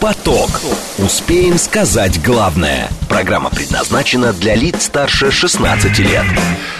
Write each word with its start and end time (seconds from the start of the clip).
Поток. 0.00 0.50
Успеем 0.98 1.56
сказать 1.56 2.22
главное. 2.22 2.88
Программа 3.08 3.50
предназначена 3.50 4.32
для 4.34 4.54
лиц 4.54 4.84
старше 4.84 5.30
16 5.30 5.98
лет. 6.00 6.24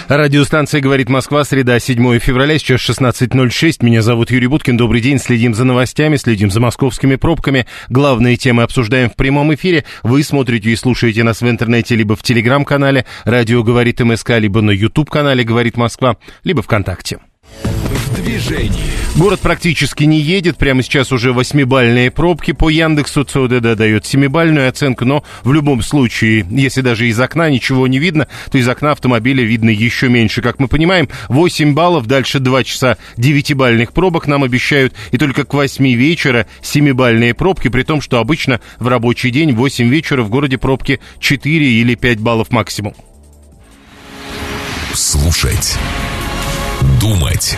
Радиостанция 0.07 0.81
«Говорит 0.81 1.09
Москва», 1.09 1.43
среда, 1.43 1.79
7 1.79 2.19
февраля, 2.19 2.59
сейчас 2.59 2.81
16.06. 2.81 3.83
Меня 3.83 4.01
зовут 4.01 4.29
Юрий 4.31 4.47
Буткин. 4.47 4.77
Добрый 4.77 5.01
день. 5.01 5.19
Следим 5.19 5.53
за 5.53 5.65
новостями, 5.65 6.15
следим 6.15 6.51
за 6.51 6.59
московскими 6.59 7.15
пробками. 7.15 7.65
Главные 7.89 8.37
темы 8.37 8.63
обсуждаем 8.63 9.09
в 9.09 9.15
прямом 9.15 9.53
эфире. 9.55 9.83
Вы 10.03 10.23
смотрите 10.23 10.69
и 10.69 10.75
слушаете 10.75 11.23
нас 11.23 11.41
в 11.41 11.49
интернете 11.49 11.95
либо 11.95 12.15
в 12.15 12.23
телеграм-канале 12.23 13.05
«Радио 13.25 13.63
говорит 13.63 13.99
МСК», 13.99 14.31
либо 14.37 14.61
на 14.61 14.71
YouTube-канале 14.71 15.43
«Говорит 15.43 15.75
Москва», 15.75 16.17
либо 16.43 16.61
ВКонтакте. 16.61 17.19
Движении. 18.27 18.83
Город 19.15 19.39
практически 19.39 20.03
не 20.03 20.19
едет. 20.19 20.57
Прямо 20.57 20.83
сейчас 20.83 21.13
уже 21.13 21.31
восьмибальные 21.31 22.11
пробки 22.11 22.51
по 22.51 22.69
Яндексу. 22.69 23.23
ЦОДД 23.23 23.75
дает 23.75 24.05
семибальную 24.05 24.67
оценку, 24.67 25.05
но 25.05 25.23
в 25.43 25.53
любом 25.53 25.81
случае, 25.81 26.45
если 26.49 26.81
даже 26.81 27.07
из 27.07 27.17
окна 27.19 27.49
ничего 27.49 27.87
не 27.87 27.99
видно, 27.99 28.27
то 28.51 28.57
из 28.57 28.67
окна 28.67 28.91
автомобиля 28.91 29.45
видно 29.45 29.69
еще 29.69 30.09
меньше. 30.09 30.41
Как 30.41 30.59
мы 30.59 30.67
понимаем, 30.67 31.07
8 31.29 31.73
баллов, 31.73 32.05
дальше 32.05 32.39
2 32.39 32.63
часа 32.65 32.97
девятибальных 33.15 33.93
пробок 33.93 34.27
нам 34.27 34.43
обещают, 34.43 34.93
и 35.11 35.17
только 35.17 35.45
к 35.45 35.53
8 35.53 35.93
вечера 35.93 36.45
семибальные 36.61 37.33
пробки, 37.33 37.69
при 37.69 37.83
том, 37.83 38.01
что 38.01 38.19
обычно 38.19 38.59
в 38.77 38.89
рабочий 38.89 39.31
день 39.31 39.53
в 39.53 39.55
8 39.55 39.87
вечера 39.87 40.21
в 40.21 40.29
городе 40.29 40.57
пробки 40.57 40.99
4 41.19 41.65
или 41.65 41.95
5 41.95 42.19
баллов 42.19 42.51
максимум. 42.51 42.93
Слушать. 44.93 45.77
Думать. 46.99 47.57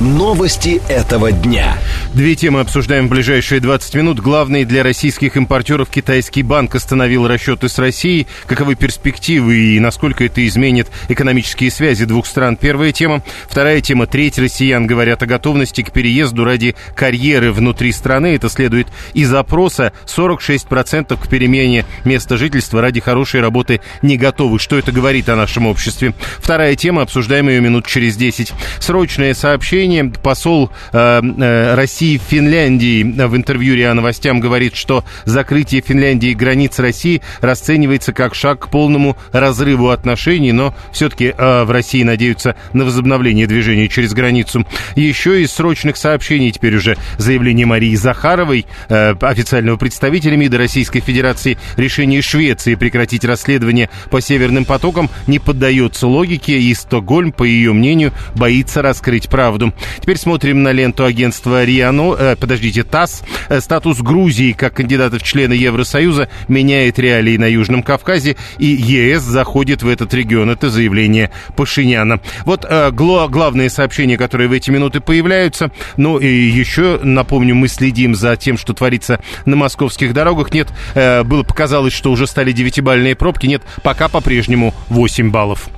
Новости 0.00 0.80
этого 0.88 1.32
дня. 1.32 1.76
Две 2.14 2.36
темы 2.36 2.60
обсуждаем 2.60 3.08
в 3.08 3.10
ближайшие 3.10 3.60
20 3.60 3.94
минут. 3.96 4.20
Главный 4.20 4.64
для 4.64 4.84
российских 4.84 5.36
импортеров 5.36 5.90
китайский 5.90 6.44
банк 6.44 6.76
остановил 6.76 7.26
расчеты 7.26 7.68
с 7.68 7.80
Россией. 7.80 8.28
Каковы 8.46 8.76
перспективы 8.76 9.56
и 9.56 9.80
насколько 9.80 10.24
это 10.24 10.46
изменит 10.46 10.86
экономические 11.08 11.72
связи 11.72 12.04
двух 12.04 12.26
стран? 12.26 12.56
Первая 12.56 12.92
тема. 12.92 13.24
Вторая 13.48 13.80
тема. 13.80 14.06
Треть 14.06 14.38
россиян 14.38 14.86
говорят 14.86 15.24
о 15.24 15.26
готовности 15.26 15.82
к 15.82 15.90
переезду 15.90 16.44
ради 16.44 16.76
карьеры 16.94 17.50
внутри 17.50 17.90
страны. 17.90 18.36
Это 18.36 18.48
следует 18.48 18.86
из 19.14 19.34
опроса. 19.34 19.92
46% 20.06 21.20
к 21.20 21.28
перемене 21.28 21.84
места 22.04 22.36
жительства 22.36 22.80
ради 22.80 23.00
хорошей 23.00 23.40
работы 23.40 23.80
не 24.02 24.16
готовы. 24.16 24.60
Что 24.60 24.78
это 24.78 24.92
говорит 24.92 25.28
о 25.28 25.34
нашем 25.34 25.66
обществе? 25.66 26.14
Вторая 26.38 26.76
тема. 26.76 27.02
Обсуждаем 27.02 27.48
ее 27.48 27.60
минут 27.60 27.88
через 27.88 28.16
10. 28.16 28.52
Срочное 28.78 29.34
сообщение. 29.34 29.87
Посол 30.22 30.70
э, 30.92 31.20
э, 31.22 31.74
России 31.74 32.18
в 32.18 32.22
Финляндии 32.22 33.02
в 33.02 33.36
интервью 33.36 33.74
РИА 33.74 33.94
Новостям 33.94 34.40
говорит, 34.40 34.76
что 34.76 35.04
закрытие 35.24 35.80
Финляндии 35.80 36.34
границ 36.34 36.78
России 36.78 37.22
расценивается 37.40 38.12
как 38.12 38.34
шаг 38.34 38.66
к 38.66 38.70
полному 38.70 39.16
разрыву 39.32 39.90
отношений, 39.90 40.52
но 40.52 40.74
все-таки 40.92 41.34
э, 41.36 41.64
в 41.64 41.70
России 41.70 42.02
надеются 42.02 42.56
на 42.72 42.84
возобновление 42.84 43.46
движения 43.46 43.88
через 43.88 44.12
границу. 44.12 44.66
Еще 44.96 45.42
из 45.42 45.52
срочных 45.52 45.96
сообщений 45.96 46.50
теперь 46.50 46.76
уже 46.76 46.96
заявление 47.16 47.66
Марии 47.66 47.94
Захаровой, 47.94 48.66
э, 48.88 49.14
официального 49.20 49.76
представителя 49.76 50.36
МИДа 50.36 50.58
Российской 50.58 51.00
Федерации, 51.00 51.58
решение 51.76 52.22
Швеции 52.22 52.74
прекратить 52.74 53.24
расследование 53.24 53.90
по 54.10 54.20
северным 54.20 54.64
потокам 54.64 55.10
не 55.26 55.38
поддается 55.38 56.06
логике, 56.06 56.58
и 56.58 56.74
Стокгольм, 56.74 57.32
по 57.32 57.44
ее 57.44 57.72
мнению, 57.72 58.12
боится 58.34 58.82
раскрыть 58.82 59.28
правду. 59.28 59.72
Теперь 60.00 60.18
смотрим 60.18 60.62
на 60.62 60.72
ленту 60.72 61.04
агентства 61.04 61.64
РИА, 61.64 61.92
э, 62.18 62.36
подождите, 62.36 62.82
ТАСС. 62.82 63.22
Э, 63.48 63.60
статус 63.60 64.00
Грузии 64.00 64.52
как 64.52 64.74
кандидата 64.74 65.18
в 65.18 65.22
члены 65.22 65.52
Евросоюза 65.52 66.28
меняет 66.48 66.98
реалии 66.98 67.36
на 67.36 67.46
Южном 67.46 67.82
Кавказе, 67.82 68.36
и 68.58 68.66
ЕС 68.66 69.22
заходит 69.22 69.82
в 69.82 69.88
этот 69.88 70.12
регион. 70.14 70.50
Это 70.50 70.70
заявление 70.70 71.30
Пашиняна. 71.56 72.20
Вот 72.44 72.66
э, 72.68 72.90
гло, 72.90 73.28
главные 73.28 73.70
сообщения, 73.70 74.16
которые 74.16 74.48
в 74.48 74.52
эти 74.52 74.70
минуты 74.70 75.00
появляются. 75.00 75.70
Ну 75.96 76.18
и 76.18 76.26
еще, 76.26 76.98
напомню, 77.02 77.54
мы 77.54 77.68
следим 77.68 78.14
за 78.14 78.36
тем, 78.36 78.58
что 78.58 78.72
творится 78.72 79.20
на 79.44 79.56
московских 79.56 80.12
дорогах. 80.12 80.52
Нет, 80.52 80.68
э, 80.94 81.22
было 81.22 81.42
показалось, 81.42 81.92
что 81.92 82.10
уже 82.10 82.26
стали 82.26 82.52
девятибальные 82.52 83.14
пробки. 83.14 83.46
Нет, 83.46 83.62
пока 83.82 84.08
по-прежнему 84.08 84.74
8 84.88 85.30
баллов. 85.30 85.68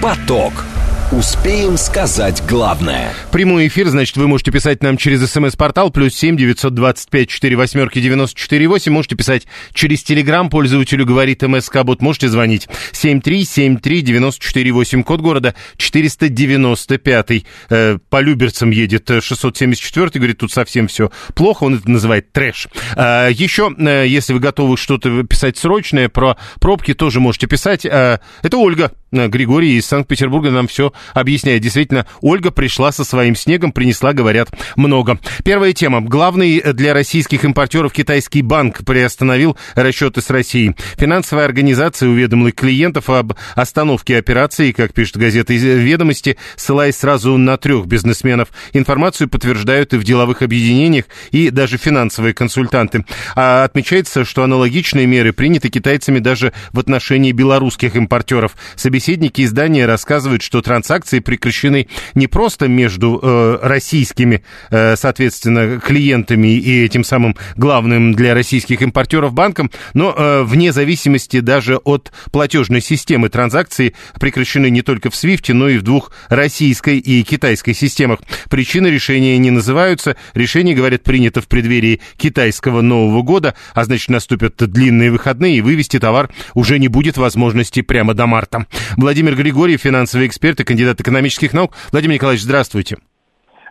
Поток. 0.00 0.64
Успеем 1.12 1.76
сказать 1.76 2.40
главное. 2.48 3.12
Прямой 3.32 3.66
эфир, 3.66 3.88
значит, 3.88 4.16
вы 4.16 4.28
можете 4.28 4.52
писать 4.52 4.80
нам 4.80 4.96
через 4.96 5.28
смс-портал 5.28 5.90
плюс 5.90 6.14
семь 6.14 6.36
девятьсот 6.36 6.72
двадцать 6.72 7.10
пять 7.10 7.28
четыре 7.28 7.56
восьмерки 7.56 8.00
девяносто 8.00 8.38
четыре 8.38 8.68
восемь. 8.68 8.92
Можете 8.92 9.16
писать 9.16 9.48
через 9.72 10.04
телеграм, 10.04 10.48
пользователю 10.48 11.04
говорит 11.04 11.42
МСК 11.42 11.82
Бот. 11.82 12.00
Можете 12.00 12.28
звонить 12.28 12.68
семь 12.92 13.20
три 13.20 13.44
семь 13.44 13.78
три 13.78 14.02
девяносто 14.02 14.44
четыре 14.44 14.70
восемь. 14.70 15.02
Код 15.02 15.20
города 15.20 15.56
четыреста 15.76 16.28
девяносто 16.28 16.96
пятый. 16.96 17.44
Э, 17.70 17.98
по 18.08 18.20
Люберцам 18.20 18.70
едет 18.70 19.10
шестьсот 19.20 19.56
семьдесят 19.56 19.82
четвертый. 19.82 20.18
Говорит, 20.18 20.38
тут 20.38 20.52
совсем 20.52 20.86
все 20.86 21.10
плохо. 21.34 21.64
Он 21.64 21.74
это 21.74 21.90
называет 21.90 22.30
трэш. 22.30 22.68
А, 22.94 23.26
еще, 23.30 23.74
э, 23.76 24.04
если 24.06 24.32
вы 24.32 24.38
готовы 24.38 24.76
что-то 24.76 25.24
писать 25.24 25.58
срочное 25.58 26.08
про 26.08 26.36
пробки, 26.60 26.94
тоже 26.94 27.18
можете 27.18 27.48
писать. 27.48 27.84
Это 27.84 28.20
Ольга 28.52 28.92
э, 29.10 29.26
Григорий 29.26 29.76
из 29.76 29.86
Санкт-Петербурга 29.86 30.52
нам 30.52 30.68
все 30.68 30.92
объясняет. 31.14 31.62
Действительно, 31.62 32.06
Ольга 32.20 32.50
пришла 32.50 32.92
со 32.92 33.04
своим 33.04 33.34
снегом, 33.36 33.72
принесла, 33.72 34.12
говорят, 34.12 34.50
много. 34.76 35.18
Первая 35.44 35.72
тема. 35.72 36.00
Главный 36.00 36.60
для 36.72 36.94
российских 36.94 37.44
импортеров 37.44 37.92
китайский 37.92 38.42
банк 38.42 38.84
приостановил 38.84 39.56
расчеты 39.74 40.20
с 40.20 40.30
Россией. 40.30 40.74
Финансовая 40.96 41.44
организация 41.44 42.08
уведомила 42.08 42.52
клиентов 42.52 43.10
об 43.10 43.34
остановке 43.54 44.16
операции, 44.16 44.72
как 44.72 44.92
пишет 44.92 45.16
газета 45.16 45.52
«Ведомости», 45.54 46.36
ссылаясь 46.56 46.96
сразу 46.96 47.36
на 47.36 47.56
трех 47.56 47.86
бизнесменов. 47.86 48.48
Информацию 48.72 49.28
подтверждают 49.28 49.94
и 49.94 49.96
в 49.96 50.04
деловых 50.04 50.42
объединениях, 50.42 51.06
и 51.30 51.50
даже 51.50 51.76
финансовые 51.76 52.34
консультанты. 52.34 53.04
А 53.34 53.64
отмечается, 53.64 54.24
что 54.24 54.42
аналогичные 54.42 55.06
меры 55.06 55.32
приняты 55.32 55.68
китайцами 55.68 56.18
даже 56.18 56.52
в 56.72 56.78
отношении 56.78 57.32
белорусских 57.32 57.96
импортеров. 57.96 58.52
Собеседники 58.76 59.42
издания 59.42 59.86
рассказывают, 59.86 60.42
что 60.42 60.62
транзакции 60.90 61.20
прекращены 61.20 61.86
не 62.14 62.26
просто 62.26 62.66
между 62.66 63.20
э, 63.22 63.58
российскими, 63.62 64.42
э, 64.70 64.96
соответственно, 64.96 65.78
клиентами 65.78 66.48
и 66.48 66.84
этим 66.84 67.04
самым 67.04 67.36
главным 67.56 68.12
для 68.12 68.34
российских 68.34 68.82
импортеров 68.82 69.32
банком, 69.32 69.70
но 69.94 70.12
э, 70.16 70.42
вне 70.42 70.72
зависимости 70.72 71.38
даже 71.38 71.76
от 71.76 72.12
платежной 72.32 72.80
системы 72.80 73.28
транзакции 73.28 73.94
прекращены 74.18 74.68
не 74.68 74.82
только 74.82 75.10
в 75.10 75.14
SWIFT, 75.14 75.52
но 75.52 75.68
и 75.68 75.78
в 75.78 75.82
двух 75.82 76.10
российской 76.28 76.98
и 76.98 77.22
китайской 77.22 77.72
системах. 77.72 78.18
Причины 78.48 78.88
решения 78.88 79.38
не 79.38 79.52
называются. 79.52 80.16
Решение, 80.34 80.74
говорят, 80.74 81.04
принято 81.04 81.40
в 81.40 81.46
преддверии 81.46 82.00
китайского 82.16 82.80
Нового 82.80 83.22
года, 83.22 83.54
а 83.74 83.84
значит 83.84 84.08
наступят 84.08 84.56
длинные 84.56 85.12
выходные, 85.12 85.58
и 85.58 85.60
вывести 85.60 86.00
товар 86.00 86.30
уже 86.54 86.80
не 86.80 86.88
будет 86.88 87.16
возможности 87.16 87.80
прямо 87.80 88.14
до 88.14 88.26
марта. 88.26 88.66
Владимир 88.96 89.36
Григорьев, 89.36 89.82
финансовый 89.82 90.26
эксперт 90.26 90.58
и 90.58 90.64
кандидат 90.64 90.79
экономических 91.00 91.52
наук. 91.52 91.72
Владимир 91.92 92.14
Николаевич, 92.14 92.42
здравствуйте. 92.44 92.98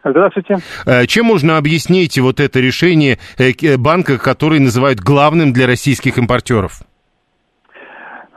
Здравствуйте. 0.03 0.55
Э, 0.85 1.05
Чем 1.07 1.25
можно 1.25 1.57
объяснить 1.57 2.17
вот 2.19 2.39
это 2.39 2.59
решение 2.61 3.19
э, 3.37 3.51
к- 3.53 3.77
банка, 3.77 4.17
который 4.17 4.59
называют 4.59 4.99
главным 5.01 5.51
для 5.51 5.67
российских 5.67 6.17
импортеров? 6.17 6.81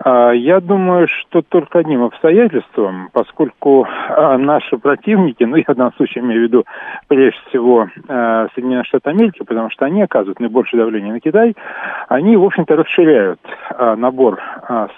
А, 0.04 0.32
Я 0.32 0.60
думаю, 0.60 1.06
что 1.08 1.42
только 1.42 1.78
одним 1.78 2.02
обстоятельством, 2.02 3.08
поскольку 3.12 3.86
а, 4.08 4.36
наши 4.36 4.76
противники, 4.76 5.44
ну, 5.44 5.56
я 5.56 5.64
в 5.66 5.76
данном 5.76 5.94
случае 5.94 6.24
имею 6.24 6.40
в 6.40 6.44
виду 6.44 6.64
прежде 7.08 7.38
всего 7.48 7.88
а, 8.08 8.48
Соединенные 8.54 8.84
Штаты 8.84 9.10
Америки, 9.10 9.44
потому 9.44 9.70
что 9.70 9.84
они 9.84 10.02
оказывают 10.02 10.40
наибольшее 10.40 10.82
давление 10.82 11.12
на 11.12 11.20
Китай, 11.20 11.54
они, 12.08 12.36
в 12.36 12.44
общем-то, 12.44 12.76
расширяют 12.76 13.40
набор 13.78 14.40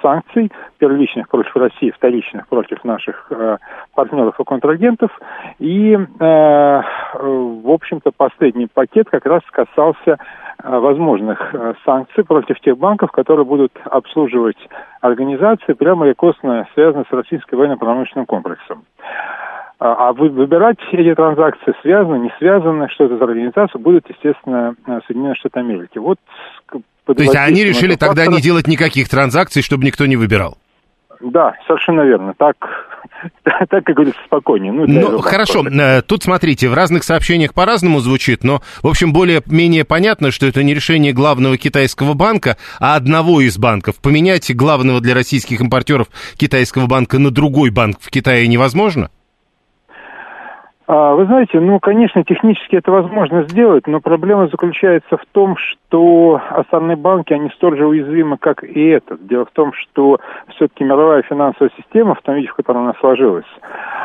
санкций, 0.02 0.50
первичных 0.78 1.28
против 1.28 1.54
России, 1.56 1.90
вторичных 1.90 2.48
против 2.48 2.82
наших 2.84 3.30
партнеров 3.94 4.38
и 4.38 4.44
контрагентов. 4.44 5.10
И, 5.58 5.96
в 6.18 7.70
общем-то, 7.70 8.10
последний 8.16 8.66
пакет 8.66 9.08
как 9.10 9.26
раз 9.26 9.42
касался 9.50 10.18
возможных 10.64 11.54
а, 11.54 11.74
санкций 11.84 12.24
против 12.24 12.58
тех 12.60 12.78
банков, 12.78 13.12
которые 13.12 13.44
будут 13.44 13.72
обслуживать 13.84 14.56
организации, 15.00 15.74
прямо 15.74 16.06
или 16.06 16.14
косвенно 16.14 16.66
связанные 16.74 17.04
с 17.08 17.12
российским 17.12 17.58
военно-промышленным 17.58 18.26
комплексом. 18.26 18.84
А, 19.78 20.08
а 20.08 20.12
вы, 20.12 20.30
выбирать 20.30 20.78
эти 20.92 21.14
транзакции 21.14 21.74
связаны, 21.82 22.18
не 22.18 22.32
связаны, 22.38 22.88
что 22.88 23.04
это 23.04 23.18
за 23.18 23.24
организация, 23.24 23.78
будут, 23.78 24.08
естественно, 24.08 24.74
Соединенные 25.06 25.34
Штаты 25.34 25.60
Америки. 25.60 25.98
Вот 25.98 26.18
То 27.06 27.14
есть 27.18 27.36
они 27.36 27.64
решили 27.64 27.94
тогда 27.94 28.22
фактора... 28.22 28.36
не 28.36 28.40
делать 28.40 28.66
никаких 28.66 29.10
транзакций, 29.10 29.62
чтобы 29.62 29.84
никто 29.84 30.06
не 30.06 30.16
выбирал? 30.16 30.56
Да, 31.24 31.54
совершенно 31.66 32.02
верно. 32.02 32.34
Так, 32.36 32.56
так 33.42 33.84
как 33.84 33.94
говорится, 33.94 34.20
спокойнее. 34.26 34.72
Ну, 34.72 34.86
ну 34.86 35.18
хорошо, 35.20 35.62
просто. 35.62 35.80
Э, 35.80 36.02
тут 36.02 36.22
смотрите, 36.22 36.68
в 36.68 36.74
разных 36.74 37.02
сообщениях 37.02 37.54
по-разному 37.54 38.00
звучит, 38.00 38.44
но, 38.44 38.60
в 38.82 38.88
общем, 38.88 39.12
более-менее 39.12 39.84
понятно, 39.84 40.30
что 40.30 40.46
это 40.46 40.62
не 40.62 40.74
решение 40.74 41.12
главного 41.12 41.56
китайского 41.56 42.12
банка, 42.14 42.58
а 42.78 42.96
одного 42.96 43.40
из 43.40 43.56
банков. 43.56 43.96
Поменять 44.02 44.54
главного 44.54 45.00
для 45.00 45.14
российских 45.14 45.60
импортеров 45.60 46.08
китайского 46.36 46.86
банка 46.86 47.18
на 47.18 47.30
другой 47.30 47.70
банк 47.70 47.98
в 48.00 48.10
Китае 48.10 48.46
невозможно? 48.46 49.10
А, 50.86 51.14
вы 51.14 51.24
знаете, 51.24 51.60
ну, 51.60 51.80
конечно, 51.80 52.22
технически 52.24 52.76
это 52.76 52.92
возможно 52.92 53.44
сделать, 53.44 53.86
но 53.86 54.00
проблема 54.00 54.48
заключается 54.48 55.16
в 55.16 55.24
том, 55.32 55.56
что 55.56 56.42
остальные 56.50 56.96
банки, 56.96 57.32
они 57.32 57.48
столь 57.50 57.78
же 57.78 57.86
уязвимы, 57.86 58.36
как 58.36 58.62
и 58.62 58.88
этот. 58.88 59.26
Дело 59.26 59.46
в 59.46 59.50
том, 59.52 59.72
что 59.72 60.20
все-таки 60.50 60.84
мировая 60.84 61.22
финансовая 61.22 61.70
система, 61.76 62.14
в 62.14 62.20
том 62.20 62.34
виде, 62.34 62.48
в 62.48 62.54
котором 62.54 62.82
она 62.82 62.94
сложилась, 63.00 63.46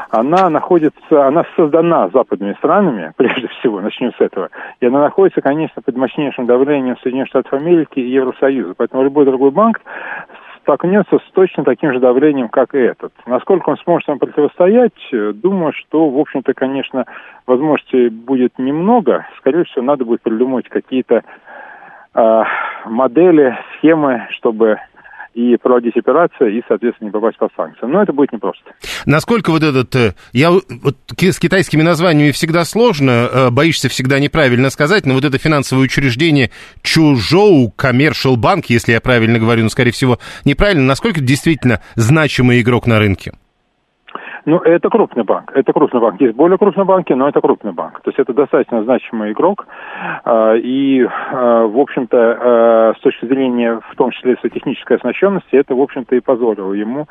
она 0.10 0.50
находится, 0.50 1.28
она 1.28 1.44
создана 1.58 2.08
западными 2.14 2.54
странами, 2.54 3.12
прежде 3.18 3.48
всего, 3.48 3.82
начнем 3.82 4.14
с 4.14 4.22
этого, 4.22 4.50
и 4.80 4.86
она 4.86 5.02
находится, 5.02 5.42
конечно, 5.42 5.82
под 5.82 5.98
мощнейшим 5.98 6.46
давлением 6.46 6.98
Соединенных 7.04 7.28
Штатов 7.28 7.52
Америки 7.54 8.00
и 8.00 8.10
Евросоюза. 8.10 8.74
Поэтому 8.78 9.04
любой 9.04 9.26
другой 9.26 9.52
банк 9.52 9.82
столкнется 10.62 11.18
с 11.18 11.32
точно 11.32 11.64
таким 11.64 11.94
же 11.94 12.00
давлением, 12.00 12.50
как 12.50 12.76
и 12.76 12.80
этот. 12.80 13.14
Насколько 13.26 13.70
он 13.70 13.78
сможет 13.78 14.08
ему 14.08 14.20
противостоять, 14.20 14.94
э, 15.12 15.34
думаю, 15.34 15.74
что, 15.74 16.10
в 16.10 16.18
общем-то, 16.20 16.54
конечно, 16.54 17.06
возможностей 17.46 18.10
будет 18.10 18.58
немного. 18.58 19.26
Скорее 19.38 19.64
всего, 19.66 19.84
надо 19.84 20.06
будет 20.06 20.22
придумать 20.22 20.68
какие-то 20.70 21.24
э, 22.14 22.44
модели, 22.86 23.58
схемы, 23.78 24.28
чтобы 24.32 24.80
и 25.34 25.58
проводить 25.58 25.96
операции, 25.96 26.58
и, 26.58 26.64
соответственно, 26.68 27.08
не 27.08 27.12
попасть 27.12 27.38
под 27.38 27.52
санкции. 27.56 27.86
Но 27.86 28.02
это 28.02 28.14
будет 28.14 28.32
непросто. 28.32 28.72
Насколько 29.06 29.52
вот 29.52 29.64
этот... 29.64 29.96
Э, 29.96 30.14
я 30.34 30.52
вот 30.52 30.64
с 31.18 31.40
китайскими 31.40 31.82
названиями 31.82 32.32
всегда 32.32 32.66
сложно, 32.66 33.12
э, 33.12 33.50
боишься 33.50 33.90
всегда 33.90 34.20
неправильно 34.20 34.70
сказать, 34.70 35.06
но 35.06 35.14
вот 35.14 35.24
это 35.24 35.38
финансовое 35.38 35.84
учреждение 35.84 36.52
Чужоу 36.82 37.74
Commercial 37.78 38.36
Bank, 38.36 38.66
если 38.70 38.94
я 38.94 39.02
правильно 39.02 39.40
говорю, 39.40 39.64
но, 39.64 39.70
скорее 39.70 39.92
всего, 39.92 40.20
неправильно, 40.46 40.84
насколько 40.84 41.22
действительно 41.22 41.82
значимый 41.96 42.62
игрок 42.62 42.88
на 42.88 43.00
рынке? 43.00 43.34
Ну, 44.46 44.58
это 44.60 44.90
крупный 44.90 45.24
банк. 45.24 45.52
Это 45.54 45.74
крупный 45.74 46.00
банк. 46.00 46.22
Есть 46.22 46.36
более 46.36 46.58
крупные 46.58 46.86
банки, 46.86 47.14
но 47.14 47.28
это 47.28 47.42
крупный 47.42 47.72
банк. 47.72 48.02
То 48.02 48.10
есть 48.10 48.20
это 48.20 48.34
достаточно 48.34 48.84
значимый 48.84 49.32
игрок. 49.32 49.68
А, 50.24 50.56
и, 50.56 51.04
а, 51.04 51.66
в 51.66 51.78
общем-то, 51.78 52.18
а, 52.18 52.94
с 52.98 53.02
точки 53.02 53.26
зрения, 53.26 53.80
в 53.92 53.96
том 53.96 54.12
числе, 54.12 54.38
своей 54.38 54.54
технической 54.54 54.98
оснащенности, 54.98 55.56
это, 55.56 55.76
в 55.76 55.82
общем-то, 55.82 56.16
и 56.16 56.20
позволило 56.20 56.74
ему 56.74 57.08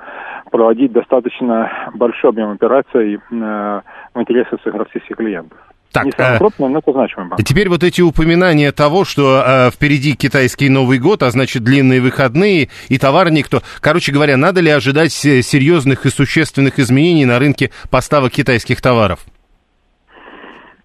проводить 0.51 0.93
достаточно 0.93 1.71
большой 1.95 2.31
объем 2.31 2.51
операций 2.51 3.21
в 3.31 4.21
интересах 4.21 4.61
своих 4.63 4.77
российских 4.77 5.17
клиентов. 5.17 5.59
Так, 5.93 6.05
не 6.05 6.13
самый 6.13 6.39
крупный, 6.39 6.69
но 6.69 6.79
это 6.79 6.93
значимый 6.93 7.29
банк. 7.29 7.43
Теперь 7.43 7.69
вот 7.69 7.83
эти 7.83 8.01
упоминания 8.03 8.73
того, 8.73 9.05
что 9.05 9.43
э, 9.45 9.71
впереди 9.71 10.15
китайский 10.15 10.69
Новый 10.69 10.99
год, 10.99 11.23
а 11.23 11.31
значит 11.31 11.65
длинные 11.65 12.01
выходные 12.01 12.69
и 12.89 12.99
товары 12.99 13.31
никто. 13.31 13.63
Короче 13.81 14.13
говоря, 14.13 14.37
надо 14.37 14.61
ли 14.61 14.71
ожидать 14.71 15.13
серьезных 15.13 16.05
и 16.05 16.11
существенных 16.11 16.79
изменений 16.79 17.25
на 17.25 17.39
рынке 17.39 17.71
поставок 17.91 18.33
китайских 18.33 18.81
товаров? 18.83 19.21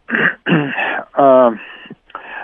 А, 1.15 1.51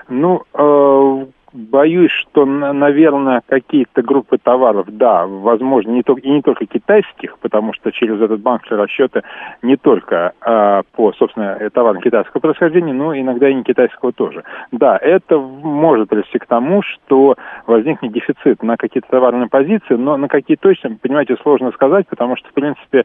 ну, 0.10 0.44
э, 0.54 1.26
боюсь, 1.54 2.12
что, 2.12 2.46
наверное, 2.46 3.42
какие-то 3.48 4.02
группы 4.02 4.38
товаров, 4.38 4.88
да, 4.90 5.26
возможно, 5.26 5.92
не 5.92 6.04
только, 6.04 6.22
и 6.22 6.30
не 6.30 6.42
только 6.42 6.66
китайских, 6.66 7.38
потому 7.40 7.74
что 7.74 7.92
через 7.92 8.22
этот 8.22 8.42
банк 8.42 8.66
шли 8.66 8.78
расчеты 8.78 9.24
не 9.62 9.78
только 9.78 10.34
а, 10.42 10.82
по, 10.94 11.12
собственно, 11.14 11.58
товарам 11.72 12.02
китайского 12.02 12.42
происхождения, 12.42 12.94
но 12.94 13.18
иногда 13.18 13.50
и 13.50 13.54
не 13.54 13.64
китайского 13.64 14.12
тоже. 14.12 14.44
Да, 14.72 14.98
это 14.98 15.38
может 15.38 16.10
привести 16.10 16.40
к 16.40 16.46
тому, 16.46 16.82
что 16.82 17.36
возникнет 17.68 18.12
дефицит 18.12 18.64
на 18.64 18.78
какие-то 18.78 19.10
товарные 19.10 19.48
позиции, 19.48 19.96
но 19.96 20.18
на 20.18 20.28
какие 20.28 20.58
точно, 20.58 20.98
понимаете, 21.02 21.36
сложно 21.42 21.72
сказать, 21.72 22.08
потому 22.08 22.36
что, 22.36 22.50
в 22.50 22.54
принципе, 22.54 23.04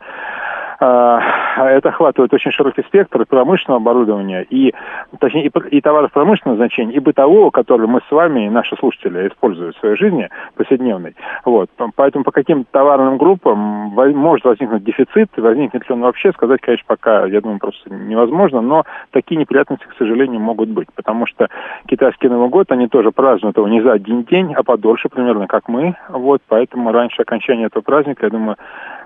это 0.79 1.89
охватывает 1.89 2.33
очень 2.33 2.51
широкий 2.51 2.83
спектр 2.83 3.25
промышленного 3.27 3.81
оборудования, 3.81 4.43
и, 4.43 4.75
точнее, 5.21 5.47
и, 5.47 5.81
товаров 5.81 6.13
промышленного 6.13 6.57
значения, 6.57 6.95
и 6.95 6.99
бытового, 6.99 7.51
который 7.51 7.87
мы 7.87 8.01
с 8.09 8.11
вами 8.11 8.49
наши 8.49 8.77
слушатели 8.77 9.29
используют 9.29 9.77
в 9.77 9.81
своей 9.81 9.97
жизни 9.97 10.29
повседневной. 10.57 11.15
Вот. 11.45 11.71
Поэтому 11.97 12.25
по 12.25 12.33
каким 12.33 12.65
товарным 12.65 13.19
группам 13.19 13.59
может 13.59 14.45
возникнуть 14.45 14.85
дефицит, 14.85 15.31
возникнет 15.37 15.89
ли 15.89 15.95
он 15.95 16.01
вообще, 16.01 16.33
сказать, 16.33 16.61
конечно, 16.61 16.85
пока, 16.87 17.27
я 17.27 17.41
думаю, 17.41 17.59
просто 17.59 17.93
невозможно, 17.93 18.61
но 18.61 18.85
такие 19.11 19.37
неприятности, 19.37 19.85
к 19.85 19.97
сожалению, 19.99 20.41
могут 20.41 20.69
быть, 20.69 20.89
потому 20.95 21.27
что 21.27 21.49
китайский 21.87 22.29
Новый 22.29 22.49
год, 22.49 22.71
они 22.73 22.89
тоже 22.89 23.13
празднуют 23.13 23.57
его 23.57 23.69
не 23.69 23.81
за 23.81 23.93
один 23.93 24.25
день, 24.25 24.55
а 24.55 24.63
подольше 24.63 25.09
примерно, 25.09 25.47
как 25.47 25.69
мы, 25.69 25.97
вот, 26.09 26.43
поэтому 26.49 26.93
раньше 26.93 27.23
окончания 27.23 27.67
этого 27.67 27.83
праздника, 27.83 28.27
я 28.27 28.31
думаю, 28.31 28.57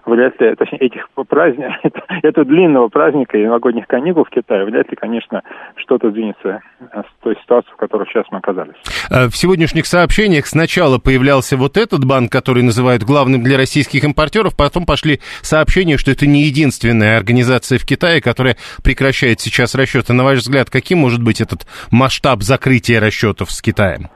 вряд 0.08 0.40
ли, 0.40 0.54
точнее, 0.54 0.78
этих 0.78 1.08
праздников, 1.28 2.02
этого 2.22 2.44
длинного 2.44 2.88
праздника 2.88 3.38
и 3.38 3.44
новогодних 3.44 3.86
каникул 3.86 4.24
в 4.24 4.30
Китае, 4.30 4.64
вряд 4.64 4.90
ли, 4.90 4.96
конечно, 4.96 5.42
что-то 5.76 6.10
сдвинется 6.10 6.60
с 6.80 7.22
той 7.22 7.36
ситуации, 7.42 7.70
в 7.70 7.76
которой 7.76 8.06
сейчас 8.08 8.24
мы 8.30 8.38
оказались. 8.38 8.76
Э, 9.10 9.26
в 9.26 9.36
сегодняшних 9.36 9.86
сообщениях 9.86 10.46
сначала 10.46 10.98
появлялся 10.98 11.56
вот 11.56 11.76
этот 11.76 12.04
банк, 12.04 12.32
который 12.32 12.62
называют 12.62 13.02
главным 13.02 13.42
для 13.42 13.56
российских 13.56 14.04
импортеров, 14.04 14.56
потом 14.56 14.86
пошли 14.86 15.20
сообщения, 15.42 15.96
что 15.96 16.10
это 16.10 16.26
не 16.26 16.42
единственная 16.42 17.16
организация 17.16 17.78
в 17.78 17.84
Китае, 17.84 18.20
которая 18.20 18.56
прекращает 18.82 19.40
сейчас 19.40 19.74
расчеты. 19.74 20.12
На 20.12 20.24
ваш 20.24 20.38
взгляд, 20.38 20.70
каким 20.70 20.98
может 20.98 21.22
быть 21.22 21.40
этот 21.40 21.66
масштаб 21.90 22.42
закрытия 22.42 23.00
расчетов 23.00 23.50
с 23.50 23.62
Китаем? 23.62 24.08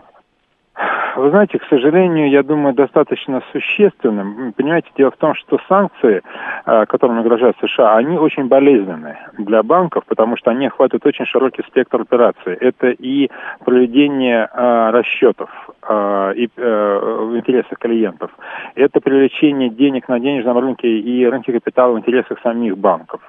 Вы 1.16 1.30
знаете, 1.30 1.58
к 1.58 1.64
сожалению, 1.64 2.30
я 2.30 2.42
думаю, 2.42 2.74
достаточно 2.74 3.42
существенным. 3.52 4.52
Понимаете, 4.56 4.88
дело 4.96 5.10
в 5.10 5.16
том, 5.16 5.34
что 5.34 5.58
санкции, 5.68 6.22
э, 6.64 6.86
которыми 6.86 7.20
угрожают 7.20 7.56
США, 7.60 7.96
они 7.96 8.16
очень 8.16 8.48
болезненны 8.48 9.18
для 9.38 9.62
банков, 9.62 10.04
потому 10.06 10.36
что 10.36 10.50
они 10.50 10.66
охватывают 10.66 11.04
очень 11.04 11.26
широкий 11.26 11.62
спектр 11.64 12.00
операций. 12.00 12.54
Это 12.54 12.90
и 12.90 13.30
проведение 13.64 14.48
э, 14.52 14.90
расчетов 14.90 15.50
э, 15.88 16.32
и, 16.36 16.50
в 16.56 17.36
интересах 17.36 17.78
клиентов, 17.78 18.30
это 18.74 19.00
привлечение 19.00 19.68
денег 19.68 20.08
на 20.08 20.18
денежном 20.18 20.58
рынке 20.58 20.88
и 20.88 21.26
рынке 21.26 21.52
капитала 21.52 21.92
в 21.92 21.98
интересах 21.98 22.38
самих 22.42 22.78
банков 22.78 23.20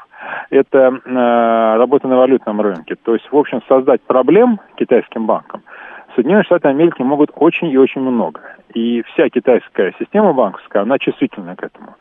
это 0.50 1.02
работа 1.78 2.08
на 2.08 2.16
валютном 2.18 2.62
рынке. 2.62 2.96
То 2.96 3.14
есть, 3.14 3.30
в 3.30 3.36
общем, 3.36 3.62
создать 3.68 4.02
проблем 4.04 4.60
китайским 4.76 5.26
банкам 5.26 5.64
Соединенные 6.16 6.44
Штаты 6.44 6.68
Америки 6.68 7.02
могут 7.02 7.32
очень 7.36 7.70
и 7.70 7.78
очень 7.78 8.02
много. 8.02 8.42
И 8.74 9.02
вся 9.04 9.30
китайская 9.30 9.94
система 10.00 10.34
банковская, 10.34 10.82
она 10.82 10.98
чувствительна 11.00 11.56
к 11.56 11.64
этому. 11.64 11.96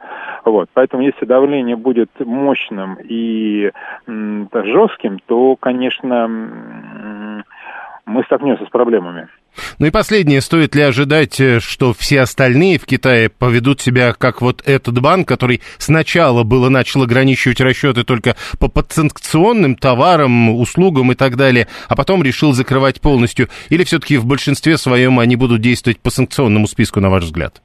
Вот. 0.45 0.69
Поэтому 0.75 1.03
если 1.03 1.25
давление 1.25 1.77
будет 1.77 2.11
мощным 2.21 2.99
и 3.03 3.71
жестким, 4.07 5.19
то, 5.27 5.57
конечно, 5.57 6.29
мы 8.07 8.25
столкнемся 8.25 8.67
с 8.67 8.71
проблемами. 8.71 9.29
Ну 9.79 9.87
и 9.87 9.91
последнее, 9.91 10.41
стоит 10.41 10.75
ли 10.75 10.83
ожидать, 10.83 11.41
э, 11.41 11.61
что 11.61 11.93
все 11.93 12.21
остальные 12.21 12.79
в 12.79 12.87
Китае 12.87 13.29
поведут 13.29 13.81
себя 13.81 14.13
как 14.13 14.41
вот 14.41 14.63
этот 14.65 15.01
банк, 15.01 15.29
который 15.29 15.61
сначала 15.79 16.43
было 16.43 16.69
начал 16.69 17.03
ограничивать 17.03 17.61
расчеты 17.61 18.05
только 18.05 18.37
по 18.59 18.69
подсанкционным 18.69 19.77
товарам, 19.77 20.51
услугам 20.51 21.13
и 21.13 21.15
так 21.15 21.37
далее, 21.37 21.69
а 21.89 21.97
потом 21.97 22.23
решил 22.23 22.53
закрывать 22.53 23.01
полностью? 23.01 23.49
Или 23.69 23.85
все-таки 23.85 24.17
в 24.17 24.27
большинстве 24.27 24.79
своем 24.79 25.19
они 25.19 25.37
будут 25.37 25.61
действовать 25.61 26.01
по 26.01 26.11
санкционному 26.11 26.67
списку, 26.67 27.01
на 27.01 27.11
ваш 27.11 27.25
взгляд? 27.25 27.63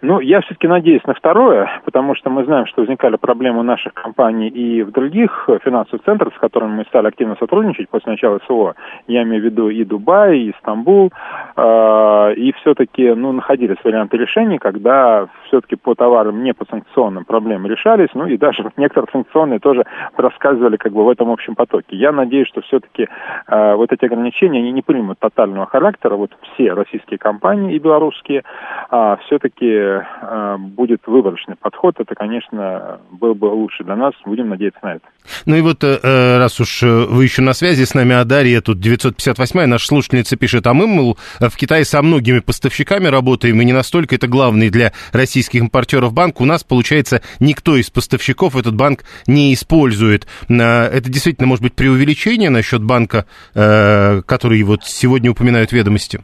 Ну, 0.00 0.20
я 0.20 0.40
все-таки 0.42 0.68
надеюсь 0.68 1.04
на 1.06 1.14
второе, 1.14 1.68
потому 1.84 2.14
что 2.14 2.30
мы 2.30 2.44
знаем, 2.44 2.66
что 2.66 2.82
возникали 2.82 3.16
проблемы 3.16 3.60
у 3.60 3.62
наших 3.64 3.94
компаний 3.94 4.46
и 4.48 4.84
в 4.84 4.92
других 4.92 5.48
финансовых 5.64 6.04
центрах, 6.04 6.34
с 6.36 6.38
которыми 6.38 6.76
мы 6.76 6.84
стали 6.84 7.08
активно 7.08 7.34
сотрудничать 7.40 7.88
после 7.88 8.12
начала 8.12 8.38
СО. 8.46 8.74
Я 9.08 9.24
имею 9.24 9.42
в 9.42 9.44
виду 9.44 9.68
и 9.70 9.84
Дубай, 9.84 10.38
и 10.38 10.54
Стамбул. 10.60 11.10
Э, 11.56 12.32
и 12.36 12.52
все-таки 12.52 13.12
ну, 13.12 13.32
находились 13.32 13.78
варианты 13.82 14.18
решений, 14.18 14.58
когда 14.58 15.26
все-таки 15.48 15.74
по 15.74 15.96
товарам 15.96 16.44
не 16.44 16.54
по 16.54 16.64
санкционным 16.66 17.24
проблемы 17.24 17.68
решались, 17.68 18.10
ну 18.14 18.26
и 18.26 18.36
даже 18.36 18.70
некоторые 18.76 19.10
санкционные 19.10 19.58
тоже 19.58 19.84
рассказывали 20.16 20.76
как 20.76 20.92
бы 20.92 21.04
в 21.04 21.08
этом 21.08 21.28
общем 21.30 21.56
потоке. 21.56 21.96
Я 21.96 22.12
надеюсь, 22.12 22.46
что 22.46 22.60
все-таки 22.60 23.08
э, 23.48 23.74
вот 23.74 23.92
эти 23.92 24.04
ограничения, 24.04 24.60
они 24.60 24.70
не 24.70 24.82
примут 24.82 25.18
тотального 25.18 25.66
характера, 25.66 26.14
вот 26.14 26.30
все 26.54 26.72
российские 26.72 27.18
компании 27.18 27.74
и 27.74 27.80
белорусские, 27.80 28.44
а 28.90 29.16
все-таки 29.26 29.87
э, 29.88 30.56
будет 30.58 31.00
выборочный 31.06 31.56
подход, 31.56 31.96
это, 31.98 32.14
конечно, 32.14 33.00
было 33.10 33.34
бы 33.34 33.46
лучше 33.46 33.84
для 33.84 33.96
нас. 33.96 34.14
Будем 34.24 34.48
надеяться 34.48 34.80
на 34.82 34.94
это. 34.94 35.06
Ну 35.46 35.56
и 35.56 35.60
вот, 35.60 35.84
э, 35.84 35.98
э 36.02 36.38
раз 36.38 36.60
уж 36.60 36.82
вы 36.82 37.24
еще 37.24 37.42
на 37.42 37.52
связи 37.52 37.84
с 37.84 37.94
нами, 37.94 38.14
а 38.14 38.24
Дарья 38.24 38.60
тут 38.60 38.78
958-я, 38.78 39.66
наша 39.66 39.86
слушательница 39.86 40.36
пишет, 40.36 40.66
а 40.66 40.74
мы, 40.74 40.86
мол, 40.86 41.18
в 41.40 41.56
Китае 41.56 41.84
со 41.84 42.02
многими 42.02 42.40
поставщиками 42.40 43.06
работаем, 43.08 43.60
и 43.60 43.64
не 43.64 43.72
настолько 43.72 44.14
это 44.14 44.26
главный 44.26 44.70
для 44.70 44.92
российских 45.12 45.60
импортеров 45.60 46.12
банк. 46.12 46.40
У 46.40 46.44
нас, 46.44 46.64
получается, 46.64 47.22
никто 47.40 47.76
из 47.76 47.90
поставщиков 47.90 48.56
этот 48.56 48.74
банк 48.74 49.04
не 49.26 49.52
использует. 49.54 50.26
Это 50.48 51.10
действительно 51.10 51.46
может 51.46 51.62
быть 51.62 51.74
преувеличение 51.74 52.50
насчет 52.50 52.82
банка, 52.82 53.26
который 53.54 54.62
вот 54.62 54.84
сегодня 54.84 55.30
упоминают 55.30 55.72
ведомости? 55.72 56.20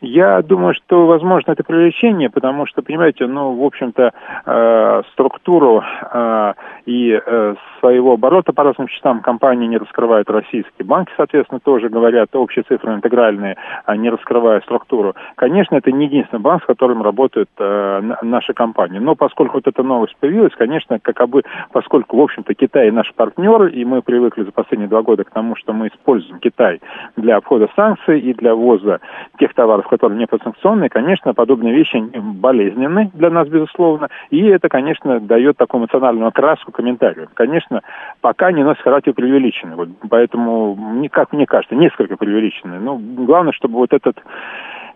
Я 0.00 0.42
думаю, 0.42 0.74
что, 0.74 1.06
возможно, 1.06 1.52
это 1.52 1.64
привлечение, 1.64 2.30
потому 2.30 2.66
что, 2.66 2.82
понимаете, 2.82 3.26
ну, 3.26 3.56
в 3.56 3.64
общем-то, 3.64 4.12
э, 4.46 5.02
структуру 5.12 5.82
э, 5.82 6.52
и 6.88 7.12
э, 7.12 7.54
своего 7.80 8.14
оборота 8.14 8.54
по 8.54 8.62
разным 8.62 8.88
счетам 8.88 9.20
компании 9.20 9.66
не 9.66 9.76
раскрывают 9.76 10.30
российские 10.30 10.86
банки, 10.86 11.12
соответственно, 11.18 11.60
тоже 11.60 11.90
говорят 11.90 12.34
общие 12.34 12.62
цифры 12.62 12.94
интегральные, 12.94 13.56
а 13.84 13.94
не 13.98 14.08
раскрывая 14.08 14.62
структуру. 14.62 15.14
Конечно, 15.34 15.76
это 15.76 15.92
не 15.92 16.06
единственный 16.06 16.40
банк, 16.40 16.62
с 16.62 16.66
которым 16.66 17.02
работает 17.02 17.50
э, 17.58 18.00
наша 18.22 18.54
компания. 18.54 19.00
Но 19.00 19.16
поскольку 19.16 19.58
вот 19.58 19.66
эта 19.66 19.82
новость 19.82 20.16
появилась, 20.18 20.54
конечно, 20.56 20.98
как 20.98 21.28
бы, 21.28 21.42
поскольку, 21.72 22.16
в 22.16 22.22
общем-то, 22.22 22.54
Китай 22.54 22.90
наш 22.90 23.12
партнер, 23.12 23.66
и 23.66 23.84
мы 23.84 24.00
привыкли 24.00 24.44
за 24.44 24.52
последние 24.52 24.88
два 24.88 25.02
года 25.02 25.24
к 25.24 25.30
тому, 25.30 25.56
что 25.56 25.74
мы 25.74 25.88
используем 25.88 26.38
Китай 26.38 26.80
для 27.16 27.36
обхода 27.36 27.68
санкций 27.76 28.18
и 28.18 28.32
для 28.32 28.54
ввоза 28.54 29.00
тех 29.38 29.52
товаров, 29.52 29.86
которые 29.88 30.18
не 30.18 30.26
подсанкционные, 30.26 30.88
конечно, 30.88 31.34
подобные 31.34 31.74
вещи 31.74 32.02
болезненны 32.16 33.10
для 33.12 33.28
нас, 33.28 33.46
безусловно, 33.46 34.08
и 34.30 34.42
это, 34.46 34.70
конечно, 34.70 35.20
дает 35.20 35.58
такую 35.58 35.82
эмоциональную 35.82 36.28
окраску 36.28 36.72
комментарию. 36.78 37.28
Конечно, 37.34 37.82
пока 38.20 38.52
не 38.52 38.62
носит 38.62 38.82
характер 38.82 39.12
преувеличенный, 39.12 39.74
вот, 39.74 39.88
поэтому, 40.08 40.78
как 41.10 41.32
мне 41.32 41.44
кажется, 41.44 41.74
несколько 41.74 42.16
преувеличенный. 42.16 42.78
Но 42.78 42.96
главное, 42.96 43.52
чтобы 43.52 43.74
вот 43.78 43.92
этот 43.92 44.16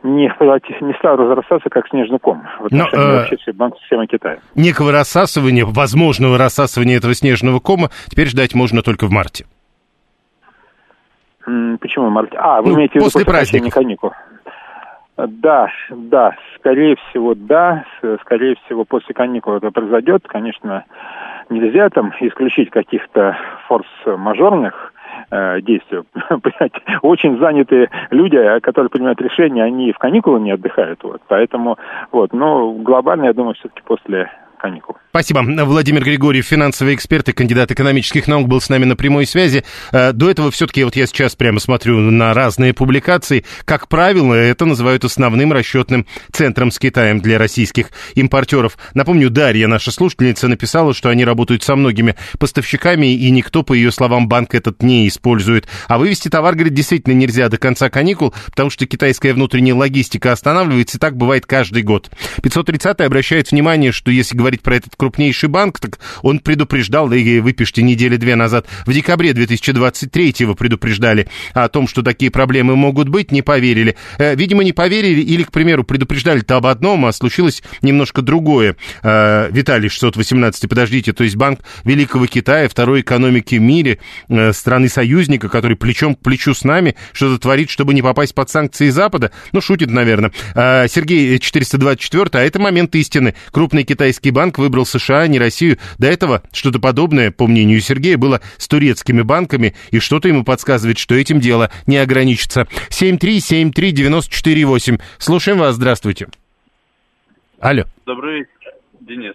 не, 0.04 0.32
не 0.84 0.94
стал 0.94 1.16
разрастаться, 1.16 1.68
как 1.70 1.88
снежный 1.88 2.20
ком 2.20 2.42
в 2.60 2.66
отношении 2.66 3.04
Но, 3.04 3.12
э, 3.12 3.18
вообще 3.18 3.36
всей 3.36 3.52
банковской 3.52 3.84
системы 3.84 4.06
Китая. 4.06 4.38
Некого 4.54 4.92
рассасывания, 4.92 5.64
возможного 5.66 6.38
рассасывания 6.38 6.98
этого 6.98 7.14
снежного 7.14 7.58
кома 7.58 7.88
теперь 8.06 8.28
ждать 8.28 8.54
можно 8.54 8.82
только 8.82 9.06
в 9.06 9.10
марте. 9.10 9.44
Почему 11.44 12.06
в 12.06 12.10
марте? 12.10 12.36
А, 12.38 12.62
вы 12.62 12.70
ну, 12.70 12.76
имеете 12.76 12.92
в 12.92 12.94
виду 12.96 13.04
после, 13.06 13.24
после 13.24 13.32
праздников. 13.32 13.74
каникул. 13.74 14.12
Да, 15.16 15.68
да, 15.90 16.34
скорее 16.56 16.96
всего, 16.96 17.34
да, 17.34 17.84
скорее 18.22 18.56
всего, 18.64 18.84
после 18.84 19.14
каникул 19.14 19.54
это 19.54 19.70
произойдет. 19.70 20.26
Конечно, 20.26 20.84
нельзя 21.50 21.88
там 21.90 22.12
исключить 22.20 22.70
каких-то 22.70 23.36
форс-мажорных 23.68 24.92
э. 25.30 25.60
Очень 27.02 27.38
занятые 27.38 27.90
люди, 28.10 28.38
которые 28.60 28.90
принимают 28.90 29.20
решения, 29.20 29.64
они 29.64 29.92
в 29.92 29.98
каникулы 29.98 30.40
не 30.40 30.52
отдыхают. 30.52 31.02
Вот. 31.02 31.22
Поэтому, 31.28 31.78
вот, 32.10 32.32
но 32.32 32.72
глобально, 32.72 33.26
я 33.26 33.32
думаю, 33.32 33.54
все-таки 33.54 33.82
после 33.84 34.30
каникул. 34.62 34.96
Спасибо. 35.10 35.40
Владимир 35.42 36.04
Григорьев, 36.04 36.46
финансовый 36.46 36.94
эксперт 36.94 37.28
и 37.28 37.32
кандидат 37.32 37.70
экономических 37.70 38.28
наук, 38.28 38.48
был 38.48 38.62
с 38.62 38.70
нами 38.70 38.84
на 38.84 38.96
прямой 38.96 39.26
связи. 39.26 39.64
Э, 39.90 40.12
до 40.12 40.30
этого 40.30 40.50
все-таки, 40.50 40.84
вот 40.84 40.96
я 40.96 41.06
сейчас 41.06 41.34
прямо 41.34 41.60
смотрю 41.60 41.98
на 41.98 42.32
разные 42.32 42.72
публикации, 42.72 43.44
как 43.66 43.88
правило, 43.88 44.32
это 44.32 44.64
называют 44.64 45.04
основным 45.04 45.52
расчетным 45.52 46.06
центром 46.30 46.70
с 46.70 46.78
Китаем 46.78 47.20
для 47.20 47.38
российских 47.38 47.88
импортеров. 48.14 48.78
Напомню, 48.94 49.28
Дарья, 49.28 49.66
наша 49.66 49.90
слушательница, 49.90 50.48
написала, 50.48 50.94
что 50.94 51.10
они 51.10 51.24
работают 51.24 51.62
со 51.62 51.76
многими 51.76 52.14
поставщиками, 52.38 53.12
и 53.12 53.30
никто, 53.30 53.64
по 53.64 53.74
ее 53.74 53.90
словам, 53.90 54.28
банк 54.28 54.54
этот 54.54 54.82
не 54.82 55.08
использует. 55.08 55.68
А 55.88 55.98
вывести 55.98 56.28
товар, 56.28 56.54
говорит, 56.54 56.74
действительно 56.74 57.14
нельзя 57.14 57.48
до 57.50 57.58
конца 57.58 57.90
каникул, 57.90 58.32
потому 58.46 58.70
что 58.70 58.86
китайская 58.86 59.34
внутренняя 59.34 59.74
логистика 59.74 60.32
останавливается, 60.32 60.96
и 60.96 61.00
так 61.00 61.16
бывает 61.16 61.44
каждый 61.44 61.82
год. 61.82 62.10
530 62.42 63.00
обращает 63.00 63.50
внимание, 63.50 63.92
что 63.92 64.10
если 64.10 64.36
говорить 64.36 64.51
про 64.60 64.76
этот 64.76 64.96
крупнейший 64.96 65.48
банк, 65.48 65.80
так 65.80 65.98
он 66.22 66.38
предупреждал, 66.38 67.08
да 67.08 67.16
и 67.16 67.40
выпишите 67.40 67.82
недели 67.82 68.16
две 68.16 68.36
назад, 68.36 68.66
в 68.84 68.92
декабре 68.92 69.30
2023-го 69.30 70.54
предупреждали 70.54 71.28
о 71.54 71.68
том, 71.68 71.88
что 71.88 72.02
такие 72.02 72.30
проблемы 72.30 72.76
могут 72.76 73.08
быть, 73.08 73.32
не 73.32 73.42
поверили. 73.42 73.96
Э, 74.18 74.34
видимо, 74.34 74.64
не 74.64 74.72
поверили 74.72 75.20
или, 75.20 75.42
к 75.44 75.52
примеру, 75.52 75.84
предупреждали-то 75.84 76.56
об 76.56 76.66
одном, 76.66 77.06
а 77.06 77.12
случилось 77.12 77.62
немножко 77.80 78.22
другое. 78.22 78.76
Э, 79.02 79.48
Виталий 79.50 79.88
618, 79.88 80.68
подождите, 80.68 81.12
то 81.12 81.24
есть 81.24 81.36
Банк 81.36 81.60
Великого 81.84 82.26
Китая, 82.26 82.68
второй 82.68 83.00
экономики 83.00 83.56
в 83.56 83.60
мире, 83.60 83.98
э, 84.28 84.52
страны-союзника, 84.52 85.48
который 85.48 85.76
плечом 85.76 86.14
к 86.14 86.20
плечу 86.20 86.54
с 86.54 86.64
нами 86.64 86.96
что-то 87.12 87.40
творит, 87.40 87.70
чтобы 87.70 87.94
не 87.94 88.02
попасть 88.02 88.34
под 88.34 88.50
санкции 88.50 88.88
Запада? 88.90 89.30
Ну, 89.52 89.60
шутит, 89.60 89.90
наверное. 89.90 90.32
Сергей 90.54 91.38
424, 91.38 92.30
а 92.32 92.40
это 92.40 92.58
момент 92.58 92.94
истины. 92.94 93.34
Крупный 93.50 93.84
китайский 93.84 94.30
банк 94.30 94.41
выбрал 94.58 94.84
США, 94.86 95.20
а 95.20 95.28
не 95.28 95.38
Россию. 95.38 95.78
До 95.98 96.06
этого 96.06 96.42
что-то 96.52 96.80
подобное, 96.80 97.30
по 97.30 97.46
мнению 97.46 97.80
Сергея, 97.80 98.18
было 98.18 98.40
с 98.58 98.68
турецкими 98.68 99.22
банками, 99.22 99.74
и 99.90 99.98
что-то 99.98 100.28
ему 100.28 100.44
подсказывает, 100.44 100.98
что 100.98 101.14
этим 101.14 101.40
дело 101.40 101.70
не 101.86 101.96
ограничится. 101.98 102.66
7373948. 102.90 105.00
Слушаем 105.18 105.58
вас, 105.58 105.76
здравствуйте. 105.76 106.28
Алло. 107.60 107.84
Добрый 108.06 108.46
Денис. 109.00 109.34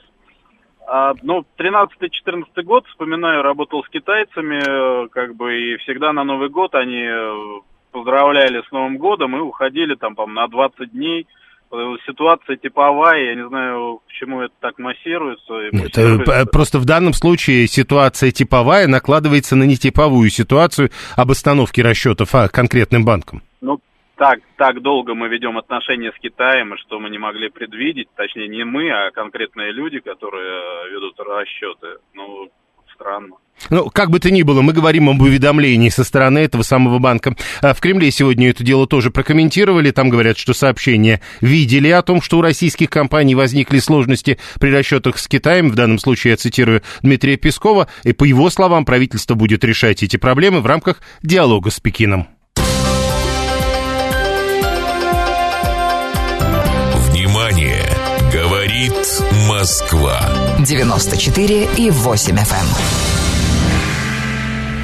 А, 0.89 1.13
ну, 1.21 1.43
13-14 1.57 2.63
год, 2.63 2.87
вспоминаю, 2.87 3.41
работал 3.41 3.83
с 3.83 3.89
китайцами, 3.89 5.05
э, 5.05 5.07
как 5.09 5.35
бы, 5.35 5.53
и 5.53 5.75
всегда 5.77 6.13
на 6.13 6.23
Новый 6.23 6.47
год 6.47 6.75
они 6.75 7.03
э, 7.03 7.59
поздравляли 7.91 8.63
с 8.67 8.71
Новым 8.71 8.97
годом 8.97 9.35
и 9.35 9.39
уходили 9.39 9.95
там, 9.95 10.15
по 10.15 10.25
на 10.25 10.47
20 10.47 10.91
дней 10.91 11.27
ситуация 12.05 12.57
типовая, 12.57 13.29
я 13.29 13.35
не 13.35 13.47
знаю, 13.47 14.01
почему 14.07 14.41
это 14.41 14.53
так 14.59 14.77
массируется. 14.79 15.53
Это 15.53 16.45
просто 16.51 16.79
в 16.79 16.85
данном 16.85 17.13
случае 17.13 17.67
ситуация 17.67 18.31
типовая 18.31 18.87
накладывается 18.87 19.55
на 19.55 19.63
нетиповую 19.63 20.29
ситуацию 20.29 20.89
об 21.15 21.31
остановке 21.31 21.81
расчетов 21.81 22.33
а, 22.35 22.47
конкретным 22.47 23.05
банкам. 23.05 23.41
Ну, 23.61 23.79
так, 24.15 24.39
так 24.57 24.81
долго 24.81 25.13
мы 25.13 25.27
ведем 25.27 25.57
отношения 25.57 26.11
с 26.11 26.19
Китаем, 26.19 26.75
что 26.77 26.99
мы 26.99 27.09
не 27.09 27.19
могли 27.19 27.49
предвидеть, 27.49 28.07
точнее 28.15 28.47
не 28.47 28.63
мы, 28.63 28.89
а 28.89 29.11
конкретные 29.11 29.71
люди, 29.71 29.99
которые 29.99 30.89
ведут 30.91 31.19
расчеты. 31.19 31.99
Ну, 32.13 32.49
странно. 32.97 33.35
Ну, 33.69 33.89
как 33.89 34.11
бы 34.11 34.19
то 34.19 34.29
ни 34.29 34.43
было, 34.43 34.61
мы 34.61 34.71
говорим 34.71 35.09
об 35.09 35.21
уведомлении 35.21 35.89
со 35.89 36.03
стороны 36.03 36.39
этого 36.39 36.61
самого 36.61 36.99
банка. 36.99 37.35
А 37.61 37.73
в 37.73 37.81
Кремле 37.81 38.11
сегодня 38.11 38.49
это 38.49 38.63
дело 38.63 38.85
тоже 38.87 39.09
прокомментировали. 39.09 39.89
Там 39.91 40.09
говорят, 40.09 40.37
что 40.37 40.53
сообщения 40.53 41.21
видели 41.41 41.89
о 41.89 42.03
том, 42.03 42.21
что 42.21 42.37
у 42.37 42.41
российских 42.41 42.89
компаний 42.89 43.33
возникли 43.33 43.79
сложности 43.79 44.37
при 44.59 44.69
расчетах 44.69 45.17
с 45.17 45.27
Китаем. 45.27 45.69
В 45.71 45.75
данном 45.75 45.97
случае 45.97 46.31
я 46.31 46.37
цитирую 46.37 46.83
Дмитрия 47.01 47.35
Пескова. 47.35 47.87
И 48.03 48.13
по 48.13 48.25
его 48.25 48.49
словам, 48.51 48.85
правительство 48.85 49.33
будет 49.33 49.63
решать 49.63 50.03
эти 50.03 50.17
проблемы 50.17 50.61
в 50.61 50.65
рамках 50.67 51.01
диалога 51.23 51.71
с 51.71 51.79
Пекином. 51.79 52.27
Говорит 58.77 59.23
Москва. 59.49 60.21
94 60.59 61.67
и 61.77 61.89
8 61.89 62.35
FM. 62.35 62.65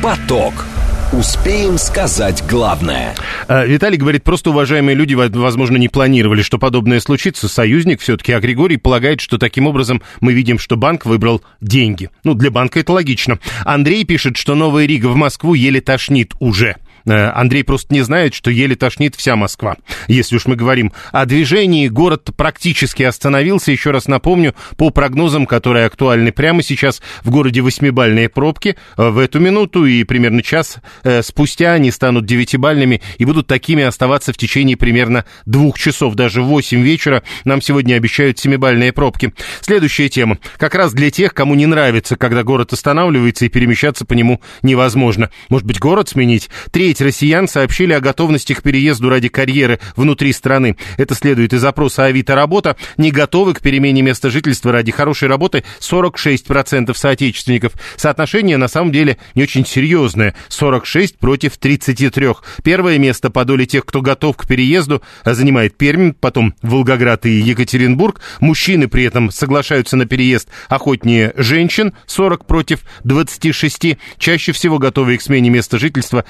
Поток. 0.02 0.66
Успеем 1.12 1.78
сказать 1.78 2.44
главное. 2.50 3.14
А, 3.48 3.66
Виталий 3.66 3.98
говорит, 3.98 4.24
просто 4.24 4.50
уважаемые 4.50 4.96
люди, 4.96 5.14
возможно, 5.14 5.78
не 5.78 5.90
планировали, 5.90 6.42
что 6.42 6.58
подобное 6.58 7.00
случится. 7.00 7.48
Союзник 7.48 8.02
все-таки, 8.02 8.32
а 8.32 8.40
Григорий 8.40 8.78
полагает, 8.78 9.22
что 9.22 9.38
таким 9.38 9.68
образом 9.68 10.02
мы 10.22 10.34
видим, 10.34 10.58
что 10.58 10.76
банк 10.76 11.06
выбрал 11.06 11.44
деньги. 11.62 12.10
Ну, 12.24 12.34
для 12.34 12.50
банка 12.50 12.80
это 12.80 12.94
логично. 12.94 13.38
Андрей 13.64 14.06
пишет, 14.06 14.38
что 14.38 14.56
Новая 14.56 14.88
Рига 14.88 15.08
в 15.08 15.16
Москву 15.16 15.54
еле 15.54 15.82
тошнит 15.82 16.34
уже. 16.40 16.78
Э, 17.06 17.30
Андрей 17.34 17.64
просто 17.64 17.94
не 17.94 18.02
знает, 18.02 18.34
что 18.34 18.52
еле 18.52 18.76
тошнит 18.76 19.16
вся 19.16 19.36
Москва. 19.36 19.76
Если 20.08 20.36
уж 20.36 20.46
мы 20.46 20.56
говорим 20.56 20.94
о 21.12 21.26
движении, 21.26 21.88
город 21.88 22.30
практически 22.36 23.04
остановился. 23.04 23.72
Еще 23.72 23.92
раз 23.92 24.08
напомню, 24.08 24.56
по 24.78 24.90
прогнозам, 24.90 25.46
которые 25.46 25.86
актуальны 25.86 26.32
прямо 26.32 26.64
сейчас, 26.64 27.02
в 27.24 27.30
городе 27.30 27.62
восьмибальные 27.62 28.30
пробки 28.30 28.76
э, 28.98 29.10
в 29.10 29.18
эту 29.18 29.40
минуту 29.40 29.86
и 29.86 30.04
примерно 30.04 30.42
час 30.42 30.78
э, 31.04 31.22
спустя 31.22 31.74
они 31.74 31.92
станут 31.92 32.26
девятибальными 32.26 33.02
и 33.18 33.26
будут 33.26 33.48
такими 33.48 33.84
оставаться 33.84 34.34
в 34.34 34.38
течение 34.38 34.78
примерно 34.78 35.26
двух 35.46 35.78
часов. 35.78 36.16
Даже 36.16 36.42
в 36.42 36.46
8 36.46 36.82
вечера 36.82 37.24
нам 37.44 37.62
сегодня 37.62 37.96
обещают 37.96 38.40
семибальные 38.40 38.94
пробки. 38.94 39.34
Следующая 39.62 40.10
тема. 40.10 40.38
Как 40.58 40.76
раз 40.76 40.94
для 40.94 41.12
тех, 41.12 41.34
кому 41.34 41.56
не 41.56 41.66
нравится, 41.66 42.16
когда 42.16 42.44
город 42.44 42.74
останавливается 42.74 43.46
и 43.46 43.50
перемещаться 43.50 44.06
по 44.06 44.14
нему 44.14 44.42
невозможно. 44.62 45.30
Может 45.50 45.68
быть, 45.68 45.80
город 45.80 46.10
сменить? 46.10 46.50
Третья 46.72 46.93
треть 46.94 47.02
россиян 47.02 47.48
сообщили 47.48 47.94
о 47.94 48.00
готовности 48.00 48.54
к 48.54 48.62
переезду 48.62 49.10
ради 49.10 49.28
карьеры 49.28 49.80
внутри 49.96 50.32
страны. 50.32 50.78
Это 50.98 51.16
следует 51.16 51.52
из 51.54 51.64
опроса 51.66 52.06
Авито 52.06 52.36
Работа. 52.36 52.76
Не 52.98 53.10
готовы 53.10 53.56
к 53.56 53.62
перемене 53.62 54.04
места 54.04 54.30
жительства 54.30 54.72
ради 54.72 54.92
хорошей 54.92 55.28
работы 55.28 55.64
46% 55.80 56.94
соотечественников. 56.96 57.74
Соотношение 57.96 58.58
на 58.58 58.68
самом 58.68 58.92
деле 58.92 59.18
не 59.34 59.42
очень 59.42 59.66
серьезное. 59.66 60.36
46 60.50 61.18
против 61.18 61.58
33. 61.58 62.28
Первое 62.64 63.00
место 63.00 63.32
по 63.32 63.44
доле 63.44 63.66
тех, 63.66 63.86
кто 63.86 64.02
готов 64.02 64.38
к 64.38 64.48
переезду, 64.48 65.02
занимает 65.26 65.76
Пермь, 65.76 66.14
потом 66.14 66.54
Волгоград 66.62 67.26
и 67.26 67.32
Екатеринбург. 67.32 68.22
Мужчины 68.40 68.88
при 68.88 69.06
этом 69.06 69.32
соглашаются 69.32 69.98
на 69.98 70.06
переезд 70.06 70.50
охотнее 70.70 71.34
женщин, 71.38 71.94
40 72.06 72.46
против 72.46 72.82
26. 73.04 73.98
Чаще 74.20 74.52
всего 74.52 74.78
готовые 74.78 75.18
к 75.18 75.22
смене 75.24 75.50
места 75.50 75.80
жительства 75.80 76.26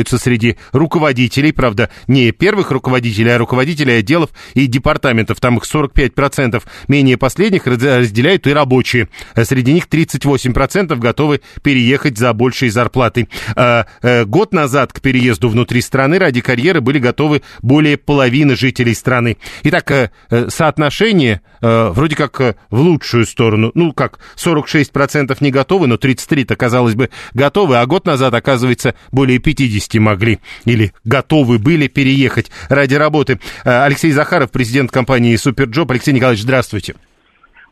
встречаются 0.00 0.18
среди 0.18 0.56
руководителей, 0.72 1.52
правда, 1.52 1.90
не 2.06 2.32
первых 2.32 2.70
руководителей, 2.70 3.30
а 3.30 3.38
руководителей 3.38 3.98
отделов 3.98 4.30
и 4.54 4.66
департаментов, 4.66 5.40
там 5.40 5.58
их 5.58 5.64
45%. 5.64 6.62
Менее 6.88 7.16
последних 7.16 7.66
разделяют 7.66 8.46
и 8.46 8.52
рабочие. 8.52 9.08
Среди 9.42 9.72
них 9.72 9.86
38% 9.86 10.96
готовы 10.96 11.40
переехать 11.62 12.18
за 12.18 12.32
большей 12.32 12.70
зарплатой. 12.70 13.28
А, 13.56 13.86
э, 14.02 14.24
год 14.24 14.52
назад 14.52 14.92
к 14.92 15.00
переезду 15.00 15.48
внутри 15.48 15.80
страны 15.80 16.18
ради 16.18 16.40
карьеры 16.40 16.80
были 16.80 16.98
готовы 16.98 17.42
более 17.62 17.96
половины 17.96 18.56
жителей 18.56 18.94
страны. 18.94 19.36
Итак, 19.64 19.90
э, 19.90 20.10
э, 20.30 20.48
соотношение 20.48 21.40
вроде 21.62 22.16
как 22.16 22.40
в 22.70 22.80
лучшую 22.80 23.26
сторону. 23.26 23.70
Ну, 23.74 23.92
как, 23.92 24.18
46% 24.34 25.36
не 25.40 25.50
готовы, 25.50 25.88
но 25.88 25.96
33-то, 25.96 26.56
казалось 26.56 26.94
бы, 26.94 27.10
готовы, 27.34 27.76
а 27.76 27.84
год 27.84 28.06
назад, 28.06 28.32
оказывается, 28.32 28.94
более 29.12 29.38
50 29.38 29.89
могли 29.98 30.38
или 30.64 30.92
готовы 31.04 31.58
были 31.58 31.88
переехать 31.88 32.50
ради 32.68 32.94
работы. 32.94 33.38
Алексей 33.64 34.12
Захаров, 34.12 34.50
президент 34.50 34.90
компании 34.90 35.36
«Superjob». 35.36 35.90
Алексей 35.90 36.12
Николаевич, 36.12 36.42
здравствуйте. 36.42 36.94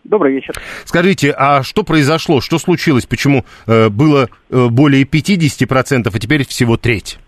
Добрый 0.08 0.32
вечер. 0.34 0.54
Скажите, 0.84 1.34
а 1.36 1.62
что 1.62 1.82
произошло, 1.82 2.40
что 2.40 2.58
случилось, 2.58 3.04
почему 3.04 3.44
э, 3.66 3.90
было 3.90 4.28
э, 4.50 4.68
более 4.70 5.04
50%, 5.04 6.10
а 6.12 6.18
теперь 6.18 6.46
всего 6.46 6.76
треть? 6.78 7.18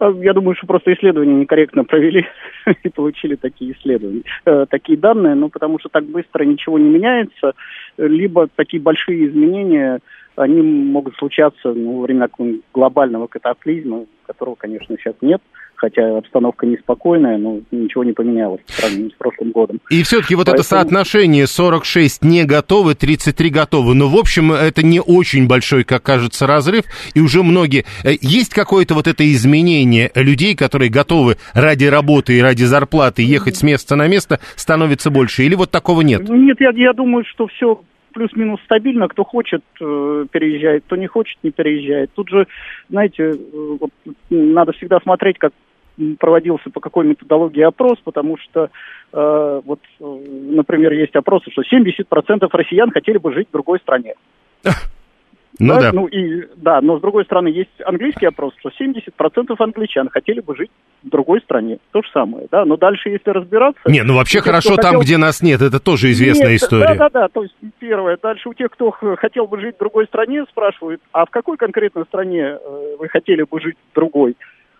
Я 0.00 0.34
думаю, 0.34 0.54
что 0.56 0.66
просто 0.66 0.92
исследования 0.92 1.34
некорректно 1.34 1.84
провели 1.84 2.26
и 2.82 2.88
получили 2.90 3.34
такие 3.36 3.72
исследования, 3.72 4.22
э, 4.44 4.66
такие 4.68 4.98
данные, 4.98 5.34
ну, 5.34 5.48
потому 5.48 5.80
что 5.80 5.88
так 5.88 6.04
быстро 6.04 6.44
ничего 6.44 6.78
не 6.78 6.90
меняется, 6.90 7.54
либо 7.96 8.48
такие 8.54 8.80
большие 8.80 9.28
изменения, 9.28 9.98
они 10.36 10.62
могут 10.62 11.14
случаться 11.16 11.72
ну, 11.72 11.98
во 11.98 12.02
время 12.02 12.28
глобального 12.72 13.26
катаклизма, 13.26 14.06
которого, 14.26 14.54
конечно, 14.54 14.96
сейчас 14.98 15.14
нет 15.20 15.40
хотя 15.76 16.16
обстановка 16.16 16.66
неспокойная, 16.66 17.36
но 17.36 17.60
ничего 17.70 18.04
не 18.04 18.12
поменялось 18.12 18.60
в 18.66 18.72
сравнении 18.72 19.10
с 19.10 19.14
прошлым 19.14 19.50
годом. 19.50 19.80
И 19.90 20.02
все-таки 20.02 20.34
вот 20.34 20.46
Поэтому... 20.46 20.60
это 20.60 20.68
соотношение 20.68 21.46
46 21.46 22.24
не 22.24 22.44
готовы, 22.44 22.94
33 22.94 23.50
готовы. 23.50 23.94
Но, 23.94 24.08
в 24.08 24.16
общем, 24.16 24.52
это 24.52 24.84
не 24.84 25.00
очень 25.00 25.46
большой, 25.46 25.84
как 25.84 26.02
кажется, 26.02 26.46
разрыв. 26.46 26.84
И 27.14 27.20
уже 27.20 27.42
многие... 27.42 27.84
Э, 28.02 28.12
есть 28.20 28.54
какое-то 28.54 28.94
вот 28.94 29.06
это 29.06 29.30
изменение 29.30 30.10
людей, 30.14 30.56
которые 30.56 30.90
готовы 30.90 31.36
ради 31.52 31.84
работы 31.84 32.38
и 32.38 32.40
ради 32.40 32.64
зарплаты 32.64 33.22
ехать 33.22 33.56
с 33.56 33.62
места 33.62 33.96
на 33.96 34.08
место, 34.08 34.40
становится 34.56 35.10
больше? 35.10 35.44
Или 35.44 35.54
вот 35.54 35.70
такого 35.70 36.00
нет? 36.00 36.28
Нет, 36.28 36.60
я, 36.60 36.70
я 36.74 36.92
думаю, 36.92 37.24
что 37.26 37.46
все 37.48 37.82
плюс-минус 38.14 38.60
стабильно. 38.64 39.08
Кто 39.08 39.24
хочет, 39.24 39.62
э, 39.80 40.26
переезжает, 40.30 40.84
кто 40.84 40.96
не 40.96 41.06
хочет, 41.06 41.36
не 41.42 41.50
переезжает. 41.50 42.10
Тут 42.14 42.30
же, 42.30 42.46
знаете, 42.88 43.22
э, 43.22 43.76
вот, 43.80 43.90
надо 44.30 44.72
всегда 44.72 45.00
смотреть, 45.00 45.38
как 45.38 45.52
проводился 46.18 46.70
по 46.70 46.80
какой 46.80 47.06
методологии 47.06 47.62
опрос, 47.62 47.98
потому 48.02 48.36
что, 48.38 48.70
э, 49.12 49.60
вот, 49.64 49.80
э, 50.00 50.04
например, 50.04 50.92
есть 50.92 51.14
опросы, 51.14 51.50
что 51.50 51.62
70% 51.62 52.52
россиян 52.52 52.90
хотели 52.90 53.18
бы 53.18 53.32
жить 53.32 53.48
в 53.48 53.52
другой 53.52 53.78
стране. 53.80 54.14
Ну 55.60 55.74
да, 55.74 55.80
да. 55.80 55.92
Ну 55.92 56.06
и 56.06 56.48
да, 56.56 56.80
но 56.80 56.98
с 56.98 57.00
другой 57.00 57.24
стороны 57.24 57.48
есть 57.48 57.70
английский 57.84 58.26
опрос, 58.26 58.54
что 58.58 58.70
70% 58.70 59.54
англичан 59.58 60.08
хотели 60.08 60.40
бы 60.40 60.56
жить 60.56 60.70
в 61.02 61.08
другой 61.08 61.40
стране. 61.42 61.78
То 61.92 62.02
же 62.02 62.08
самое, 62.12 62.48
да. 62.50 62.64
Но 62.64 62.76
дальше, 62.76 63.10
если 63.10 63.30
разбираться. 63.30 63.80
Не, 63.86 64.02
ну 64.02 64.16
вообще 64.16 64.38
тех, 64.38 64.44
хорошо 64.44 64.76
там, 64.76 64.84
хотел... 64.84 65.00
где 65.02 65.16
нас 65.16 65.42
нет, 65.42 65.62
это 65.62 65.78
тоже 65.78 66.10
известная 66.10 66.52
нет, 66.52 66.62
история. 66.62 66.94
Да, 66.94 67.08
да, 67.08 67.20
да. 67.20 67.28
То 67.28 67.42
есть 67.42 67.54
первое. 67.78 68.18
Дальше 68.20 68.48
у 68.48 68.54
тех, 68.54 68.70
кто 68.70 68.90
хотел 68.90 69.46
бы 69.46 69.60
жить 69.60 69.76
в 69.76 69.78
другой 69.78 70.06
стране, 70.06 70.44
спрашивают, 70.50 71.00
а 71.12 71.24
в 71.24 71.30
какой 71.30 71.56
конкретной 71.56 72.04
стране 72.04 72.58
э, 72.60 72.96
вы 72.98 73.08
хотели 73.08 73.42
бы 73.42 73.60
жить 73.60 73.76
в 73.92 73.94
другой? 73.94 74.36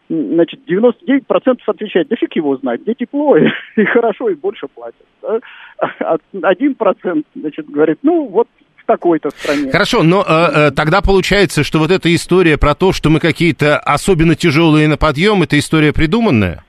значит, 0.08 0.60
99% 0.68 1.60
отвечает, 1.66 2.08
да 2.08 2.16
фиг 2.16 2.36
его 2.36 2.56
знать, 2.56 2.82
где 2.82 2.94
тепло 2.94 3.36
и, 3.36 3.46
и 3.76 3.84
хорошо, 3.84 4.28
и 4.28 4.34
больше 4.34 4.66
платят. 4.68 5.06
Да? 5.22 5.40
А 5.78 6.18
1% 6.32 7.24
значит, 7.34 7.70
говорит, 7.70 7.98
ну 8.02 8.26
вот 8.26 8.48
в 8.84 8.86
такой-то 8.86 9.30
стране. 9.30 9.70
Хорошо, 9.70 10.02
но 10.02 10.22
э, 10.22 10.26
э, 10.28 10.70
тогда 10.70 11.00
получается, 11.00 11.64
что 11.64 11.78
вот 11.78 11.90
эта 11.90 12.14
история 12.14 12.58
про 12.58 12.74
то, 12.74 12.92
что 12.92 13.10
мы 13.10 13.18
какие-то 13.18 13.78
особенно 13.78 14.34
тяжелые 14.34 14.88
на 14.88 14.96
подъем, 14.96 15.42
это 15.42 15.58
история 15.58 15.92
придуманная? 15.92 16.62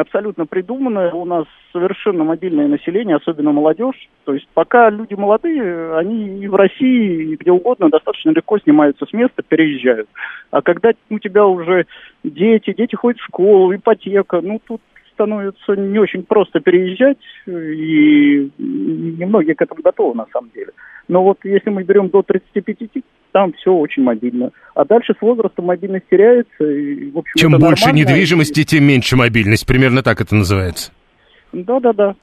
абсолютно 0.00 0.46
придуманное. 0.46 1.10
У 1.12 1.24
нас 1.24 1.46
совершенно 1.72 2.24
мобильное 2.24 2.68
население, 2.68 3.16
особенно 3.16 3.52
молодежь. 3.52 4.08
То 4.24 4.34
есть 4.34 4.46
пока 4.54 4.90
люди 4.90 5.14
молодые, 5.14 5.96
они 5.96 6.40
и 6.40 6.48
в 6.48 6.54
России, 6.54 7.32
и 7.32 7.36
где 7.36 7.50
угодно 7.50 7.88
достаточно 7.88 8.30
легко 8.30 8.58
снимаются 8.58 9.06
с 9.06 9.12
места, 9.12 9.42
переезжают. 9.42 10.08
А 10.50 10.62
когда 10.62 10.92
у 11.10 11.18
тебя 11.18 11.46
уже 11.46 11.86
дети, 12.22 12.74
дети 12.76 12.94
ходят 12.94 13.20
в 13.20 13.24
школу, 13.24 13.74
ипотека, 13.74 14.40
ну 14.42 14.60
тут 14.66 14.80
становится 15.16 15.74
не 15.74 15.98
очень 15.98 16.22
просто 16.22 16.60
переезжать, 16.60 17.18
и 17.46 18.50
немногие 18.58 19.54
к 19.54 19.62
этому 19.62 19.82
готовы 19.82 20.14
на 20.14 20.26
самом 20.32 20.50
деле. 20.54 20.72
Но 21.08 21.22
вот 21.22 21.38
если 21.44 21.70
мы 21.70 21.84
берем 21.84 22.08
до 22.10 22.22
35, 22.22 23.02
там 23.32 23.52
все 23.54 23.72
очень 23.72 24.02
мобильно. 24.02 24.50
А 24.74 24.84
дальше 24.84 25.14
с 25.18 25.22
возрастом 25.22 25.66
мобильность 25.66 26.06
теряется. 26.10 26.64
И, 26.64 27.10
в 27.10 27.18
общем, 27.18 27.34
Чем 27.36 27.52
больше 27.58 27.92
недвижимости, 27.92 28.64
тем 28.64 28.84
меньше 28.84 29.16
мобильность. 29.16 29.66
Примерно 29.66 30.02
так 30.02 30.20
это 30.20 30.34
называется. 30.34 30.92
Да-да-да. 31.52 32.14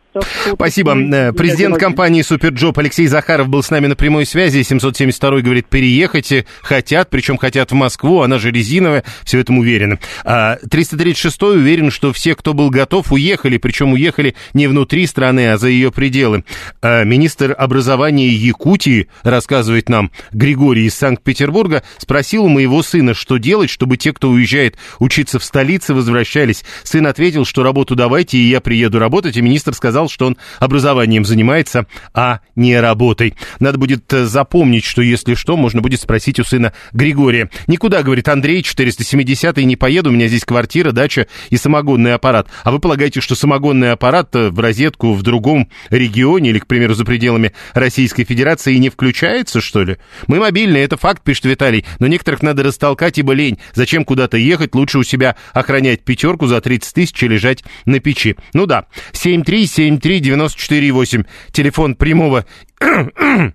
Спасибо. 0.54 0.96
Э, 0.96 1.34
президент 1.34 1.78
компании 1.78 2.22
Superjob 2.22 2.78
Алексей 2.80 3.08
Захаров 3.08 3.50
был 3.50 3.64
с 3.64 3.72
нами 3.72 3.88
на 3.88 3.96
прямой 3.96 4.26
связи. 4.26 4.62
772 4.62 5.42
говорит, 5.42 5.68
переехать 5.68 6.46
хотят, 6.62 7.10
причем 7.10 7.38
хотят 7.38 7.72
в 7.72 7.76
Москву, 7.76 8.22
она 8.22 8.38
же 8.38 8.52
резиновая, 8.52 9.04
все 9.24 9.40
этом 9.40 9.60
уверены. 9.60 10.00
А 10.24 10.58
336 10.70 11.42
уверен, 11.44 11.92
что 11.92 12.14
все, 12.14 12.36
кто 12.36 12.54
был 12.54 12.70
готов, 12.70 13.12
уехали, 13.12 13.58
причем 13.58 13.94
уехали 13.94 14.36
не 14.54 14.68
внутри 14.68 15.08
страны, 15.08 15.52
а 15.52 15.58
за 15.58 15.68
ее 15.68 15.92
пределы. 15.92 16.44
А 16.82 17.04
министр 17.04 17.56
образования 17.58 18.30
Якутии, 18.30 19.08
рассказывает 19.24 19.90
нам 19.90 20.12
Григорий 20.32 20.86
из 20.86 20.96
Санкт-Петербурга, 20.96 21.84
спросил 21.98 22.46
у 22.46 22.50
моего 22.50 22.84
сына, 22.84 23.14
что 23.14 23.38
делать, 23.38 23.70
чтобы 23.70 23.98
те, 23.98 24.14
кто 24.14 24.30
уезжает 24.30 24.78
учиться 25.00 25.40
в 25.40 25.44
столице, 25.44 25.94
возвращались. 25.94 26.64
Сын 26.84 27.08
ответил, 27.08 27.46
что 27.46 27.64
работу 27.64 27.96
давайте, 27.96 28.38
и 28.38 28.50
я 28.50 28.62
приеду 28.62 29.00
работать, 29.00 29.38
и 29.38 29.42
министр 29.42 29.74
сказал, 29.74 30.03
сказал, 30.04 30.10
что 30.10 30.28
он 30.28 30.38
образованием 30.60 31.26
занимается, 31.26 31.86
а 32.14 32.40
не 32.56 32.80
работой. 32.80 33.36
Надо 33.60 33.78
будет 33.78 34.12
э, 34.14 34.26
запомнить, 34.26 34.86
что 34.86 35.02
если 35.02 35.36
что, 35.36 35.58
можно 35.58 35.82
будет 35.82 36.02
спросить 36.02 36.40
у 36.40 36.44
сына 36.44 36.74
Григория. 36.92 37.50
Никуда, 37.68 38.04
говорит 38.04 38.28
Андрей, 38.28 38.62
470-й, 38.62 39.64
не 39.66 39.76
поеду, 39.76 40.10
у 40.10 40.14
меня 40.14 40.28
здесь 40.28 40.46
квартира, 40.46 40.92
дача 40.92 41.28
и 41.50 41.58
самогонный 41.58 42.14
аппарат. 42.14 42.48
А 42.64 42.72
вы 42.72 42.80
полагаете, 42.80 43.22
что 43.22 43.36
самогонный 43.36 43.92
аппарат 43.92 44.36
э, 44.36 44.50
в 44.50 44.60
розетку 44.60 45.14
в 45.14 45.22
другом 45.24 45.70
регионе 45.90 46.50
или, 46.50 46.60
к 46.60 46.68
примеру, 46.68 46.94
за 46.94 47.06
пределами 47.06 47.54
Российской 47.74 48.24
Федерации 48.24 48.76
не 48.76 48.90
включается, 48.90 49.62
что 49.62 49.84
ли? 49.84 49.98
Мы 50.28 50.40
мобильные, 50.40 50.84
это 50.84 50.98
факт, 50.98 51.24
пишет 51.24 51.46
Виталий, 51.46 51.86
но 52.00 52.08
некоторых 52.08 52.42
надо 52.42 52.64
растолкать, 52.64 53.18
ибо 53.18 53.34
лень. 53.34 53.60
Зачем 53.74 54.06
куда-то 54.06 54.38
ехать, 54.38 54.76
лучше 54.76 55.00
у 55.00 55.04
себя 55.04 55.36
охранять 55.54 56.04
пятерку 56.04 56.48
за 56.48 56.62
30 56.62 56.94
тысяч 56.94 57.24
и 57.24 57.28
лежать 57.28 57.64
на 57.86 58.00
печи. 58.00 58.36
Ну 58.54 58.66
да, 58.66 58.86
737 59.14 59.93
7373948. 59.98 61.26
Телефон 61.52 61.96
прямого... 61.96 62.46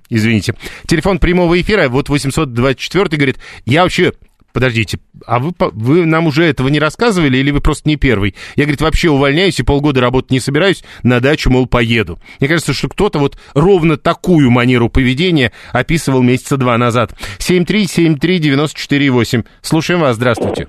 Извините. 0.09 0.55
Телефон 0.87 1.19
прямого 1.19 1.61
эфира, 1.61 1.89
вот 1.89 2.09
824 2.09 3.17
говорит, 3.17 3.39
я 3.65 3.83
вообще 3.83 4.13
подождите, 4.53 4.99
а 5.27 5.39
вы, 5.39 5.53
вы 5.59 6.05
нам 6.05 6.27
уже 6.27 6.45
этого 6.45 6.69
не 6.69 6.81
рассказывали 6.81 7.39
или 7.39 7.53
вы 7.53 7.61
просто 7.61 7.89
не 7.89 7.97
первый? 7.97 8.35
Я, 8.57 8.65
говорит, 8.65 8.81
вообще 8.81 9.09
увольняюсь 9.09 9.61
и 9.61 9.63
полгода 9.63 10.01
работать 10.01 10.33
не 10.33 10.41
собираюсь, 10.41 10.83
на 11.05 11.21
дачу, 11.21 11.49
мол, 11.51 11.67
поеду. 11.67 12.19
Мне 12.41 12.49
кажется, 12.49 12.73
что 12.73 12.89
кто-то 12.89 13.21
вот 13.21 13.39
ровно 13.55 13.97
такую 13.97 14.51
манеру 14.51 14.89
поведения 14.89 15.53
описывал 15.73 16.23
месяца 16.23 16.57
два 16.57 16.77
назад. 16.77 17.15
7373948. 17.39 19.47
Слушаем 19.63 20.01
вас, 20.01 20.17
здравствуйте. 20.17 20.67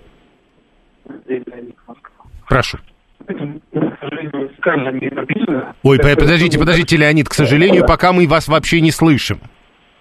Прошу. 2.48 2.78
Ой, 5.84 5.98
подождите, 6.00 6.60
подождите, 6.60 6.98
Леонид, 6.98 7.30
к 7.30 7.34
сожалению, 7.34 7.86
пока 7.88 8.12
мы 8.14 8.28
вас 8.28 8.48
вообще 8.48 8.82
не 8.82 8.92
слышим. 8.92 9.40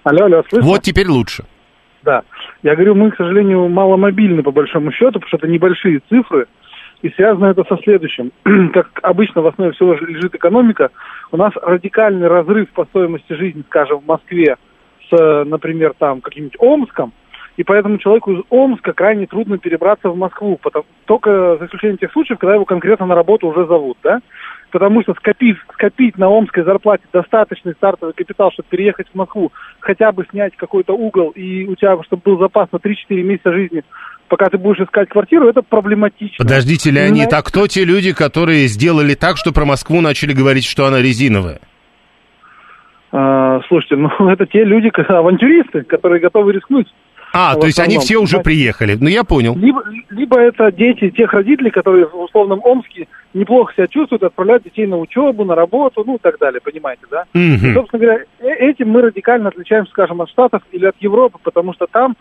Алло, 0.04 0.24
алло, 0.24 0.42
слышно? 0.48 0.68
Вот 0.68 0.82
теперь 0.82 1.08
лучше. 1.08 1.44
да. 2.02 2.22
Я 2.62 2.74
говорю, 2.74 2.94
мы, 2.94 3.10
к 3.10 3.16
сожалению, 3.16 3.68
маломобильны 3.68 4.42
по 4.42 4.50
большому 4.50 4.90
счету, 4.92 5.20
потому 5.20 5.28
что 5.28 5.36
это 5.36 5.46
небольшие 5.46 6.00
цифры, 6.08 6.46
и 7.02 7.10
связано 7.10 7.46
это 7.46 7.64
со 7.64 7.76
следующим. 7.82 8.32
как 8.72 8.88
обычно 9.02 9.42
в 9.42 9.46
основе 9.46 9.72
всего 9.72 9.94
лежит 9.94 10.34
экономика, 10.34 10.90
у 11.30 11.36
нас 11.36 11.52
радикальный 11.62 12.26
разрыв 12.26 12.70
по 12.70 12.84
стоимости 12.86 13.32
жизни, 13.34 13.62
скажем, 13.68 14.00
в 14.00 14.06
Москве 14.06 14.56
с, 15.10 15.44
например, 15.44 15.94
там 15.98 16.20
каким-нибудь 16.20 16.56
Омском, 16.58 17.12
и 17.58 17.64
поэтому 17.64 17.98
человеку 17.98 18.30
из 18.30 18.44
Омска 18.50 18.92
крайне 18.92 19.26
трудно 19.26 19.58
перебраться 19.58 20.10
в 20.10 20.16
Москву, 20.16 20.60
потому, 20.62 20.84
только 21.06 21.56
за 21.58 21.66
исключением 21.66 21.98
тех 21.98 22.12
случаев, 22.12 22.38
когда 22.38 22.54
его 22.54 22.64
конкретно 22.64 23.04
на 23.04 23.16
работу 23.16 23.48
уже 23.48 23.66
зовут, 23.66 23.98
да? 24.04 24.20
Потому 24.70 25.02
что 25.02 25.14
скопить, 25.14 25.56
скопить 25.72 26.16
на 26.18 26.28
омской 26.28 26.62
зарплате 26.62 27.02
достаточный 27.12 27.72
стартовый 27.72 28.14
капитал, 28.14 28.52
чтобы 28.52 28.68
переехать 28.68 29.08
в 29.12 29.14
Москву, 29.16 29.50
хотя 29.80 30.12
бы 30.12 30.24
снять 30.30 30.54
какой-то 30.54 30.92
угол, 30.92 31.30
и 31.30 31.66
у 31.66 31.74
тебя, 31.74 32.00
чтобы 32.04 32.22
был 32.24 32.38
запас 32.38 32.70
на 32.70 32.76
3-4 32.76 32.94
месяца 33.22 33.50
жизни, 33.50 33.82
пока 34.28 34.50
ты 34.50 34.56
будешь 34.56 34.78
искать 34.78 35.08
квартиру, 35.08 35.48
это 35.48 35.62
проблематично. 35.62 36.44
Подождите, 36.44 36.92
Леонид, 36.92 37.32
а 37.32 37.42
кто 37.42 37.66
те 37.66 37.84
люди, 37.84 38.12
которые 38.12 38.68
сделали 38.68 39.14
так, 39.14 39.36
что 39.36 39.52
про 39.52 39.64
Москву 39.64 40.00
начали 40.00 40.32
говорить, 40.32 40.64
что 40.64 40.86
она 40.86 41.02
резиновая? 41.02 41.58
А, 43.10 43.60
слушайте, 43.66 43.96
ну 43.96 44.10
это 44.28 44.46
те 44.46 44.62
люди, 44.62 44.92
авантюристы, 45.08 45.82
которые 45.82 46.20
готовы 46.20 46.52
рискнуть. 46.52 46.86
А, 47.32 47.56
то 47.56 47.66
есть 47.66 47.78
они 47.78 47.98
все 47.98 48.16
уже 48.16 48.40
приехали. 48.40 48.96
Ну, 49.00 49.08
я 49.08 49.24
понял. 49.24 49.54
Либо, 49.56 49.82
либо 50.10 50.40
это 50.40 50.72
дети 50.72 51.10
тех 51.10 51.32
родителей, 51.32 51.70
которые 51.70 52.06
в 52.06 52.14
условном 52.14 52.60
Омске 52.64 53.08
неплохо 53.34 53.72
себя 53.74 53.86
чувствуют, 53.86 54.22
отправляют 54.22 54.64
детей 54.64 54.86
на 54.86 54.98
учебу, 54.98 55.44
на 55.44 55.54
работу, 55.54 56.02
ну 56.06 56.16
и 56.16 56.18
так 56.18 56.38
далее, 56.38 56.60
понимаете, 56.60 57.02
да? 57.10 57.24
Мгм. 57.34 57.70
И, 57.70 57.74
собственно 57.74 58.02
говоря, 58.02 58.24
э- 58.40 58.70
этим 58.70 58.88
мы 58.88 59.02
радикально 59.02 59.48
отличаемся, 59.48 59.90
скажем, 59.92 60.20
от 60.20 60.30
Штатов 60.30 60.62
или 60.72 60.86
от 60.86 60.96
Европы, 61.00 61.38
потому 61.42 61.74
что 61.74 61.86
там, 61.86 62.16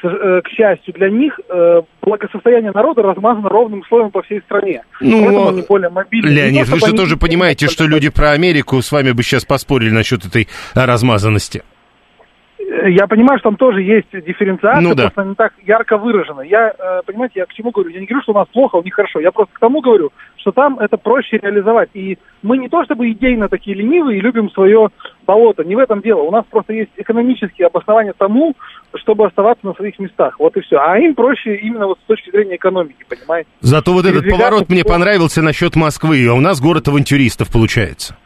к, 0.00 0.04
э, 0.04 0.40
счастью 0.48 0.94
для 0.94 1.10
них, 1.10 1.38
э, 1.48 1.82
благосостояние 2.02 2.72
народа 2.72 3.02
размазано 3.02 3.48
ровным 3.48 3.84
слоем 3.88 4.10
по 4.10 4.22
всей 4.22 4.40
стране. 4.40 4.82
Ну, 5.00 5.24
Поэтому 5.24 5.48
они 5.48 5.62
более 5.68 5.90
мобильны. 5.90 6.28
Не 6.28 6.34
Леонид, 6.34 6.66
то, 6.66 6.72
вы 6.72 6.78
же 6.78 6.86
они 6.86 6.96
тоже 6.96 7.16
понимаете, 7.16 7.68
что 7.68 7.86
люди 7.86 8.08
про 8.08 8.30
Америку 8.30 8.80
с 8.80 8.92
вами 8.92 9.12
бы 9.12 9.22
сейчас 9.22 9.44
поспорили 9.44 9.90
насчет 9.90 10.24
этой 10.24 10.48
а, 10.74 10.86
размазанности. 10.86 11.62
Я 12.88 13.08
понимаю, 13.08 13.38
что 13.40 13.48
там 13.50 13.56
тоже 13.56 13.82
есть 13.82 14.06
дифференциация, 14.12 14.80
Ну 14.80 14.94
да. 14.94 15.10
просто 15.10 15.24
не 15.28 15.34
так 15.34 15.52
ярко 15.66 15.98
выражена. 15.98 16.42
Я, 16.42 16.68
э, 16.78 17.00
понимаете, 17.04 17.40
я 17.40 17.46
к 17.46 17.52
чему 17.52 17.72
говорю? 17.72 17.90
Я 17.90 17.98
не 17.98 18.06
говорю, 18.06 18.22
что 18.22 18.30
у 18.32 18.36
нас 18.36 18.46
плохо, 18.52 18.76
у 18.76 18.82
них 18.84 18.94
хорошо. 18.94 19.18
Я 19.18 19.32
просто 19.32 19.52
к 19.54 19.58
тому 19.58 19.80
говорю, 19.80 20.10
что 20.36 20.52
там 20.52 20.78
это 20.78 20.96
проще 20.96 21.38
реализовать. 21.38 21.90
И 21.94 22.18
мы 22.42 22.58
не 22.58 22.68
то 22.68 22.84
чтобы 22.84 23.10
идейно 23.10 23.48
такие 23.48 23.76
ленивые 23.76 24.18
и 24.18 24.20
любим 24.20 24.50
свое 24.50 24.88
болото. 25.26 25.64
Не 25.64 25.74
в 25.74 25.80
этом 25.80 26.00
дело. 26.00 26.22
У 26.22 26.30
нас 26.30 26.44
просто 26.48 26.72
есть 26.72 26.90
экономические 26.96 27.66
обоснования 27.66 28.14
тому, 28.16 28.54
чтобы 28.94 29.26
оставаться 29.26 29.66
на 29.66 29.74
своих 29.74 29.98
местах. 29.98 30.38
Вот 30.38 30.56
и 30.56 30.60
все. 30.60 30.76
А 30.76 30.96
им 30.98 31.14
проще 31.16 31.56
именно 31.56 31.88
вот 31.88 31.98
с 31.98 32.06
точки 32.06 32.30
зрения 32.30 32.54
экономики, 32.54 33.04
понимаете? 33.08 33.48
Зато 33.60 33.92
вот 33.92 34.04
этот 34.06 34.28
поворот 34.28 34.68
мне 34.68 34.84
по- 34.84 34.90
понравился 34.90 35.42
насчет 35.42 35.74
Москвы, 35.74 36.24
а 36.28 36.34
у 36.34 36.40
нас 36.40 36.60
город 36.60 36.86
авантюристов 36.86 37.50
получается. 37.50 38.16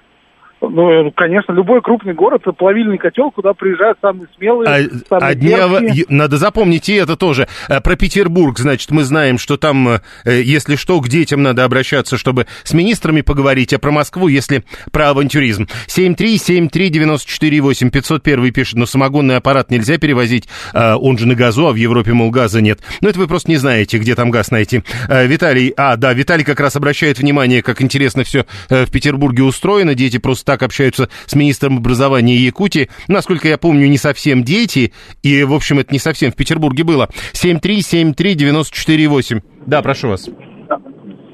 Ну, 0.71 1.09
э, 1.09 1.11
конечно, 1.15 1.53
любой 1.53 1.83
крупный 1.83 2.15
город– 2.15 2.43
это 2.45 2.53
плавильный 2.53 2.99
котел, 2.99 3.31
куда 3.31 3.53
приезжают 3.55 3.99
самые 4.01 4.27
смелые, 4.37 4.69
А, 4.69 4.79
самые 5.09 5.31
одни 5.31 5.49
дерзкие. 5.49 6.05
надо 6.09 6.37
запомнить 6.37 6.89
и 6.89 6.95
это 6.95 7.17
тоже. 7.17 7.49
А, 7.69 7.81
Про 7.81 7.97
Петербург, 7.97 8.59
значит, 8.59 8.91
мы 8.91 9.05
знаем, 9.05 9.39
что 9.39 9.57
там, 9.57 9.89
э, 9.89 10.01
если 10.43 10.77
что, 10.77 11.01
к 11.01 11.09
детям 11.09 11.43
надо 11.43 11.65
обращаться, 11.65 12.17
чтобы 12.17 12.47
с 12.63 12.73
министрами 12.73 13.21
поговорить, 13.21 13.73
а 13.73 13.79
про 13.79 13.91
Москву, 13.91 14.29
если 14.29 14.65
про 14.93 15.11
авантюризм. 15.11 15.67
7373948, 15.87 17.91
501 17.91 18.53
пишет, 18.53 18.75
но 18.77 18.87
самогонный 18.87 19.37
аппарат 19.37 19.71
нельзя 19.71 19.99
перевозить, 19.99 20.49
он 20.75 21.19
же 21.19 21.27
на 21.27 21.35
газу, 21.35 21.67
а 21.69 21.73
в 21.73 21.77
Европе, 21.77 22.13
мол, 22.13 22.31
газа 22.31 22.61
нет. 22.61 22.81
Ну, 23.01 23.09
это 23.09 23.19
вы 23.19 23.27
просто 23.27 23.51
не 23.51 23.57
знаете, 23.57 23.99
где 23.99 24.15
там 24.15 24.31
газ 24.31 24.51
найти. 24.51 24.83
Виталий, 25.09 25.73
а, 25.77 25.97
да, 25.97 26.13
Виталий 26.13 26.45
как 26.45 26.61
раз 26.61 26.77
обращает 26.77 27.19
внимание, 27.19 27.63
как 27.63 27.83
интересно 27.83 28.25
все 28.25 28.47
в 28.69 28.91
Петербурге 28.91 29.43
устроено, 29.45 29.95
дети 29.95 30.19
просто 30.19 30.45
так 30.55 30.63
общаются 30.63 31.11
с 31.27 31.35
министром 31.35 31.79
образования 31.79 32.37
Якутии. 32.37 32.89
Насколько 33.09 33.49
я 33.49 33.59
помню, 33.59 33.89
не 33.89 33.99
совсем 33.99 34.45
дети, 34.45 34.93
и, 35.25 35.43
в 35.43 35.53
общем, 35.53 35.81
это 35.81 35.93
не 35.93 35.99
совсем 35.99 36.31
в 36.31 36.37
Петербурге 36.37 36.85
было. 36.85 37.09
7373948. 37.33 39.43
Да, 39.67 39.83
прошу 39.83 40.11
вас. 40.11 40.31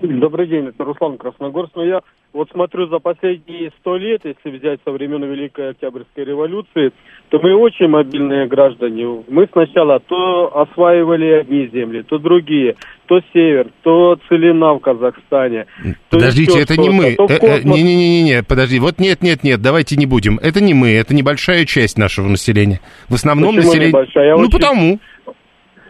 Добрый 0.03 0.47
день, 0.47 0.69
это 0.69 0.85
Руслан 0.85 1.19
Красногорск. 1.19 1.73
Но 1.77 1.85
я 1.85 2.01
вот 2.33 2.49
смотрю 2.51 2.89
за 2.89 2.99
последние 2.99 3.73
сто 3.81 3.99
лет, 3.99 4.23
если 4.25 4.57
взять 4.57 4.81
со 4.87 4.91
времен 4.91 5.23
Великой 5.25 5.73
Октябрьской 5.73 6.25
революции, 6.25 6.93
то 7.31 7.39
мы 7.41 7.55
очень 7.55 7.87
мобильные 7.89 8.47
граждане. 8.49 9.23
Мы 9.29 9.49
сначала 9.53 10.01
то 10.01 10.51
осваивали 10.55 11.27
одни 11.41 11.69
земли, 11.73 12.03
то 12.03 12.19
другие, 12.19 12.75
то 13.07 13.21
север, 13.33 13.69
то 13.83 14.19
целина 14.29 14.75
в 14.75 14.81
Казахстане. 14.81 15.67
Подождите, 16.11 16.61
это 16.61 16.77
не 16.77 16.91
мы. 16.91 17.15
в 17.17 17.31
Э, 17.31 17.39
э. 17.41 17.63
Не-не-не, 17.63 18.43
подожди. 18.43 18.81
Вот 18.81 18.99
нет, 18.99 19.23
нет, 19.23 19.45
нет, 19.45 19.63
давайте 19.63 19.97
не 19.97 20.07
будем. 20.07 20.39
Это 20.43 20.61
не 20.61 20.75
мы, 20.75 20.91
это 20.91 21.15
небольшая 21.15 21.65
часть 21.67 21.97
нашего 21.97 22.27
населения. 22.27 22.81
В 23.09 23.15
основном 23.15 23.55
Почему 23.55 23.69
население... 23.69 23.89
небольшая? 23.91 24.35
Ну, 24.35 24.41
очень- 24.43 24.51
потому. 24.51 24.99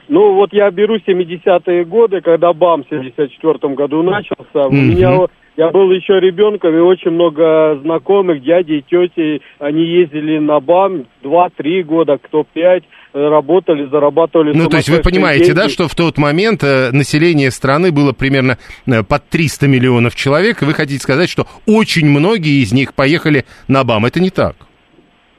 Ну, 0.09 0.35
вот 0.35 0.53
я 0.53 0.70
беру 0.72 0.96
70-е 0.96 1.85
годы, 1.85 2.20
когда 2.20 2.53
БАМ 2.53 2.83
в 2.83 2.88
74 2.90 3.74
году 3.74 4.03
начался. 4.03 4.66
У 4.66 4.72
Мгм. 4.72 4.90
меня, 4.90 5.26
я 5.56 5.70
был 5.70 5.90
еще 5.90 6.20
ребенком, 6.20 6.74
и 6.74 6.78
очень 6.78 7.10
много 7.10 7.78
знакомых, 7.82 8.42
дядей, 8.42 8.82
тети, 8.88 9.42
они 9.58 9.84
ездили 9.84 10.38
на 10.38 10.60
БАМ 10.60 11.04
2-3 11.22 11.82
года, 11.82 12.18
кто 12.18 12.44
5, 12.44 12.82
э, 13.12 13.28
работали, 13.28 13.86
зарабатывали 13.86 14.56
Ну, 14.56 14.68
то 14.68 14.78
есть 14.78 14.88
вы 14.88 15.00
понимаете, 15.00 15.52
да, 15.52 15.62
деньги. 15.62 15.72
что 15.72 15.88
в 15.88 15.94
тот 15.94 16.18
момент 16.18 16.62
э, 16.62 16.90
население 16.92 17.50
страны 17.50 17.92
было 17.92 18.12
примерно 18.12 18.58
э, 18.86 19.02
под 19.02 19.28
300 19.28 19.66
миллионов 19.66 20.14
человек, 20.14 20.62
и 20.62 20.64
вы 20.64 20.72
хотите 20.72 21.00
сказать, 21.00 21.28
что 21.28 21.46
очень 21.66 22.06
многие 22.08 22.62
из 22.62 22.72
них 22.72 22.94
поехали 22.94 23.44
на 23.68 23.84
БАМ. 23.84 24.06
Это 24.06 24.20
не 24.20 24.30
так. 24.30 24.56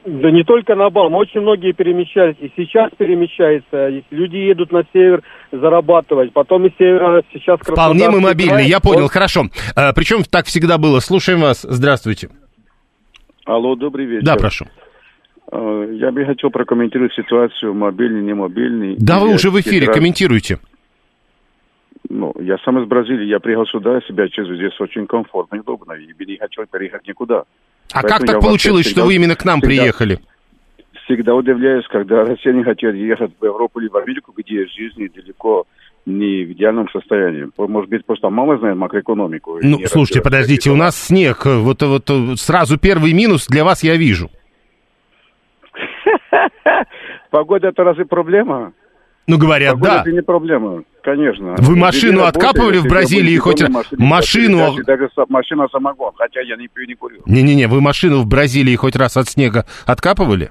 Да 0.04 0.30
не 0.32 0.42
только 0.42 0.74
на 0.74 0.90
БАМ, 0.90 1.14
очень 1.14 1.40
многие 1.42 1.72
перемещались, 1.72 2.34
и 2.40 2.50
сейчас 2.56 2.90
перемещаются. 2.98 3.88
Люди 4.10 4.36
едут 4.36 4.72
на 4.72 4.82
север 4.92 5.22
зарабатывать, 5.52 6.32
потом 6.32 6.66
из 6.66 6.72
севера 6.76 7.22
сейчас 7.32 7.60
Вполне 7.60 8.10
мы 8.10 8.20
мобильны, 8.20 8.62
я 8.62 8.80
понял, 8.80 9.04
он- 9.04 9.08
хорошо. 9.08 9.44
А, 9.76 9.92
причем 9.92 10.24
так 10.24 10.46
всегда 10.46 10.76
было. 10.78 10.98
Слушаем 10.98 11.40
вас. 11.40 11.62
Здравствуйте. 11.62 12.30
Алло, 13.44 13.76
добрый 13.76 14.06
вечер. 14.06 14.24
Да, 14.24 14.36
прошу. 14.36 14.66
Э, 15.52 15.88
Я 15.92 16.10
бы 16.10 16.24
хотел 16.24 16.50
прокомментировать 16.50 17.12
ситуацию 17.14 17.74
мобильный, 17.74 18.22
не 18.22 18.34
мобильный. 18.34 18.96
Да, 18.98 19.20
вы 19.20 19.34
уже 19.34 19.50
в 19.50 19.60
эфире, 19.60 19.80
федераль- 19.86 19.94
комментируйте. 19.94 20.58
Ну, 22.08 22.34
я 22.40 22.58
сам 22.64 22.78
из 22.82 22.88
Бразилии, 22.88 23.26
я 23.26 23.38
приехал 23.38 23.66
сюда, 23.66 24.00
себя 24.02 24.28
чувствую 24.28 24.56
здесь 24.56 24.78
очень 24.80 25.06
комфортно 25.06 25.56
и 25.56 25.60
удобно, 25.60 25.92
и 25.92 26.06
не 26.06 26.36
хочу 26.38 26.64
переехать 26.70 27.06
никуда. 27.06 27.44
А 27.92 28.02
Поэтому 28.02 28.18
как 28.18 28.26
так 28.26 28.40
получилось, 28.40 28.86
всегда- 28.86 29.00
что 29.02 29.06
вы 29.06 29.14
именно 29.14 29.36
к 29.36 29.44
нам 29.44 29.60
всегда- 29.60 29.68
приехали? 29.82 30.18
Всегда 31.04 31.34
удивляюсь, 31.34 31.86
когда 31.88 32.24
россияне 32.24 32.64
хотят 32.64 32.94
ехать 32.94 33.32
в 33.38 33.44
Европу 33.44 33.80
или 33.80 33.88
в 33.88 33.96
Америку, 33.96 34.32
где 34.36 34.66
жизнь 34.66 35.08
далеко 35.14 35.66
не 36.06 36.44
в 36.44 36.52
идеальном 36.52 36.88
состоянии. 36.90 37.48
Может 37.56 37.90
быть, 37.90 38.04
просто 38.06 38.30
мама 38.30 38.58
знает 38.58 38.76
макроэкономику. 38.76 39.58
Ну, 39.62 39.78
слушайте, 39.86 40.20
подождите, 40.22 40.70
у 40.70 40.76
нас 40.76 40.96
снег. 40.96 41.44
Вот, 41.44 41.82
вот 41.82 42.08
э, 42.08 42.36
сразу 42.36 42.78
первый 42.78 43.12
минус 43.12 43.46
для 43.46 43.64
вас 43.64 43.82
я 43.82 43.96
вижу. 43.96 44.30
Погода 47.30 47.68
это 47.68 47.84
разве 47.84 48.04
проблема? 48.04 48.72
Ну, 49.26 49.38
говорят, 49.38 49.72
Погода 49.74 49.90
да. 49.90 50.00
это 50.02 50.12
не 50.12 50.22
проблема, 50.22 50.82
конечно. 51.02 51.54
Вы 51.58 51.76
машину 51.76 52.20
работают, 52.20 52.44
откапывали 52.44 52.72
в 52.78 52.84
если 52.84 52.88
Бразилии 52.88 53.36
хоть 53.36 53.62
машину, 53.62 54.58
Машину- 54.58 54.84
даже, 54.84 55.08
машина 55.28 55.68
самогон, 55.70 56.12
хотя 56.16 56.40
я 56.40 56.56
не 56.56 56.68
пью, 56.68 56.86
не 56.86 56.94
курю. 56.94 57.20
Не-не-не, 57.26 57.68
вы 57.68 57.80
машину 57.80 58.20
в 58.22 58.26
Бразилии 58.26 58.74
хоть 58.74 58.96
раз 58.96 59.16
от 59.16 59.28
снега 59.28 59.64
откапывали? 59.86 60.50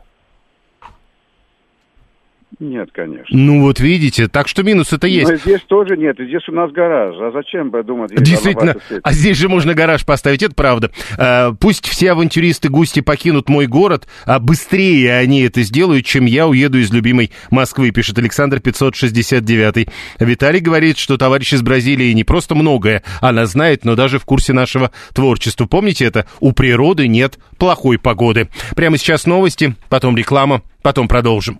Нет, 2.59 2.89
конечно. 2.91 3.25
Ну, 3.29 3.61
вот 3.61 3.79
видите, 3.79 4.27
так 4.27 4.47
что 4.47 4.63
минус 4.63 4.91
это 4.93 5.07
есть. 5.07 5.29
Но 5.29 5.35
здесь 5.37 5.61
тоже 5.67 5.95
нет, 5.97 6.17
здесь 6.19 6.47
у 6.49 6.51
нас 6.51 6.71
гараж. 6.71 7.15
А 7.19 7.31
зачем 7.31 7.71
бы 7.71 7.81
думать? 7.83 8.11
Действительно, 8.13 8.75
а 9.03 9.13
здесь 9.13 9.37
же 9.37 9.47
можно 9.47 9.73
гараж 9.73 10.05
поставить, 10.05 10.43
это 10.43 10.53
правда. 10.53 10.91
А, 11.17 11.53
пусть 11.53 11.87
все 11.87 12.11
авантюристы 12.11 12.69
гости 12.69 12.99
покинут 12.99 13.49
мой 13.49 13.67
город, 13.67 14.07
а 14.25 14.39
быстрее 14.39 15.17
они 15.17 15.41
это 15.41 15.63
сделают, 15.63 16.05
чем 16.05 16.25
я 16.25 16.47
уеду 16.47 16.77
из 16.77 16.91
любимой 16.91 17.31
Москвы, 17.49 17.91
пишет 17.91 18.17
Александр 18.17 18.59
569. 18.59 19.87
Виталий 20.19 20.59
говорит, 20.59 20.97
что 20.97 21.17
товарищ 21.17 21.53
из 21.53 21.61
Бразилии 21.61 22.11
не 22.11 22.23
просто 22.23 22.53
многое 22.53 23.03
она 23.21 23.45
знает, 23.45 23.85
но 23.85 23.95
даже 23.95 24.19
в 24.19 24.25
курсе 24.25 24.53
нашего 24.53 24.91
творчества. 25.13 25.65
Помните 25.65 26.05
это? 26.05 26.27
У 26.39 26.51
природы 26.51 27.07
нет 27.07 27.39
плохой 27.57 27.97
погоды. 27.97 28.49
Прямо 28.75 28.97
сейчас 28.97 29.25
новости, 29.25 29.75
потом 29.89 30.17
реклама, 30.17 30.61
потом 30.81 31.07
продолжим. 31.07 31.59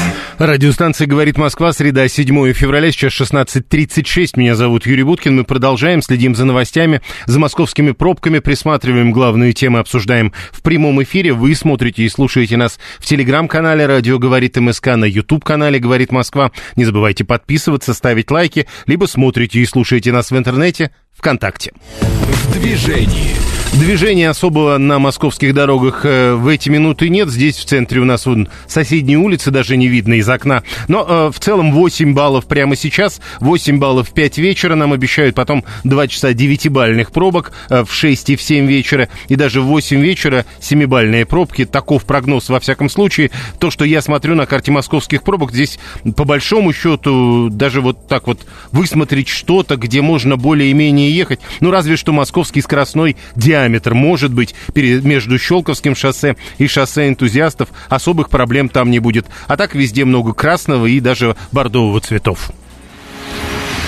Радиостанция 0.43 1.05
«Говорит 1.05 1.37
Москва», 1.37 1.71
среда, 1.71 2.07
7 2.07 2.53
февраля, 2.53 2.91
сейчас 2.91 3.13
16.36. 3.13 4.31
Меня 4.37 4.55
зовут 4.55 4.87
Юрий 4.87 5.03
Буткин. 5.03 5.35
Мы 5.35 5.43
продолжаем, 5.43 6.01
следим 6.01 6.33
за 6.33 6.45
новостями, 6.45 7.01
за 7.27 7.39
московскими 7.39 7.91
пробками, 7.91 8.39
присматриваем 8.39 9.11
главные 9.11 9.53
темы, 9.53 9.77
обсуждаем 9.77 10.33
в 10.51 10.63
прямом 10.63 11.03
эфире. 11.03 11.33
Вы 11.33 11.53
смотрите 11.53 12.01
и 12.01 12.09
слушаете 12.09 12.57
нас 12.57 12.79
в 12.97 13.05
телеграм-канале 13.05 13.85
«Радио 13.85 14.17
говорит 14.17 14.57
МСК», 14.57 14.95
на 14.95 15.05
YouTube-канале 15.05 15.77
«Говорит 15.77 16.11
Москва». 16.11 16.51
Не 16.75 16.85
забывайте 16.85 17.23
подписываться, 17.23 17.93
ставить 17.93 18.31
лайки, 18.31 18.65
либо 18.87 19.05
смотрите 19.05 19.59
и 19.59 19.65
слушаете 19.67 20.11
нас 20.11 20.31
в 20.31 20.37
интернете 20.39 20.89
ВКонтакте. 21.21 21.71
В 21.99 22.53
движении. 22.53 23.51
Движения 23.73 24.29
особого 24.29 24.77
на 24.77 24.99
московских 24.99 25.53
дорогах 25.53 26.01
э, 26.03 26.33
в 26.33 26.47
эти 26.49 26.69
минуты 26.69 27.07
нет. 27.07 27.29
Здесь 27.29 27.55
в 27.57 27.65
центре 27.65 28.01
у 28.01 28.05
нас 28.05 28.25
вон, 28.25 28.49
соседние 28.67 29.17
улицы 29.17 29.49
даже 29.49 29.77
не 29.77 29.87
видно 29.87 30.15
из 30.15 30.27
окна. 30.27 30.63
Но 30.89 31.05
э, 31.07 31.31
в 31.31 31.39
целом 31.39 31.71
8 31.71 32.13
баллов 32.13 32.45
прямо 32.47 32.75
сейчас, 32.75 33.21
8 33.39 33.79
баллов 33.79 34.09
в 34.09 34.13
5 34.13 34.37
вечера. 34.39 34.75
Нам 34.75 34.91
обещают 34.91 35.35
потом 35.35 35.63
2 35.85 36.07
часа 36.09 36.31
9-бальных 36.31 37.13
пробок 37.13 37.53
э, 37.69 37.83
в 37.85 37.93
6 37.93 38.31
и 38.31 38.35
в 38.35 38.41
7 38.41 38.67
вечера. 38.67 39.07
И 39.29 39.37
даже 39.37 39.61
в 39.61 39.65
8 39.67 40.01
вечера 40.01 40.45
7-бальные 40.59 41.25
пробки. 41.25 41.65
Таков 41.65 42.03
прогноз 42.03 42.49
во 42.49 42.59
всяком 42.59 42.89
случае. 42.89 43.31
То, 43.57 43.71
что 43.71 43.85
я 43.85 44.01
смотрю 44.01 44.35
на 44.35 44.45
карте 44.45 44.71
московских 44.71 45.23
пробок, 45.23 45.53
здесь 45.53 45.79
по 46.17 46.25
большому 46.25 46.73
счету 46.73 47.49
даже 47.49 47.79
вот 47.79 48.07
так 48.09 48.27
вот 48.27 48.45
высмотреть 48.73 49.29
что-то, 49.29 49.77
где 49.77 50.01
можно 50.01 50.35
более-менее 50.35 51.10
ехать. 51.11 51.39
Ну 51.59 51.71
разве 51.71 51.97
что 51.97 52.11
московский 52.11 52.61
скоростной 52.61 53.17
диаметр. 53.35 53.93
Может 53.93 54.33
быть, 54.33 54.55
между 54.75 55.37
Щелковским 55.37 55.95
шоссе 55.95 56.35
и 56.57 56.67
шоссе 56.67 57.07
энтузиастов 57.07 57.69
особых 57.89 58.29
проблем 58.29 58.69
там 58.69 58.91
не 58.91 58.99
будет. 58.99 59.27
А 59.47 59.57
так 59.57 59.75
везде 59.75 60.05
много 60.05 60.33
красного 60.33 60.85
и 60.85 60.99
даже 60.99 61.35
бордового 61.51 61.99
цветов. 61.99 62.51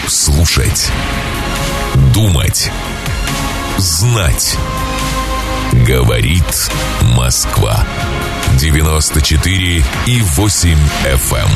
Слушать. 0.08 0.92
Думать. 2.14 2.72
Знать. 3.78 4.58
Говорит 5.88 6.70
Москва. 7.16 7.86
94 8.60 9.84
и 10.06 10.22
8 10.22 10.78
FM. 11.06 11.38
Эм. 11.38 11.50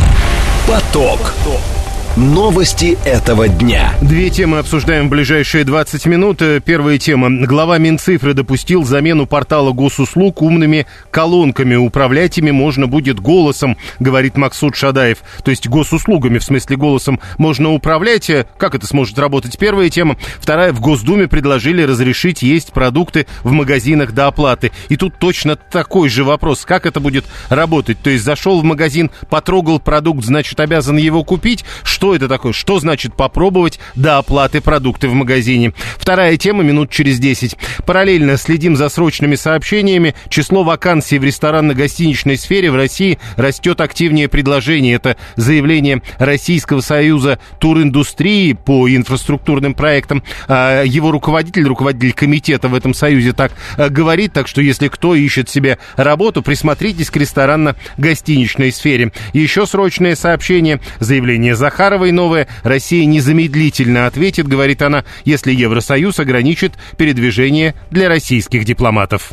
Поток. 0.67 1.19
Поток. 1.19 1.76
Новости 2.17 2.97
этого 3.06 3.47
дня. 3.47 3.93
Две 4.01 4.32
темы 4.32 4.58
обсуждаем 4.58 5.06
в 5.06 5.12
ближайшие 5.12 5.63
20 5.63 6.08
минут. 6.08 6.41
Первая 6.65 6.97
тема. 6.97 7.45
Глава 7.45 7.77
Минцифры 7.77 8.34
допустил 8.34 8.84
замену 8.84 9.27
портала 9.27 9.71
госуслуг 9.71 10.41
умными 10.41 10.88
колонками. 11.12 11.75
Управлять 11.75 12.39
ими 12.39 12.49
можно 12.49 12.88
будет 12.88 13.19
голосом, 13.19 13.77
говорит 13.99 14.36
Максут 14.36 14.75
Шадаев. 14.75 15.19
То 15.43 15.51
есть 15.51 15.67
госуслугами, 15.67 16.39
в 16.39 16.43
смысле 16.43 16.75
голосом, 16.75 17.19
можно 17.38 17.71
управлять. 17.71 18.32
Как 18.58 18.73
это 18.73 18.88
сможет 18.88 19.19
работать? 19.19 19.60
Первая 19.60 19.91
тема. 19.91 20.17
Вторая. 20.39 20.73
В 20.73 20.82
Госдуме 20.82 21.27
предложили 21.27 21.84
разрешить 21.84 22.41
есть 22.41 22.73
продукты 22.73 23.27
в 23.43 23.51
магазинах 23.51 24.13
до 24.13 24.25
оплаты. 24.25 24.71
И 24.89 24.97
тут 24.97 25.19
точно 25.19 25.56
такой 25.56 26.10
же 26.10 26.23
вопрос. 26.23 26.65
Как 26.65 26.88
это 26.88 26.99
будет 26.99 27.25
работать? 27.49 27.99
То 28.01 28.10
есть 28.10 28.23
зашел 28.23 28.60
в 28.60 28.63
магазин, 28.63 29.12
потрогал 29.30 29.80
продукт, 29.80 30.25
значит 30.25 30.60
обязан 30.60 30.97
его 30.97 31.23
купить. 31.23 31.63
Что 31.84 32.06
что 32.07 32.15
это 32.15 32.29
такое? 32.29 32.53
Что 32.53 32.79
значит 32.79 33.15
попробовать 33.15 33.81
до 33.95 34.17
оплаты 34.17 34.61
продукты 34.61 35.09
в 35.09 35.13
магазине? 35.13 35.73
Вторая 35.97 36.37
тема 36.37 36.63
минут 36.63 36.89
через 36.89 37.19
10. 37.19 37.57
Параллельно 37.85 38.37
следим 38.37 38.77
за 38.77 38.87
срочными 38.87 39.35
сообщениями. 39.35 40.15
Число 40.29 40.63
вакансий 40.63 41.19
в 41.19 41.25
ресторанно-гостиничной 41.25 42.37
сфере 42.37 42.71
в 42.71 42.77
России 42.77 43.19
растет 43.35 43.81
активнее 43.81 44.29
предложений. 44.29 44.93
Это 44.93 45.17
заявление 45.35 46.01
Российского 46.17 46.79
союза 46.79 47.39
туриндустрии 47.59 48.53
по 48.53 48.87
инфраструктурным 48.87 49.73
проектам. 49.73 50.23
А, 50.47 50.83
его 50.83 51.11
руководитель, 51.11 51.65
руководитель 51.67 52.13
комитета 52.13 52.69
в 52.69 52.73
этом 52.73 52.93
союзе 52.93 53.33
так 53.33 53.51
а, 53.75 53.89
говорит. 53.89 54.31
Так 54.31 54.47
что 54.47 54.61
если 54.61 54.87
кто 54.87 55.13
ищет 55.13 55.49
себе 55.49 55.77
работу, 55.97 56.41
присмотритесь 56.41 57.09
к 57.09 57.17
ресторанно-гостиничной 57.17 58.71
сфере. 58.71 59.11
Еще 59.33 59.67
срочное 59.67 60.15
сообщение. 60.15 60.79
Заявление 61.01 61.53
Захарова 61.53 61.96
Захаровой 61.97 62.12
новое. 62.12 62.47
Россия 62.62 63.05
незамедлительно 63.05 64.05
ответит, 64.05 64.47
говорит 64.47 64.83
она, 64.83 65.03
если 65.25 65.51
Евросоюз 65.51 66.19
ограничит 66.19 66.73
передвижение 66.95 67.73
для 67.89 68.07
российских 68.07 68.65
дипломатов. 68.65 69.31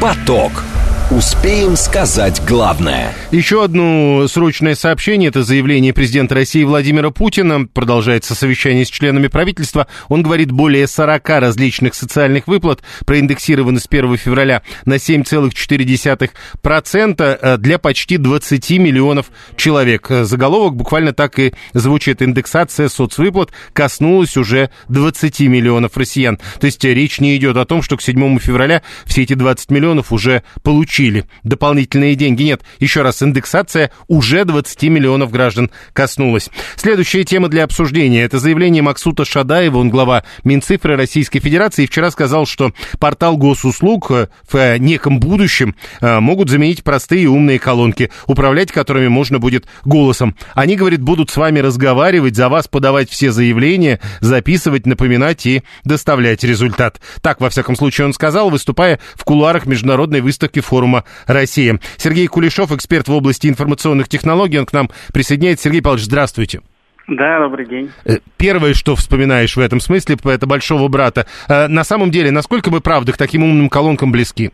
Поток. 0.00 0.64
Успеем 1.10 1.74
сказать 1.74 2.42
главное. 2.46 3.14
Еще 3.30 3.64
одно 3.64 4.28
срочное 4.28 4.74
сообщение. 4.74 5.30
Это 5.30 5.42
заявление 5.42 5.94
президента 5.94 6.34
России 6.34 6.64
Владимира 6.64 7.08
Путина. 7.08 7.66
Продолжается 7.66 8.34
совещание 8.34 8.84
с 8.84 8.90
членами 8.90 9.28
правительства. 9.28 9.86
Он 10.08 10.22
говорит, 10.22 10.52
более 10.52 10.86
40 10.86 11.26
различных 11.40 11.94
социальных 11.94 12.46
выплат 12.46 12.82
проиндексированы 13.06 13.80
с 13.80 13.86
1 13.88 14.18
февраля 14.18 14.60
на 14.84 14.96
7,4% 14.96 17.22
э, 17.22 17.56
для 17.56 17.78
почти 17.78 18.18
20 18.18 18.70
миллионов 18.72 19.30
человек. 19.56 20.08
Заголовок 20.10 20.76
буквально 20.76 21.14
так 21.14 21.38
и 21.38 21.54
звучит. 21.72 22.20
Индексация 22.20 22.90
соцвыплат 22.90 23.48
коснулась 23.72 24.36
уже 24.36 24.68
20 24.90 25.40
миллионов 25.40 25.96
россиян. 25.96 26.38
То 26.60 26.66
есть 26.66 26.84
речь 26.84 27.18
не 27.18 27.34
идет 27.38 27.56
о 27.56 27.64
том, 27.64 27.80
что 27.80 27.96
к 27.96 28.02
7 28.02 28.38
февраля 28.40 28.82
все 29.06 29.22
эти 29.22 29.32
20 29.32 29.70
миллионов 29.70 30.12
уже 30.12 30.42
получили 30.62 30.97
получили 30.98 31.26
дополнительные 31.44 32.16
деньги. 32.16 32.42
Нет, 32.42 32.62
еще 32.80 33.02
раз, 33.02 33.22
индексация 33.22 33.92
уже 34.08 34.44
20 34.44 34.82
миллионов 34.84 35.30
граждан 35.30 35.70
коснулась. 35.92 36.50
Следующая 36.74 37.22
тема 37.22 37.48
для 37.48 37.64
обсуждения– 37.64 38.22
это 38.24 38.40
заявление 38.40 38.82
Максута 38.82 39.24
Шадаева, 39.24 39.78
он 39.78 39.90
глава 39.90 40.24
Минцифры 40.42 40.96
Российской 40.96 41.38
Федерации, 41.38 41.86
вчера 41.86 42.10
сказал, 42.10 42.46
что 42.46 42.72
портал 42.98 43.36
госуслуг 43.36 44.10
э, 44.10 44.28
в 44.50 44.56
э, 44.56 44.78
неком 44.78 45.20
будущем 45.20 45.76
э, 46.00 46.18
могут 46.18 46.50
заменить 46.50 46.82
простые 46.82 47.28
умные 47.28 47.60
колонки, 47.60 48.10
управлять 48.26 48.72
которыми 48.72 49.06
можно 49.06 49.38
будет 49.38 49.66
голосом. 49.84 50.34
Они, 50.54 50.74
говорит, 50.74 51.00
будут 51.00 51.30
с 51.30 51.36
вами 51.36 51.60
разговаривать, 51.60 52.34
за 52.34 52.48
вас 52.48 52.66
подавать 52.66 53.08
все 53.08 53.30
заявления, 53.30 54.00
записывать, 54.20 54.84
напоминать 54.84 55.46
и 55.46 55.62
доставлять 55.84 56.42
результат. 56.42 57.00
Так, 57.22 57.40
во 57.40 57.50
всяком 57.50 57.76
случае, 57.76 58.06
он 58.06 58.12
сказал, 58.12 58.50
выступая 58.50 58.98
в 59.14 59.22
кулуарах 59.24 59.66
международной 59.66 60.22
выставки 60.22 60.58
форума 60.58 60.87
форума 60.88 61.04
России. 61.26 61.78
Сергей 61.96 62.26
Кулешов, 62.26 62.72
эксперт 62.72 63.08
в 63.08 63.12
области 63.12 63.46
информационных 63.46 64.08
технологий, 64.08 64.58
он 64.58 64.66
к 64.66 64.72
нам 64.72 64.88
присоединяется. 65.12 65.64
Сергей 65.64 65.82
Павлович, 65.82 66.04
здравствуйте. 66.04 66.60
Да, 67.06 67.38
добрый 67.38 67.66
день. 67.66 67.90
Э, 68.04 68.18
первое, 68.36 68.74
что 68.74 68.94
вспоминаешь 68.94 69.56
в 69.56 69.60
этом 69.60 69.80
смысле, 69.80 70.16
это 70.24 70.46
большого 70.46 70.88
брата. 70.88 71.26
Э, 71.48 71.66
на 71.66 71.84
самом 71.84 72.10
деле, 72.10 72.30
насколько 72.30 72.70
мы, 72.70 72.80
правда, 72.80 73.12
к 73.12 73.16
таким 73.16 73.44
умным 73.44 73.70
колонкам 73.70 74.12
близки? 74.12 74.50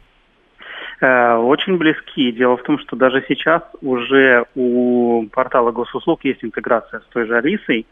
Э, 1.01 1.35
очень 1.35 1.77
близки. 1.79 2.31
Дело 2.31 2.57
в 2.57 2.63
том, 2.63 2.79
что 2.79 2.95
даже 2.95 3.25
сейчас 3.29 3.63
уже 3.81 4.45
у 4.55 5.27
портала 5.33 5.73
госуслуг 5.73 6.25
есть 6.25 6.45
интеграция 6.45 7.01
с 7.01 7.13
той 7.13 7.27
же 7.27 7.37
Алисой. 7.37 7.87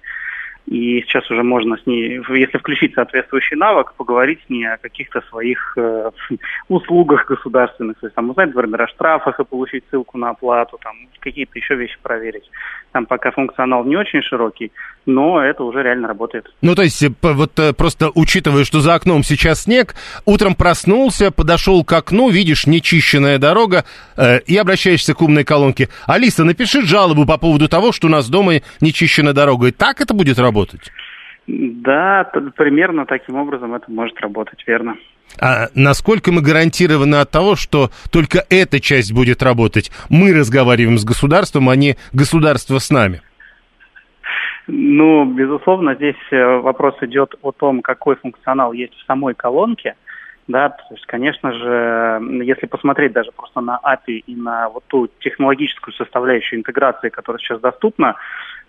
И 0.66 1.03
сейчас 1.03 1.29
уже 1.31 1.42
можно 1.42 1.77
с 1.77 1.87
ней, 1.87 2.20
если 2.29 2.59
включить 2.59 2.94
соответствующий 2.94 3.57
навык, 3.57 3.94
поговорить 3.96 4.38
с 4.46 4.51
ней 4.51 4.64
о 4.66 4.79
каких-то 4.79 5.20
своих 5.29 5.75
э, 5.77 6.11
услугах 6.68 7.27
государственных, 7.27 7.98
то 7.98 8.07
есть 8.07 8.14
там 8.14 8.31
узнать, 8.31 8.55
например, 8.55 8.83
о 8.83 8.88
штрафах 8.88 9.40
и 9.40 9.44
получить 9.44 9.83
ссылку 9.90 10.18
на 10.18 10.31
оплату, 10.31 10.79
там 10.83 10.94
какие-то 11.18 11.59
еще 11.59 11.75
вещи 11.75 11.98
проверить. 12.01 12.48
Там 12.92 13.07
пока 13.07 13.33
функционал 13.33 13.85
не 13.85 13.96
очень 13.96 14.22
широкий, 14.22 14.70
но 15.05 15.42
это 15.42 15.64
уже 15.64 15.83
реально 15.83 16.09
работает. 16.09 16.46
Ну, 16.62 16.75
то 16.77 16.83
есть, 16.83 17.05
вот 17.20 17.59
э, 17.59 17.72
просто 17.72 18.11
учитывая, 18.14 18.64
что 18.64 18.81
за 18.81 18.94
окном 18.94 19.25
сейчас 19.25 19.64
снег, 19.64 19.96
утром 20.27 20.55
проснулся, 20.55 21.33
подошел 21.33 21.85
к 21.85 21.92
окну, 21.92 22.31
видишь 22.31 22.66
нечищенная 22.66 23.38
дорога, 23.38 23.85
э, 24.16 24.38
и 24.40 24.57
обращаешься 24.57 25.14
к 25.14 25.22
умной 25.22 25.42
колонке. 25.42 25.88
Алиса, 26.07 26.44
напиши 26.44 26.83
жалобу 26.83 27.27
по 27.27 27.37
поводу 27.37 27.68
того, 27.68 27.90
что 27.90 28.07
у 28.07 28.11
нас 28.11 28.29
дома 28.29 28.61
нечищенная 28.81 29.33
дорога. 29.33 29.66
И 29.66 29.72
так 29.72 30.01
это 30.01 30.14
будет 30.14 30.38
работать? 30.38 30.51
Работать? 30.52 30.92
Да, 31.46 32.30
примерно 32.56 33.04
таким 33.04 33.36
образом 33.36 33.74
это 33.74 33.90
может 33.90 34.20
работать, 34.20 34.62
верно. 34.66 34.96
А 35.40 35.68
насколько 35.74 36.30
мы 36.30 36.40
гарантированы 36.40 37.16
от 37.16 37.30
того, 37.30 37.56
что 37.56 37.90
только 38.12 38.44
эта 38.48 38.80
часть 38.80 39.12
будет 39.12 39.42
работать? 39.42 39.90
Мы 40.08 40.32
разговариваем 40.34 40.98
с 40.98 41.04
государством, 41.04 41.68
а 41.68 41.76
не 41.76 41.96
государство 42.12 42.78
с 42.78 42.90
нами. 42.90 43.22
Ну, 44.68 45.24
безусловно, 45.24 45.96
здесь 45.96 46.14
э, 46.30 46.36
вопрос 46.58 46.94
идет 47.00 47.34
о 47.42 47.50
том, 47.50 47.82
какой 47.82 48.14
функционал 48.16 48.72
есть 48.72 48.94
в 48.94 49.06
самой 49.06 49.34
колонке. 49.34 49.96
Да, 50.48 50.70
то 50.70 50.83
есть, 50.90 51.07
конечно 51.07 51.52
же, 51.52 52.20
если 52.44 52.66
посмотреть 52.66 53.12
даже 53.12 53.31
просто 53.31 53.61
на 53.61 53.78
API 53.85 54.24
и 54.26 54.35
на 54.35 54.68
вот 54.68 54.83
ту 54.88 55.09
технологическую 55.20 55.94
составляющую 55.94 56.59
интеграции, 56.59 57.11
которая 57.11 57.38
сейчас 57.38 57.61
доступна, 57.61 58.16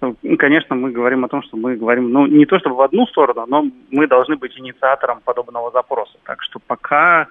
ну, 0.02 0.16
конечно, 0.38 0.76
мы 0.76 0.92
говорим 0.92 1.26
о 1.26 1.30
том, 1.30 1.42
что 1.42 1.58
мы 1.58 1.76
говорим, 1.76 2.12
ну, 2.12 2.28
не 2.28 2.46
то 2.46 2.60
чтобы 2.60 2.76
в 2.76 2.82
одну 2.82 3.08
сторону, 3.08 3.46
но 3.48 3.66
мы 3.90 4.08
должны 4.08 4.36
быть 4.36 4.58
инициатором 4.58 5.22
подобного 5.24 5.72
запроса. 5.72 6.18
Так 6.26 6.44
что 6.44 6.60
пока 6.60 7.28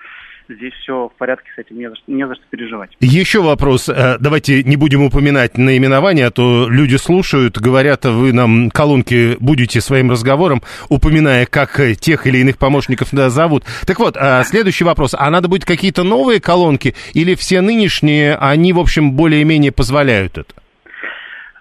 здесь 0.57 0.73
все 0.83 1.09
в 1.09 1.19
порядке 1.19 1.49
с 1.55 1.59
этим, 1.59 1.79
не 1.79 1.89
за, 1.89 1.97
что- 1.97 2.05
не 2.11 2.27
за 2.27 2.35
что 2.35 2.45
переживать. 2.51 2.91
Еще 3.01 3.43
вопрос. 3.43 3.89
Э, 3.89 4.17
Давайте 4.21 4.63
не 4.63 4.77
будем 4.77 5.03
упоминать 5.05 5.57
наименование, 5.59 6.27
а 6.27 6.31
то 6.31 6.69
люди 6.69 6.97
слушают, 6.97 7.59
говорят, 7.59 8.05
а 8.07 8.11
вы 8.13 8.33
нам 8.33 8.71
колонки 8.71 9.37
будете 9.41 9.81
своим 9.81 10.11
разговором, 10.11 10.63
упоминая, 10.89 11.47
как 11.47 11.81
э, 11.81 11.95
тех 11.95 12.27
или 12.27 12.39
иных 12.39 12.59
помощников 12.59 13.09
да, 13.13 13.31
зовут. 13.31 13.65
Так 13.87 13.99
вот, 13.99 14.17
а, 14.17 14.43
следующий 14.45 14.85
вопрос. 14.85 15.15
А 15.19 15.29
надо 15.31 15.49
будет 15.49 15.65
какие-то 15.65 16.03
новые 16.03 16.41
колонки 16.41 16.95
или 17.15 17.35
все 17.35 17.61
нынешние, 17.61 18.37
они, 18.37 18.73
в 18.73 18.79
общем, 18.79 19.13
более-менее 19.13 19.73
позволяют 19.73 20.39
это? 20.39 20.55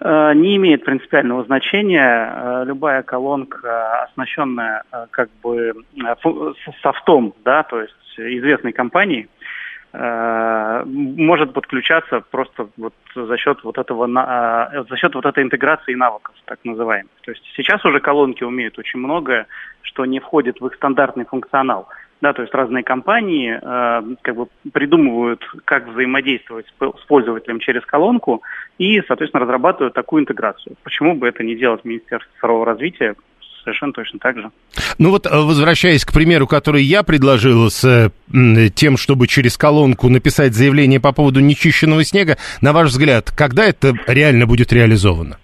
Э, 0.04 0.32
Не 0.34 0.56
имеет 0.56 0.84
принципиального 0.84 1.44
значения. 1.44 2.32
Э, 2.34 2.64
Любая 2.66 3.02
колонка, 3.02 4.02
оснащенная 4.04 4.82
э, 4.92 5.06
как 5.10 5.28
бы 5.42 5.72
софтом, 6.82 7.34
да, 7.44 7.62
то 7.62 7.80
есть 7.80 7.94
известной 8.16 8.72
компании, 8.72 9.28
э, 9.92 10.82
может 10.84 11.52
подключаться 11.52 12.20
просто 12.20 12.68
вот 12.76 12.94
за 13.14 13.36
счет 13.36 13.62
вот 13.62 13.78
этого 13.78 14.08
за 14.88 14.96
счет 14.96 15.14
вот 15.14 15.24
этой 15.24 15.44
интеграции 15.44 15.94
навыков, 15.94 16.34
так 16.46 16.58
называемых. 16.64 17.12
То 17.24 17.30
есть 17.30 17.42
сейчас 17.56 17.84
уже 17.84 18.00
колонки 18.00 18.42
умеют 18.42 18.78
очень 18.78 18.98
многое, 18.98 19.46
что 19.82 20.04
не 20.04 20.18
входит 20.18 20.60
в 20.60 20.66
их 20.66 20.74
стандартный 20.74 21.26
функционал. 21.26 21.88
Да, 22.22 22.32
то 22.32 22.42
есть 22.42 22.54
разные 22.54 22.84
компании 22.84 23.58
э, 23.60 24.14
как 24.22 24.36
бы 24.36 24.46
придумывают, 24.72 25.44
как 25.64 25.88
взаимодействовать 25.88 26.66
с 26.80 27.04
пользователем 27.08 27.58
через 27.58 27.84
колонку 27.84 28.42
и, 28.78 29.02
соответственно, 29.08 29.42
разрабатывают 29.42 29.92
такую 29.92 30.22
интеграцию. 30.22 30.76
Почему 30.84 31.16
бы 31.16 31.26
это 31.26 31.42
не 31.42 31.56
делать 31.56 31.84
Министерство 31.84 32.32
цифрового 32.34 32.64
развития 32.64 33.16
совершенно 33.64 33.92
точно 33.92 34.20
так 34.20 34.38
же? 34.38 34.50
Ну 35.00 35.10
вот, 35.10 35.26
э, 35.26 35.30
возвращаясь 35.30 36.04
к 36.04 36.12
примеру, 36.12 36.46
который 36.46 36.84
я 36.84 37.02
предложил 37.02 37.68
с 37.68 37.84
э, 37.84 38.10
тем, 38.72 38.96
чтобы 38.98 39.26
через 39.26 39.58
колонку 39.58 40.08
написать 40.08 40.54
заявление 40.54 41.00
по 41.00 41.12
поводу 41.12 41.40
нечищенного 41.40 42.04
снега, 42.04 42.36
на 42.60 42.72
ваш 42.72 42.90
взгляд, 42.90 43.32
когда 43.36 43.64
это 43.64 43.94
реально 44.06 44.46
будет 44.46 44.72
реализовано? 44.72 45.38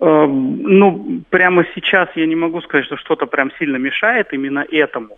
Э, 0.00 0.26
Ну, 0.26 1.22
прямо 1.30 1.64
сейчас 1.76 2.08
я 2.16 2.26
не 2.26 2.34
могу 2.34 2.60
сказать, 2.62 2.86
что 2.86 2.96
что-то 2.96 3.26
прям 3.26 3.52
сильно 3.60 3.76
мешает 3.76 4.32
именно 4.32 4.66
этому. 4.68 5.16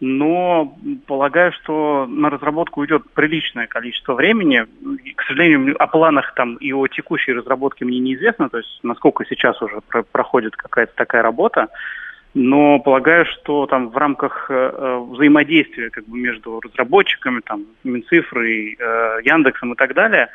Но 0.00 0.76
полагаю, 1.06 1.52
что 1.52 2.06
на 2.06 2.28
разработку 2.28 2.80
уйдет 2.80 3.02
приличное 3.14 3.66
количество 3.66 4.14
времени. 4.14 4.66
И, 5.04 5.12
к 5.12 5.22
сожалению, 5.22 5.74
о 5.82 5.86
планах 5.86 6.34
там 6.34 6.56
и 6.56 6.72
о 6.72 6.86
текущей 6.86 7.32
разработке 7.32 7.84
мне 7.84 7.98
неизвестно, 7.98 8.50
то 8.50 8.58
есть 8.58 8.80
насколько 8.82 9.24
сейчас 9.24 9.60
уже 9.62 9.80
про- 9.88 10.02
проходит 10.02 10.54
какая-то 10.54 10.92
такая 10.94 11.22
работа. 11.22 11.68
Но 12.34 12.78
полагаю, 12.80 13.24
что 13.24 13.66
там 13.66 13.88
в 13.88 13.96
рамках 13.96 14.50
э, 14.50 14.54
э, 14.54 14.98
взаимодействия 15.10 15.88
как 15.88 16.04
бы 16.04 16.18
между 16.18 16.60
разработчиками, 16.60 17.40
там, 17.40 17.64
Минцифрой, 17.82 18.76
э, 18.78 19.18
Яндексом 19.24 19.72
и 19.72 19.76
так 19.76 19.94
далее, 19.94 20.28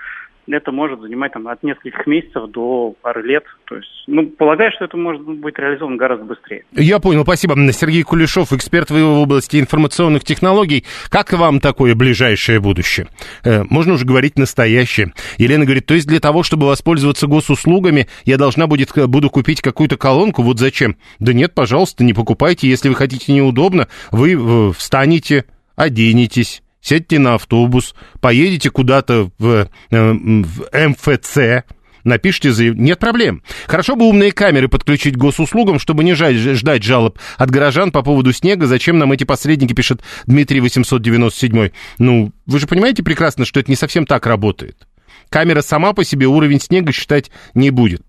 это 0.47 0.71
может 0.71 0.99
занимать 1.01 1.33
там, 1.33 1.47
от 1.47 1.61
нескольких 1.63 2.05
месяцев 2.07 2.49
до 2.51 2.93
пары 3.01 3.21
лет. 3.23 3.43
То 3.65 3.75
есть, 3.75 4.03
ну, 4.07 4.25
полагаю, 4.27 4.71
что 4.75 4.85
это 4.85 4.97
может 4.97 5.21
быть 5.21 5.57
реализовано 5.57 5.97
гораздо 5.97 6.25
быстрее. 6.25 6.65
Я 6.73 6.99
понял, 6.99 7.23
спасибо. 7.23 7.55
Сергей 7.71 8.03
Кулешов, 8.03 8.51
эксперт 8.53 8.89
в 8.89 8.95
области 8.95 9.59
информационных 9.59 10.23
технологий. 10.23 10.85
Как 11.09 11.31
вам 11.33 11.59
такое 11.59 11.95
ближайшее 11.95 12.59
будущее? 12.59 13.07
Э, 13.43 13.63
можно 13.69 13.93
уже 13.93 14.05
говорить 14.05 14.37
настоящее. 14.37 15.13
Елена 15.37 15.65
говорит, 15.65 15.85
то 15.85 15.93
есть 15.93 16.07
для 16.07 16.19
того, 16.19 16.43
чтобы 16.43 16.67
воспользоваться 16.67 17.27
госуслугами, 17.27 18.07
я 18.25 18.37
должна 18.37 18.67
будет, 18.67 18.91
буду 19.07 19.29
купить 19.29 19.61
какую-то 19.61 19.97
колонку? 19.97 20.41
Вот 20.41 20.59
зачем? 20.59 20.97
Да 21.19 21.33
нет, 21.33 21.53
пожалуйста, 21.53 22.03
не 22.03 22.13
покупайте. 22.13 22.67
Если 22.67 22.89
вы 22.89 22.95
хотите 22.95 23.33
неудобно, 23.33 23.87
вы 24.11 24.33
э, 24.33 24.71
встанете, 24.73 25.45
оденетесь, 25.75 26.61
сядьте 26.81 27.19
на 27.19 27.35
автобус, 27.35 27.95
поедете 28.19 28.69
куда-то 28.69 29.31
в, 29.37 29.69
э, 29.91 30.13
в 30.13 30.69
МФЦ, 30.73 31.63
Напишите 32.03 32.51
заявление. 32.51 32.87
Нет 32.89 32.99
проблем. 32.99 33.43
Хорошо 33.67 33.95
бы 33.95 34.07
умные 34.07 34.31
камеры 34.31 34.67
подключить 34.67 35.15
к 35.15 35.19
госуслугам, 35.19 35.79
чтобы 35.79 36.03
не 36.03 36.15
ждать 36.15 36.83
жалоб 36.83 37.19
от 37.37 37.51
горожан 37.51 37.91
по 37.91 38.01
поводу 38.01 38.33
снега. 38.33 38.65
Зачем 38.65 38.97
нам 38.97 39.11
эти 39.11 39.23
посредники, 39.23 39.73
пишет 39.73 40.01
Дмитрий 40.25 40.61
897. 40.61 41.69
Ну, 41.99 42.31
вы 42.45 42.59
же 42.59 42.67
понимаете 42.67 43.03
прекрасно, 43.03 43.45
что 43.45 43.59
это 43.59 43.69
не 43.69 43.75
совсем 43.75 44.05
так 44.05 44.25
работает. 44.25 44.87
Камера 45.29 45.61
сама 45.61 45.93
по 45.93 46.03
себе 46.03 46.25
уровень 46.25 46.59
снега 46.59 46.91
считать 46.91 47.31
не 47.53 47.69
будет. 47.69 48.03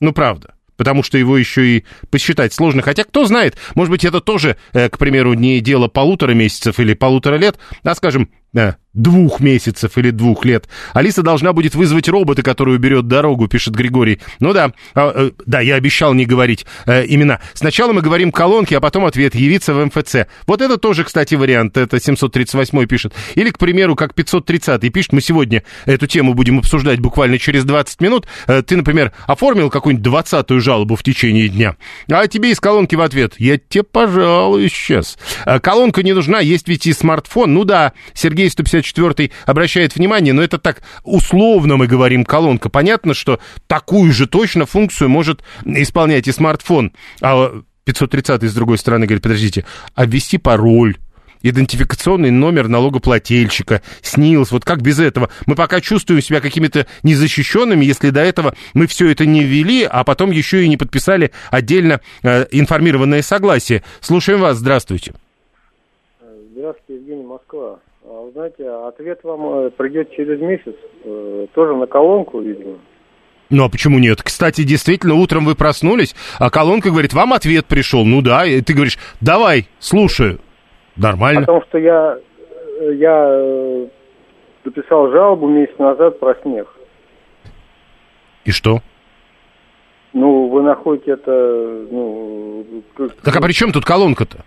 Ну, 0.00 0.12
правда. 0.12 0.55
Потому 0.76 1.02
что 1.02 1.18
его 1.18 1.38
еще 1.38 1.66
и 1.66 1.84
посчитать 2.10 2.52
сложно. 2.52 2.82
Хотя, 2.82 3.04
кто 3.04 3.24
знает, 3.24 3.56
может 3.74 3.90
быть, 3.90 4.04
это 4.04 4.20
тоже, 4.20 4.56
э, 4.72 4.88
к 4.88 4.98
примеру, 4.98 5.34
не 5.34 5.60
дело 5.60 5.88
полутора 5.88 6.32
месяцев 6.32 6.78
или 6.80 6.94
полутора 6.94 7.36
лет, 7.36 7.58
а, 7.82 7.94
скажем, 7.94 8.28
двух 8.96 9.40
месяцев 9.40 9.98
или 9.98 10.10
двух 10.10 10.44
лет. 10.44 10.66
Алиса 10.94 11.22
должна 11.22 11.52
будет 11.52 11.74
вызвать 11.74 12.08
робота, 12.08 12.42
который 12.42 12.76
уберет 12.76 13.06
дорогу, 13.06 13.46
пишет 13.46 13.74
Григорий. 13.74 14.20
Ну 14.40 14.52
да, 14.52 14.72
а, 14.94 15.12
э, 15.14 15.30
да, 15.44 15.60
я 15.60 15.74
обещал 15.74 16.14
не 16.14 16.24
говорить 16.24 16.64
э, 16.86 17.04
имена. 17.06 17.40
Сначала 17.52 17.92
мы 17.92 18.00
говорим 18.00 18.32
колонки, 18.32 18.74
а 18.74 18.80
потом 18.80 19.04
ответ 19.04 19.34
явиться 19.34 19.74
в 19.74 19.84
МФЦ. 19.84 20.28
Вот 20.46 20.62
это 20.62 20.78
тоже, 20.78 21.04
кстати, 21.04 21.34
вариант. 21.34 21.76
Это 21.76 22.00
738 22.00 22.86
пишет. 22.86 23.12
Или, 23.34 23.50
к 23.50 23.58
примеру, 23.58 23.96
как 23.96 24.14
530 24.14 24.92
пишет, 24.92 25.12
мы 25.12 25.20
сегодня 25.20 25.62
эту 25.84 26.06
тему 26.06 26.32
будем 26.32 26.58
обсуждать 26.58 26.98
буквально 26.98 27.38
через 27.38 27.64
20 27.64 28.00
минут. 28.00 28.26
Э, 28.46 28.62
Ты, 28.62 28.76
например, 28.76 29.12
оформил 29.26 29.68
какую-нибудь 29.68 30.06
20-ю 30.10 30.60
жалобу 30.60 30.96
в 30.96 31.02
течение 31.02 31.48
дня, 31.48 31.76
а 32.10 32.26
тебе 32.26 32.50
из 32.50 32.60
колонки 32.60 32.94
в 32.94 33.02
ответ, 33.02 33.34
я 33.38 33.58
тебе 33.58 33.84
пожалуй 33.84 34.70
сейчас. 34.70 35.18
Э, 35.44 35.60
Колонка 35.60 36.02
не 36.02 36.14
нужна, 36.14 36.40
есть 36.40 36.66
ведь 36.66 36.86
и 36.86 36.94
смартфон. 36.94 37.52
Ну 37.52 37.64
да, 37.64 37.92
Сергей 38.14 38.45
154 38.48 39.30
обращает 39.46 39.94
внимание, 39.96 40.32
но 40.32 40.42
это 40.42 40.58
так 40.58 40.82
условно 41.04 41.76
мы 41.76 41.86
говорим 41.86 42.24
колонка. 42.24 42.68
Понятно, 42.68 43.14
что 43.14 43.40
такую 43.66 44.12
же 44.12 44.26
точно 44.26 44.66
функцию 44.66 45.08
может 45.08 45.42
исполнять 45.64 46.28
и 46.28 46.32
смартфон. 46.32 46.92
А 47.20 47.62
530 47.84 48.42
с 48.42 48.54
другой 48.54 48.78
стороны 48.78 49.06
говорит, 49.06 49.22
подождите, 49.22 49.64
а 49.94 50.06
ввести 50.06 50.38
пароль, 50.38 50.96
идентификационный 51.42 52.30
номер 52.30 52.68
налогоплательщика, 52.68 53.82
СНИЛС, 54.02 54.50
вот 54.50 54.64
как 54.64 54.82
без 54.82 54.98
этого? 54.98 55.30
Мы 55.46 55.54
пока 55.54 55.80
чувствуем 55.80 56.20
себя 56.20 56.40
какими-то 56.40 56.86
незащищенными, 57.02 57.84
если 57.84 58.10
до 58.10 58.20
этого 58.20 58.54
мы 58.74 58.86
все 58.86 59.10
это 59.10 59.24
не 59.24 59.44
ввели, 59.44 59.84
а 59.84 60.04
потом 60.04 60.30
еще 60.30 60.64
и 60.64 60.68
не 60.68 60.76
подписали 60.76 61.30
отдельно 61.50 62.00
э, 62.22 62.46
информированное 62.50 63.22
согласие. 63.22 63.82
Слушаем 64.00 64.40
вас, 64.40 64.58
здравствуйте. 64.58 65.14
Здравствуйте, 66.52 67.00
Евгений 67.00 67.24
Москва. 67.24 67.78
Вы 68.26 68.32
знаете, 68.32 68.68
ответ 68.68 69.22
вам 69.22 69.66
э, 69.66 69.70
придет 69.70 70.10
через 70.10 70.40
месяц, 70.40 70.74
э, 71.04 71.46
тоже 71.54 71.76
на 71.76 71.86
колонку, 71.86 72.40
видимо. 72.40 72.78
Ну, 73.50 73.64
а 73.64 73.68
почему 73.68 74.00
нет? 74.00 74.20
Кстати, 74.20 74.64
действительно, 74.64 75.14
утром 75.14 75.44
вы 75.44 75.54
проснулись, 75.54 76.16
а 76.40 76.50
колонка 76.50 76.90
говорит, 76.90 77.14
вам 77.14 77.34
ответ 77.34 77.66
пришел. 77.66 78.04
Ну 78.04 78.22
да, 78.22 78.44
и 78.44 78.60
ты 78.62 78.72
говоришь, 78.74 78.98
давай, 79.20 79.68
слушаю. 79.78 80.40
Нормально. 80.96 81.42
Потому 81.42 81.62
что 81.68 81.78
я, 81.78 82.18
э, 82.80 82.94
я 82.96 83.86
написал 84.64 85.08
жалобу 85.12 85.46
месяц 85.46 85.78
назад 85.78 86.18
про 86.18 86.34
снег. 86.42 86.66
И 88.44 88.50
что? 88.50 88.80
Ну, 90.14 90.48
вы 90.48 90.62
находите 90.62 91.12
это, 91.12 91.30
ну... 91.92 92.66
как- 92.96 93.14
Так 93.22 93.36
а 93.36 93.40
при 93.40 93.52
чем 93.52 93.70
тут 93.70 93.84
колонка-то? 93.84 94.44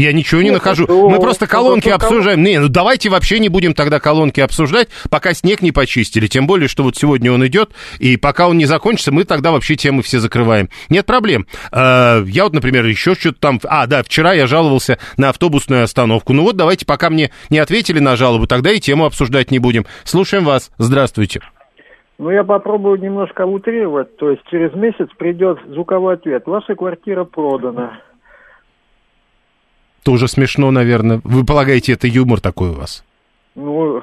Я 0.00 0.12
ничего 0.14 0.40
не 0.40 0.46
Нет, 0.48 0.54
нахожу. 0.54 0.84
это 0.84 0.92
Мы 0.94 1.20
просто 1.20 1.44
это 1.44 1.52
колонки 1.52 1.84
только 1.90 1.98
кол- 1.98 2.08
обсуждаем. 2.08 2.42
Не, 2.42 2.58
ну 2.58 2.68
давайте 2.68 3.10
вообще 3.10 3.38
не 3.38 3.48
будем 3.50 3.74
тогда 3.74 4.00
колонки 4.00 4.40
обсуждать, 4.40 4.88
пока 5.10 5.34
снег 5.34 5.60
не 5.60 5.72
почистили. 5.72 6.26
Тем 6.26 6.46
более, 6.46 6.68
что 6.68 6.82
вот 6.82 6.96
сегодня 6.96 7.30
он 7.32 7.46
идет, 7.46 7.72
и 7.98 8.16
пока 8.16 8.48
он 8.48 8.56
не 8.56 8.64
закончится, 8.64 9.12
мы 9.12 9.24
тогда 9.24 9.50
вообще 9.52 9.76
темы 9.76 10.02
все 10.02 10.18
закрываем. 10.18 10.70
Нет 10.88 11.04
проблем. 11.04 11.46
Э, 11.70 12.24
Я 12.26 12.44
вот, 12.44 12.54
например, 12.54 12.86
еще 12.86 13.14
что-то 13.14 13.38
там... 13.40 13.60
А, 13.64 13.86
да, 13.86 14.02
вчера 14.02 14.32
я 14.32 14.46
жаловался 14.46 14.98
на 15.18 15.28
автобусную 15.28 15.84
остановку. 15.84 16.32
Ну 16.32 16.44
вот 16.44 16.56
давайте, 16.56 16.86
пока 16.86 17.10
мне 17.10 17.30
не 17.50 17.58
ответили 17.58 17.98
на 17.98 18.16
жалобу, 18.16 18.46
тогда 18.46 18.70
и 18.72 18.80
тему 18.80 19.04
обсуждать 19.04 19.50
не 19.50 19.58
будем. 19.58 19.84
Слушаем 20.04 20.44
вас. 20.44 20.70
Здравствуйте. 20.78 21.40
Ну, 22.18 22.30
я 22.30 22.44
попробую 22.44 23.00
немножко 23.00 23.46
утрировать. 23.46 24.16
То 24.18 24.30
есть 24.30 24.42
через 24.50 24.74
месяц 24.74 25.08
придет 25.18 25.58
звуковой 25.68 26.14
ответ. 26.14 26.42
Ваша 26.46 26.74
квартира 26.74 27.24
продана. 27.24 27.98
Тоже 30.04 30.28
смешно, 30.28 30.70
наверное. 30.70 31.20
Вы 31.24 31.44
полагаете, 31.44 31.92
это 31.92 32.06
юмор 32.06 32.40
такой 32.40 32.70
у 32.70 32.74
вас? 32.74 33.04
Ну, 33.54 34.02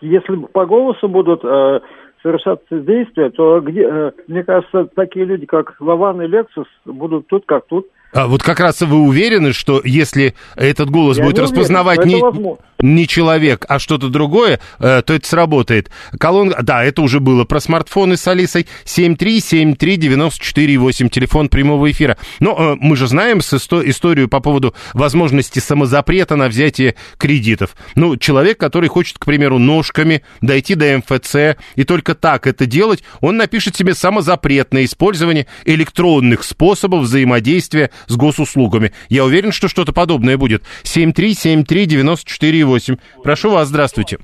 если 0.00 0.36
по 0.52 0.66
голосу 0.66 1.08
будут 1.08 1.44
э, 1.44 1.80
совершаться 2.22 2.80
действия, 2.80 3.30
то 3.30 3.60
где, 3.60 3.82
э, 3.82 4.10
мне 4.28 4.42
кажется, 4.42 4.86
такие 4.94 5.24
люди, 5.24 5.46
как 5.46 5.76
Лаван 5.80 6.22
и 6.22 6.26
Лексус, 6.26 6.66
будут 6.84 7.26
тут 7.28 7.44
как 7.46 7.66
тут. 7.66 7.86
А 8.12 8.26
вот 8.26 8.42
как 8.42 8.60
раз 8.60 8.80
вы 8.82 8.96
уверены, 8.96 9.52
что 9.52 9.80
если 9.84 10.34
этот 10.56 10.90
голос 10.90 11.18
Я 11.18 11.24
будет 11.24 11.36
не 11.36 11.42
уверен, 11.42 11.56
распознавать 11.56 12.04
не, 12.04 12.20
возможно. 12.20 12.64
Не 12.84 13.08
человек, 13.08 13.64
а 13.66 13.78
что-то 13.78 14.10
другое, 14.10 14.60
э, 14.78 15.00
то 15.04 15.14
это 15.14 15.26
сработает. 15.26 15.90
Колонка, 16.20 16.62
да, 16.62 16.84
это 16.84 17.00
уже 17.00 17.18
было 17.18 17.44
про 17.44 17.60
смартфоны 17.60 18.18
с 18.18 18.28
Алисой. 18.28 18.66
7373948, 18.84 21.08
телефон 21.08 21.48
прямого 21.48 21.90
эфира. 21.90 22.18
Но 22.40 22.54
э, 22.56 22.76
мы 22.78 22.94
же 22.96 23.08
знаем 23.08 23.38
историю 23.38 24.28
по 24.28 24.40
поводу 24.40 24.74
возможности 24.92 25.60
самозапрета 25.60 26.36
на 26.36 26.48
взятие 26.48 26.96
кредитов. 27.16 27.74
Ну, 27.94 28.18
человек, 28.18 28.58
который 28.58 28.90
хочет, 28.90 29.16
к 29.18 29.24
примеру, 29.24 29.58
ножками 29.58 30.22
дойти 30.42 30.74
до 30.74 30.98
МФЦ 30.98 31.56
и 31.76 31.84
только 31.84 32.14
так 32.14 32.46
это 32.46 32.66
делать, 32.66 33.02
он 33.22 33.38
напишет 33.38 33.76
себе 33.76 33.94
самозапрет 33.94 34.74
на 34.74 34.84
использование 34.84 35.46
электронных 35.64 36.44
способов 36.44 37.04
взаимодействия 37.04 37.90
с 38.08 38.16
госуслугами. 38.16 38.92
Я 39.08 39.24
уверен, 39.24 39.52
что 39.52 39.68
что-то 39.68 39.94
подобное 39.94 40.36
будет. 40.36 40.64
7373948. 40.82 42.73
Прошу 43.22 43.50
вас, 43.50 43.68
здравствуйте. 43.68 44.18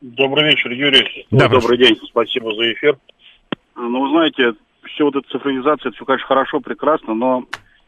Добрый 0.00 0.50
вечер, 0.50 0.70
Юрий. 0.70 1.26
Да, 1.30 1.48
Добрый 1.48 1.78
день, 1.78 1.98
спасибо 2.04 2.54
за 2.54 2.72
эфир. 2.72 2.98
Ну, 3.76 4.02
вы 4.02 4.10
знаете, 4.10 4.52
все 4.84 5.04
вот 5.04 5.16
эта 5.16 5.26
цифровизация, 5.30 5.88
это 5.88 5.96
все, 5.96 6.04
конечно, 6.04 6.26
хорошо, 6.26 6.60
прекрасно, 6.60 7.14
но 7.14 7.44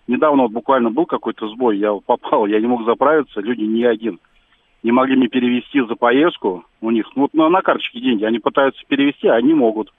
недавно 0.06 0.44
вот 0.44 0.52
буквально 0.52 0.90
был 0.90 1.06
какой-то 1.06 1.48
сбой, 1.48 1.78
я 1.78 1.92
попал, 1.92 2.46
я 2.46 2.60
не 2.60 2.66
мог 2.66 2.84
заправиться, 2.84 3.40
люди 3.40 3.62
не 3.62 3.84
один. 3.84 4.18
Не 4.82 4.92
могли 4.92 5.16
мне 5.16 5.28
перевести 5.28 5.80
за 5.80 5.94
поездку 5.94 6.64
у 6.80 6.90
них, 6.90 7.06
ну, 7.16 7.22
вот 7.22 7.34
на, 7.34 7.48
на 7.48 7.62
карточке 7.62 8.00
деньги, 8.00 8.24
они 8.24 8.38
пытаются 8.38 8.82
перевести, 8.86 9.26
а 9.28 9.34
они 9.34 9.52
могут. 9.52 9.92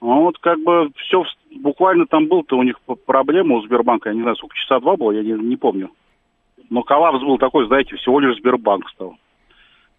Ну, 0.00 0.22
Вот 0.22 0.38
как 0.38 0.62
бы 0.62 0.90
все, 0.96 1.24
буквально 1.56 2.06
там 2.06 2.26
был-то 2.26 2.56
у 2.56 2.62
них 2.62 2.80
проблема 3.06 3.56
у 3.56 3.62
Сбербанка, 3.62 4.10
я 4.10 4.14
не 4.14 4.22
знаю, 4.22 4.36
сколько, 4.36 4.56
часа 4.56 4.80
два 4.80 4.96
было, 4.96 5.10
я 5.10 5.22
не, 5.22 5.32
не 5.32 5.56
помню. 5.56 5.90
Но 6.70 6.82
коллапс 6.82 7.20
был 7.20 7.38
такой, 7.38 7.66
знаете, 7.66 7.96
всего 7.96 8.20
лишь 8.20 8.36
Сбербанк 8.38 8.88
стал. 8.90 9.16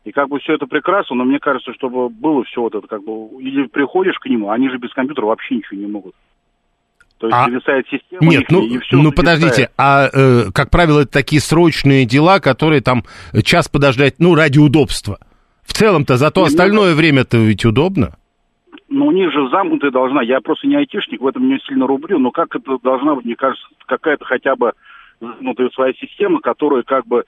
И 0.06 0.12
как 0.12 0.30
бы 0.30 0.40
все 0.40 0.54
это 0.54 0.66
прекрасно, 0.66 1.18
но 1.18 1.24
мне 1.26 1.40
кажется, 1.40 1.74
чтобы 1.74 2.10
было 2.10 2.44
все 2.46 2.62
вот 2.62 2.74
это, 2.74 2.88
как 2.88 3.04
бы, 3.04 3.42
или 3.42 3.68
приходишь 3.68 4.18
к 4.20 4.26
нему, 4.28 4.50
они 4.50 4.70
же 4.70 4.78
без 4.78 4.94
компьютера 4.94 5.26
вообще 5.26 5.56
ничего 5.56 5.80
не 5.80 5.88
могут. 5.88 6.16
То 7.18 7.28
есть 7.28 7.38
А- 7.38 7.46
зависает 7.46 7.86
система 7.90 8.32
Нет, 8.32 8.44
их, 8.44 8.50
ну, 8.50 8.66
и 8.66 8.78
все 8.80 8.96
ну 8.96 9.12
подождите, 9.12 9.70
а, 9.78 10.08
э, 10.12 10.52
как 10.54 10.70
правило, 10.70 11.02
это 11.02 11.12
такие 11.12 11.42
срочные 11.42 12.06
дела, 12.06 12.40
которые 12.40 12.82
там 12.82 13.04
час 13.44 13.68
подождать, 13.68 14.16
ну, 14.20 14.36
ради 14.36 14.58
удобства. 14.58 15.20
В 15.64 15.74
целом-то 15.74 16.16
зато 16.16 16.40
Не, 16.42 16.46
ну, 16.46 16.48
остальное 16.48 16.96
время-то 16.96 17.38
ведь 17.38 17.66
удобно. 17.66 18.16
Ну, 18.88 19.08
у 19.08 19.12
них 19.12 19.32
же 19.34 19.50
замкнутая 19.50 19.92
должна, 19.92 20.24
я 20.24 20.40
просто 20.40 20.66
не 20.66 20.78
айтишник, 20.78 21.20
в 21.20 21.28
этом 21.28 21.48
не 21.48 21.60
сильно 21.68 21.86
рублю, 21.86 22.20
но 22.20 22.32
как 22.32 22.56
это 22.56 22.78
должна 22.82 23.16
быть, 23.16 23.26
мне 23.26 23.36
кажется, 23.36 23.68
какая-то 23.86 24.24
хотя 24.24 24.56
бы 24.56 24.72
замкнутая 25.20 25.70
своя 25.74 25.94
система, 25.94 26.40
которая 26.42 26.84
как 26.84 27.06
бы, 27.06 27.24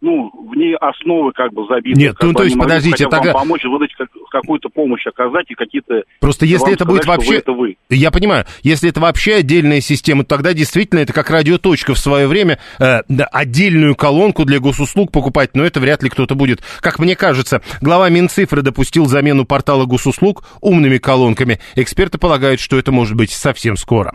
ну, 0.00 0.30
в 0.30 0.54
ней 0.54 0.74
основы 0.76 1.32
как 1.32 1.52
бы 1.52 1.66
забиты. 1.66 1.98
Нет, 1.98 2.16
ну, 2.20 2.28
бы 2.28 2.34
то 2.34 2.42
есть, 2.44 2.58
подождите, 2.58 3.04
бы 3.04 3.10
тогда- 3.10 3.32
помочь, 3.32 3.64
выдать 3.64 3.94
как- 3.96 4.10
какую-то 4.30 4.68
помощь 4.68 5.06
оказать 5.06 5.46
и 5.48 5.54
какие-то... 5.54 6.02
Просто 6.20 6.44
если 6.44 6.74
это 6.74 6.84
сказать, 6.84 6.88
будет 6.88 7.02
что 7.04 7.12
вы 7.12 7.16
вообще... 7.16 7.36
это 7.36 7.52
вы. 7.52 7.76
Я 7.88 8.10
понимаю, 8.10 8.44
если 8.62 8.90
это 8.90 9.00
вообще 9.00 9.36
отдельная 9.36 9.80
система, 9.80 10.24
то 10.24 10.30
тогда 10.36 10.52
действительно 10.52 11.00
это 11.00 11.12
как 11.12 11.30
радиоточка 11.30 11.94
в 11.94 11.98
свое 11.98 12.26
время, 12.26 12.58
э, 12.78 13.00
да, 13.08 13.24
отдельную 13.26 13.94
колонку 13.96 14.44
для 14.44 14.60
госуслуг 14.60 15.10
покупать, 15.12 15.50
но 15.54 15.64
это 15.64 15.80
вряд 15.80 16.02
ли 16.02 16.10
кто-то 16.10 16.34
будет. 16.34 16.62
Как 16.80 16.98
мне 16.98 17.16
кажется, 17.16 17.62
глава 17.80 18.10
Минцифры 18.10 18.62
допустил 18.62 19.06
замену 19.06 19.46
портала 19.46 19.86
госуслуг 19.86 20.44
умными 20.60 20.98
колонками. 20.98 21.58
Эксперты 21.74 22.18
полагают, 22.18 22.60
что 22.60 22.78
это 22.78 22.92
может 22.92 23.16
быть 23.16 23.30
совсем 23.30 23.76
скоро. 23.76 24.14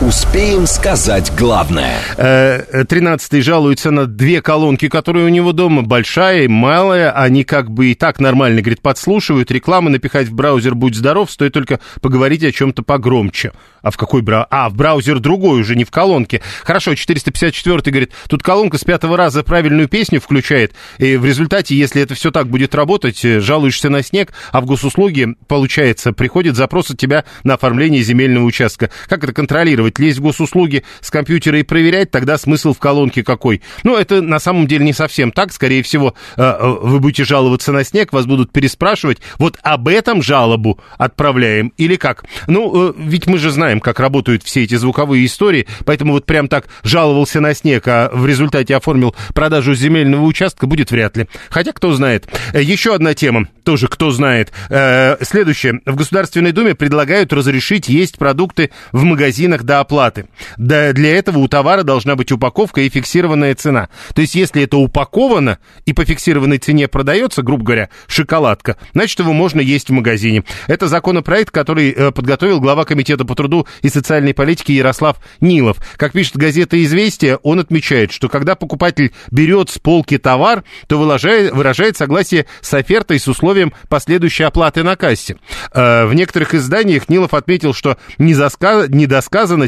Успеем 0.00 0.66
сказать 0.66 1.30
главное. 1.36 1.98
Э, 2.16 2.84
Тринадцатый 2.88 3.42
жалуется 3.42 3.90
на 3.90 4.06
две 4.06 4.40
колонки, 4.40 4.88
которые 4.88 5.26
у 5.26 5.28
него 5.28 5.52
дома, 5.52 5.82
большая 5.82 6.44
и 6.44 6.48
малая. 6.48 7.10
Они 7.12 7.44
как 7.44 7.70
бы 7.70 7.88
и 7.88 7.94
так 7.94 8.18
нормально, 8.18 8.62
говорит, 8.62 8.80
подслушивают. 8.80 9.50
Рекламы 9.50 9.90
напихать 9.90 10.28
в 10.28 10.32
браузер 10.32 10.74
«Будь 10.74 10.94
здоров», 10.94 11.30
стоит 11.30 11.52
только 11.52 11.80
поговорить 12.00 12.42
о 12.44 12.50
чем-то 12.50 12.82
погромче. 12.82 13.52
А 13.82 13.90
в 13.90 13.98
какой 13.98 14.22
браузер? 14.22 14.46
А, 14.50 14.70
в 14.70 14.74
браузер 14.74 15.18
другой, 15.18 15.60
уже 15.60 15.76
не 15.76 15.84
в 15.84 15.90
колонке. 15.90 16.40
Хорошо, 16.64 16.94
454 16.94 17.82
говорит, 17.92 18.12
тут 18.26 18.42
колонка 18.42 18.78
с 18.78 18.84
пятого 18.84 19.18
раза 19.18 19.42
правильную 19.42 19.86
песню 19.86 20.18
включает. 20.18 20.72
И 20.96 21.18
в 21.18 21.26
результате, 21.26 21.76
если 21.76 22.00
это 22.00 22.14
все 22.14 22.30
так 22.30 22.48
будет 22.48 22.74
работать, 22.74 23.22
э, 23.22 23.40
жалуешься 23.40 23.90
на 23.90 24.02
снег, 24.02 24.32
а 24.50 24.62
в 24.62 24.64
госуслуги, 24.64 25.36
получается, 25.46 26.14
приходит 26.14 26.56
запрос 26.56 26.90
от 26.90 26.96
тебя 26.96 27.24
на 27.44 27.54
оформление 27.54 28.00
земельного 28.02 28.44
участка. 28.44 28.90
Как 29.06 29.24
это 29.24 29.34
контролировать? 29.34 29.89
Лезть 29.98 30.18
в 30.18 30.22
госуслуги 30.22 30.84
с 31.00 31.10
компьютера 31.10 31.58
и 31.58 31.62
проверять, 31.62 32.10
тогда 32.10 32.38
смысл 32.38 32.72
в 32.72 32.78
колонке 32.78 33.22
какой? 33.22 33.62
Ну, 33.82 33.96
это 33.96 34.22
на 34.22 34.38
самом 34.38 34.66
деле 34.66 34.84
не 34.84 34.92
совсем 34.92 35.32
так. 35.32 35.52
Скорее 35.52 35.82
всего, 35.82 36.14
э, 36.36 36.42
э, 36.42 36.78
вы 36.82 37.00
будете 37.00 37.24
жаловаться 37.24 37.72
на 37.72 37.84
снег, 37.84 38.12
вас 38.12 38.26
будут 38.26 38.52
переспрашивать. 38.52 39.18
Вот 39.38 39.58
об 39.62 39.88
этом 39.88 40.22
жалобу 40.22 40.80
отправляем 40.98 41.72
или 41.76 41.96
как? 41.96 42.24
Ну, 42.46 42.90
э, 42.90 42.94
ведь 42.96 43.26
мы 43.26 43.38
же 43.38 43.50
знаем, 43.50 43.80
как 43.80 44.00
работают 44.00 44.42
все 44.42 44.64
эти 44.64 44.76
звуковые 44.76 45.26
истории, 45.26 45.66
поэтому 45.84 46.12
вот 46.12 46.26
прям 46.26 46.48
так 46.48 46.66
жаловался 46.82 47.40
на 47.40 47.54
снег, 47.54 47.86
а 47.86 48.10
в 48.12 48.26
результате 48.26 48.76
оформил 48.76 49.14
продажу 49.34 49.74
земельного 49.74 50.24
участка, 50.24 50.66
будет 50.66 50.90
вряд 50.90 51.16
ли. 51.16 51.26
Хотя, 51.50 51.72
кто 51.72 51.92
знает. 51.92 52.28
Еще 52.54 52.94
одна 52.94 53.14
тема, 53.14 53.48
тоже 53.64 53.88
кто 53.88 54.10
знает. 54.10 54.52
Следующее. 54.68 55.80
В 55.86 55.96
Государственной 55.96 56.52
Думе 56.52 56.74
предлагают 56.74 57.32
разрешить 57.32 57.88
есть 57.88 58.18
продукты 58.18 58.70
в 58.92 59.04
магазинах 59.04 59.64
до 59.64 59.79
оплаты. 59.80 60.26
Да, 60.56 60.92
для 60.92 61.16
этого 61.16 61.38
у 61.38 61.48
товара 61.48 61.82
должна 61.82 62.16
быть 62.16 62.32
упаковка 62.32 62.80
и 62.82 62.88
фиксированная 62.88 63.54
цена. 63.54 63.88
То 64.14 64.20
есть, 64.22 64.34
если 64.34 64.62
это 64.62 64.76
упаковано 64.76 65.58
и 65.86 65.92
по 65.92 66.04
фиксированной 66.04 66.58
цене 66.58 66.88
продается, 66.88 67.42
грубо 67.42 67.64
говоря, 67.64 67.88
шоколадка, 68.06 68.76
значит, 68.92 69.18
его 69.18 69.32
можно 69.32 69.60
есть 69.60 69.88
в 69.88 69.92
магазине. 69.92 70.44
Это 70.66 70.88
законопроект, 70.88 71.50
который 71.50 71.90
э, 71.90 72.10
подготовил 72.12 72.60
глава 72.60 72.84
Комитета 72.84 73.24
по 73.24 73.34
труду 73.34 73.66
и 73.82 73.88
социальной 73.88 74.34
политике 74.34 74.74
Ярослав 74.74 75.16
Нилов. 75.40 75.78
Как 75.96 76.12
пишет 76.12 76.36
газета 76.36 76.82
«Известия», 76.82 77.36
он 77.42 77.60
отмечает, 77.60 78.12
что 78.12 78.28
когда 78.28 78.54
покупатель 78.54 79.12
берет 79.30 79.70
с 79.70 79.78
полки 79.78 80.18
товар, 80.18 80.64
то 80.86 80.98
выражает, 80.98 81.52
выражает 81.52 81.96
согласие 81.96 82.46
с 82.60 82.72
офертой 82.74 83.18
с 83.18 83.28
условием 83.28 83.72
последующей 83.88 84.44
оплаты 84.44 84.82
на 84.82 84.96
кассе. 84.96 85.36
Э, 85.72 86.06
В 86.06 86.14
некоторых 86.14 86.54
изданиях 86.54 87.08
Нилов 87.08 87.34
отметил, 87.34 87.72
что 87.74 87.96
незаска- 88.18 88.86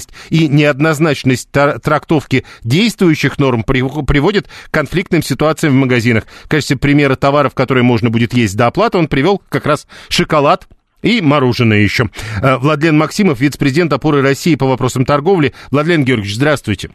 недосказанность 0.03 0.09
и 0.30 0.48
неоднозначность 0.48 1.50
трактовки 1.50 2.44
действующих 2.62 3.38
норм 3.38 3.62
при- 3.64 3.82
приводит 4.05 4.48
к 4.48 4.70
конфликтным 4.70 5.22
ситуациям 5.22 5.74
в 5.74 5.76
магазинах. 5.76 6.24
В 6.44 6.48
качестве 6.48 6.76
примера 6.76 7.14
товаров, 7.16 7.55
которые 7.55 7.84
можно 7.84 8.11
будет 8.11 8.32
есть 8.34 8.57
до 8.57 8.66
оплаты, 8.66 8.98
он 8.98 9.09
привел 9.09 9.42
как 9.48 9.66
раз 9.66 9.86
шоколад, 10.09 10.66
и 11.03 11.20
мороженое 11.20 11.78
еще. 11.80 12.11
Э, 12.42 12.59
Владлен 12.59 12.96
Максимов, 12.96 13.40
вице-президент 13.40 13.92
опоры 13.92 14.22
России 14.22 14.55
по 14.55 14.66
вопросам 14.66 15.05
торговли. 15.05 15.53
Владлен 15.72 16.05
Георгиевич, 16.05 16.36
здравствуйте. 16.36 16.90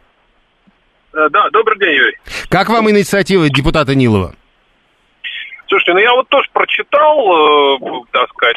Э, 1.13 1.27
Да, 1.29 1.49
добрый 1.51 1.77
день, 1.77 1.89
Юрий. 1.93 2.17
Как 2.49 2.69
вам 2.69 2.89
инициатива 2.89 3.49
депутата 3.49 3.95
Нилова? 3.95 4.33
Слушайте, 5.67 5.91
ну 5.93 5.99
я 5.99 6.13
вот 6.13 6.29
тоже 6.29 6.47
прочитал, 6.53 7.19
э, 7.19 8.05
так 8.13 8.29
сказать, 8.29 8.55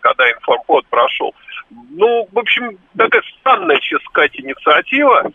когда 0.00 0.30
информпод 0.30 0.86
прошел. 0.88 1.34
Ну, 1.70 2.28
в 2.32 2.38
общем, 2.38 2.78
такая 2.96 3.22
странная, 3.40 3.78
честно 3.80 4.08
сказать, 4.10 4.38
инициатива. 4.40 5.30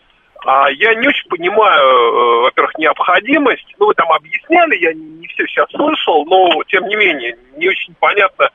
А 0.46 0.70
я 0.70 0.94
не 0.94 1.08
очень 1.08 1.28
понимаю, 1.28 1.88
э, 1.88 2.42
во-первых, 2.42 2.76
необходимость. 2.76 3.66
Ну, 3.78 3.86
вы 3.86 3.94
там 3.94 4.12
объясняли, 4.12 4.76
я 4.76 4.92
не 4.92 5.26
все 5.28 5.46
сейчас 5.46 5.70
слышал, 5.70 6.26
но, 6.26 6.62
тем 6.64 6.86
не 6.86 6.96
менее, 6.96 7.36
не 7.56 7.68
очень 7.68 7.94
понятно, 7.98 8.50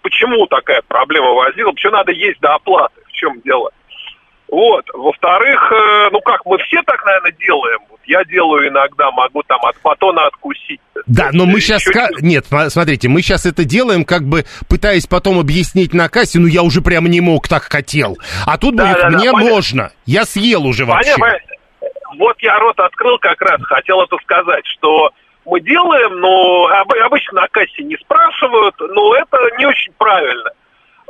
почему 0.00 0.46
такая 0.46 0.80
проблема 0.88 1.32
возникла, 1.32 1.72
почему 1.72 1.92
надо 1.92 2.12
есть 2.12 2.40
до 2.40 2.54
оплаты, 2.54 3.00
в 3.06 3.12
чем 3.12 3.40
дело. 3.42 3.72
Вот. 4.54 4.84
Во-вторых, 4.94 5.72
э, 5.72 6.08
ну 6.12 6.20
как, 6.20 6.46
мы 6.46 6.58
все 6.58 6.80
так, 6.86 7.04
наверное, 7.04 7.32
делаем. 7.32 7.78
Вот 7.90 7.98
я 8.04 8.24
делаю 8.24 8.68
иногда, 8.68 9.10
могу 9.10 9.42
там 9.42 9.58
от 9.64 9.74
батона 9.82 10.26
откусить. 10.26 10.80
Да, 11.06 11.30
но 11.32 11.44
мы 11.44 11.60
сейчас... 11.60 11.82
Нет, 12.20 12.44
сма- 12.48 12.70
смотрите, 12.70 13.08
мы 13.08 13.20
сейчас 13.20 13.46
это 13.46 13.64
делаем, 13.64 14.04
как 14.04 14.22
бы 14.22 14.44
пытаясь 14.68 15.06
потом 15.08 15.40
объяснить 15.40 15.92
на 15.92 16.08
кассе, 16.08 16.38
ну 16.38 16.46
я 16.46 16.62
уже 16.62 16.82
прям 16.82 17.06
не 17.06 17.20
мог, 17.20 17.48
так 17.48 17.64
хотел. 17.64 18.16
А 18.46 18.56
тут 18.56 18.76
Да, 18.76 18.84
будет, 18.84 18.96
да, 19.02 19.10
да, 19.10 19.16
мне 19.18 19.32
понятно. 19.32 19.50
можно. 19.54 19.90
Я 20.06 20.24
съел 20.24 20.64
уже 20.66 20.84
вообще. 20.84 21.14
Понятно. 21.18 21.48
Вот 22.18 22.36
я 22.40 22.56
рот 22.60 22.78
открыл 22.78 23.18
как 23.18 23.40
раз, 23.42 23.60
хотел 23.64 24.00
это 24.02 24.16
сказать, 24.22 24.64
что 24.78 25.10
мы 25.46 25.60
делаем, 25.62 26.20
но 26.20 26.66
об- 26.68 26.92
обычно 27.04 27.40
на 27.40 27.48
кассе 27.48 27.82
не 27.82 27.96
спрашивают, 27.96 28.76
но 28.78 29.16
это 29.16 29.36
не 29.58 29.66
очень 29.66 29.92
правильно. 29.98 30.50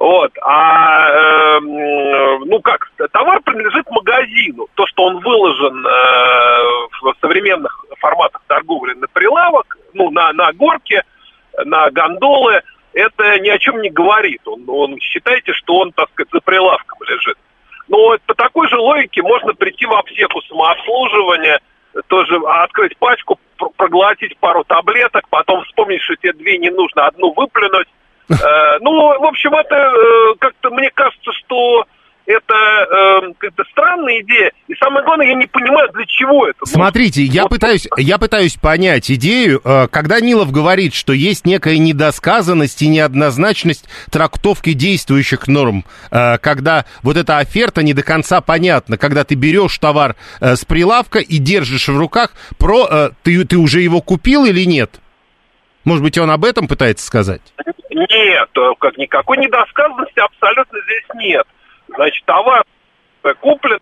Вот, 0.05 0.33
а, 0.43 1.09
э, 1.09 1.61
ну 1.61 2.61
как, 2.61 2.91
товар 3.11 3.41
принадлежит 3.41 3.91
магазину. 3.91 4.69
То, 4.75 4.87
что 4.87 5.05
он 5.05 5.21
выложен 5.21 5.87
э, 5.87 5.91
в 7.01 7.15
современных 7.23 7.83
форматах 8.01 8.43
торговли 8.47 8.93
на 8.93 9.07
прилавок, 9.09 9.79
ну, 9.95 10.11
на, 10.11 10.31
на 10.35 10.53
горке, 10.53 11.05
на 11.65 11.89
гондолы, 11.91 12.61
это 12.93 13.39
ни 13.39 13.49
о 13.49 13.59
чем 13.59 13.81
не 13.81 13.89
говорит. 13.89 14.43
Он, 14.45 14.65
он 14.69 15.01
считайте, 15.01 15.55
что 15.55 15.77
он, 15.77 15.93
так 15.93 16.11
сказать, 16.11 16.33
за 16.35 16.41
прилавком 16.41 16.99
лежит. 17.09 17.39
Но 17.89 18.15
по 18.27 18.35
такой 18.35 18.69
же 18.69 18.77
логике 18.77 19.23
можно 19.23 19.55
прийти 19.55 19.87
в 19.87 19.93
аптеку 19.95 20.43
самообслуживания, 20.43 21.61
тоже 22.09 22.37
открыть 22.47 22.95
пачку, 22.99 23.41
проглотить 23.79 24.37
пару 24.37 24.65
таблеток, 24.65 25.27
потом 25.31 25.65
вспомнить, 25.65 26.03
что 26.03 26.15
тебе 26.17 26.35
две 26.35 26.59
не 26.59 26.69
нужно, 26.69 27.07
одну 27.07 27.33
выплюнуть. 27.33 27.89
Э, 28.29 28.79
ну, 28.81 28.91
в 29.21 29.25
общем, 29.25 29.55
это 29.55 29.75
э, 29.75 30.35
как-то 30.39 30.71
мне 30.71 30.91
кажется, 30.95 31.31
что 31.33 31.85
это 32.27 32.55
э, 32.55 33.33
как-то 33.37 33.65
странная 33.71 34.23
идея. 34.23 34.51
И 34.67 34.75
самое 34.77 35.05
главное, 35.05 35.27
я 35.27 35.35
не 35.35 35.47
понимаю, 35.47 35.91
для 35.93 36.07
чего 36.07 36.47
это. 36.47 36.65
Смотрите, 36.65 37.23
я 37.23 37.43
вот. 37.43 37.51
пытаюсь, 37.51 37.87
я 37.99 38.17
пытаюсь 38.17 38.55
понять 38.55 39.11
идею, 39.11 39.61
когда 39.91 40.21
Нилов 40.21 40.51
говорит, 40.51 40.95
что 40.95 41.13
есть 41.13 41.45
некая 41.45 41.77
недосказанность 41.77 42.81
и 42.81 42.89
неоднозначность 42.89 43.85
трактовки 44.11 44.73
действующих 44.73 45.49
норм, 45.49 45.85
когда 46.11 46.87
вот 47.03 47.19
эта 47.19 47.39
оферта 47.39 47.83
не 47.83 47.93
до 47.93 48.03
конца 48.03 48.41
понятна, 48.41 48.97
когда 48.97 49.25
ты 49.25 49.35
берешь 49.35 49.77
товар 49.77 50.17
с 50.41 50.65
прилавка 50.65 51.19
и 51.19 51.37
держишь 51.37 51.89
в 51.89 51.99
руках, 51.99 52.33
про 52.57 53.11
ты, 53.23 53.45
ты 53.45 53.59
уже 53.59 53.83
его 53.83 54.01
купил 54.01 54.47
или 54.47 54.65
нет? 54.65 54.99
Может 55.85 56.03
быть, 56.03 56.19
он 56.19 56.31
об 56.31 56.45
этом 56.45 56.67
пытается 56.69 57.07
сказать? 57.07 57.43
Нет, 57.91 58.49
э, 58.57 58.71
как 58.81 58.97
никакой 58.97 59.39
недосказанности 59.39 60.19
абсолютно 60.19 60.79
здесь 60.83 61.05
нет. 61.15 61.47
Значит, 61.89 62.25
товар 62.25 62.65
куплен, 63.41 63.79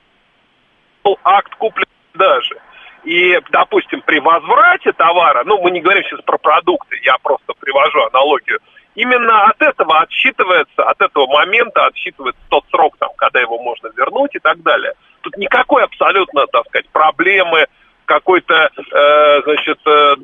акт 1.25 1.55
куплен 1.57 1.87
даже. 2.15 2.57
И, 3.05 3.37
допустим, 3.51 4.01
при 4.03 4.21
возврате 4.21 4.93
товара, 4.93 5.43
ну, 5.45 5.61
мы 5.61 5.71
не 5.73 5.81
говорим 5.81 6.05
сейчас 6.05 6.21
про 6.23 6.39
продукты, 6.39 6.99
я 7.03 7.17
просто 7.23 7.53
привожу 7.59 8.01
аналогию, 8.05 8.61
именно 8.95 9.47
от 9.47 9.61
этого 9.61 10.01
отсчитывается, 10.03 10.85
от 10.85 11.01
этого 11.01 11.27
момента 11.27 11.87
отсчитывается 11.87 12.41
тот 12.49 12.65
срок, 12.71 12.97
там, 12.99 13.11
когда 13.17 13.41
его 13.41 13.61
можно 13.61 13.89
вернуть 13.97 14.35
и 14.35 14.39
так 14.39 14.63
далее. 14.63 14.93
Тут 15.23 15.37
никакой 15.37 15.83
абсолютно, 15.83 16.47
так 16.47 16.67
сказать, 16.67 16.89
проблемы 16.91 17.67
какой-то, 18.05 18.55
э, 18.55 19.43
значит, 19.45 19.79
э, 19.87 20.15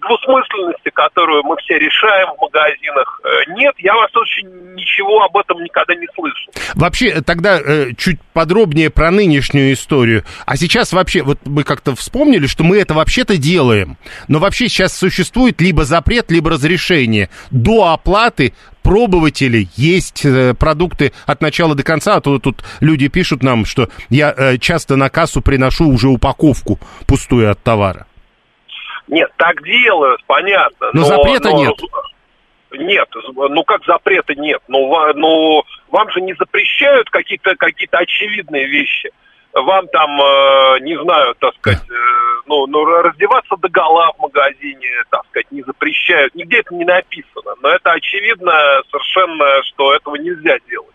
двусмысленности, 0.00 0.90
которую 0.92 1.42
мы 1.44 1.56
все 1.58 1.78
решаем 1.78 2.28
в 2.36 2.40
магазинах. 2.40 3.20
Э, 3.24 3.50
нет, 3.56 3.74
я 3.78 3.94
вас 3.94 4.10
очень 4.16 4.48
ничего 4.74 5.22
об 5.22 5.36
этом 5.36 5.62
никогда 5.62 5.94
не 5.94 6.06
слышал. 6.14 6.52
Вообще, 6.74 7.08
э, 7.08 7.22
тогда 7.22 7.58
э, 7.58 7.92
чуть 7.96 8.18
подробнее 8.32 8.90
про 8.90 9.10
нынешнюю 9.10 9.72
историю. 9.72 10.24
А 10.46 10.56
сейчас 10.56 10.92
вообще, 10.92 11.22
вот 11.22 11.38
мы 11.44 11.64
как-то 11.64 11.94
вспомнили, 11.94 12.46
что 12.46 12.64
мы 12.64 12.78
это 12.78 12.94
вообще-то 12.94 13.36
делаем. 13.36 13.96
Но 14.28 14.38
вообще 14.38 14.68
сейчас 14.68 14.96
существует 14.96 15.60
либо 15.60 15.84
запрет, 15.84 16.30
либо 16.30 16.50
разрешение 16.50 17.30
до 17.50 17.92
оплаты 17.92 18.54
пробователей, 18.82 19.68
есть 19.76 20.24
э, 20.24 20.54
продукты 20.54 21.12
от 21.26 21.40
начала 21.40 21.74
до 21.74 21.82
конца, 21.82 22.16
а 22.16 22.20
то 22.20 22.38
тут 22.38 22.64
люди 22.80 23.08
пишут 23.08 23.42
нам, 23.42 23.64
что 23.64 23.88
я 24.08 24.34
э, 24.36 24.58
часто 24.58 24.96
на 24.96 25.08
кассу 25.08 25.42
приношу 25.42 25.88
уже 25.88 26.08
упаковку 26.08 26.78
пустую 27.06 27.50
от 27.50 27.62
товара. 27.62 28.06
Нет, 29.08 29.30
так 29.36 29.62
делают, 29.64 30.22
понятно. 30.26 30.90
Но, 30.92 31.00
но 31.00 31.04
запрета 31.04 31.50
но, 31.50 31.64
нет. 31.64 31.74
Нет, 32.72 33.08
ну 33.34 33.64
как 33.64 33.84
запрета 33.84 34.34
нет? 34.34 34.60
Ну, 34.68 34.88
ну 35.14 35.62
вам 35.90 36.10
же 36.12 36.20
не 36.20 36.34
запрещают 36.34 37.10
какие-то 37.10 37.56
какие 37.56 37.88
очевидные 37.90 38.66
вещи. 38.68 39.10
Вам 39.52 39.88
там, 39.88 40.10
э, 40.20 40.80
не 40.80 40.96
знаю, 41.02 41.34
так 41.40 41.54
сказать, 41.56 41.82
э, 41.90 42.20
ну, 42.46 42.66
ну, 42.66 42.84
раздеваться 42.84 43.56
до 43.56 43.68
гола 43.68 44.12
в 44.16 44.22
магазине, 44.22 44.88
так 45.10 45.22
сказать, 45.30 45.50
не 45.50 45.62
запрещают. 45.62 46.34
Нигде 46.34 46.58
это 46.60 46.74
не 46.74 46.84
написано. 46.84 47.54
Но 47.60 47.68
это 47.68 47.92
очевидно 47.92 48.52
совершенно, 48.90 49.62
что 49.64 49.94
этого 49.94 50.16
нельзя 50.16 50.56
делать. 50.68 50.94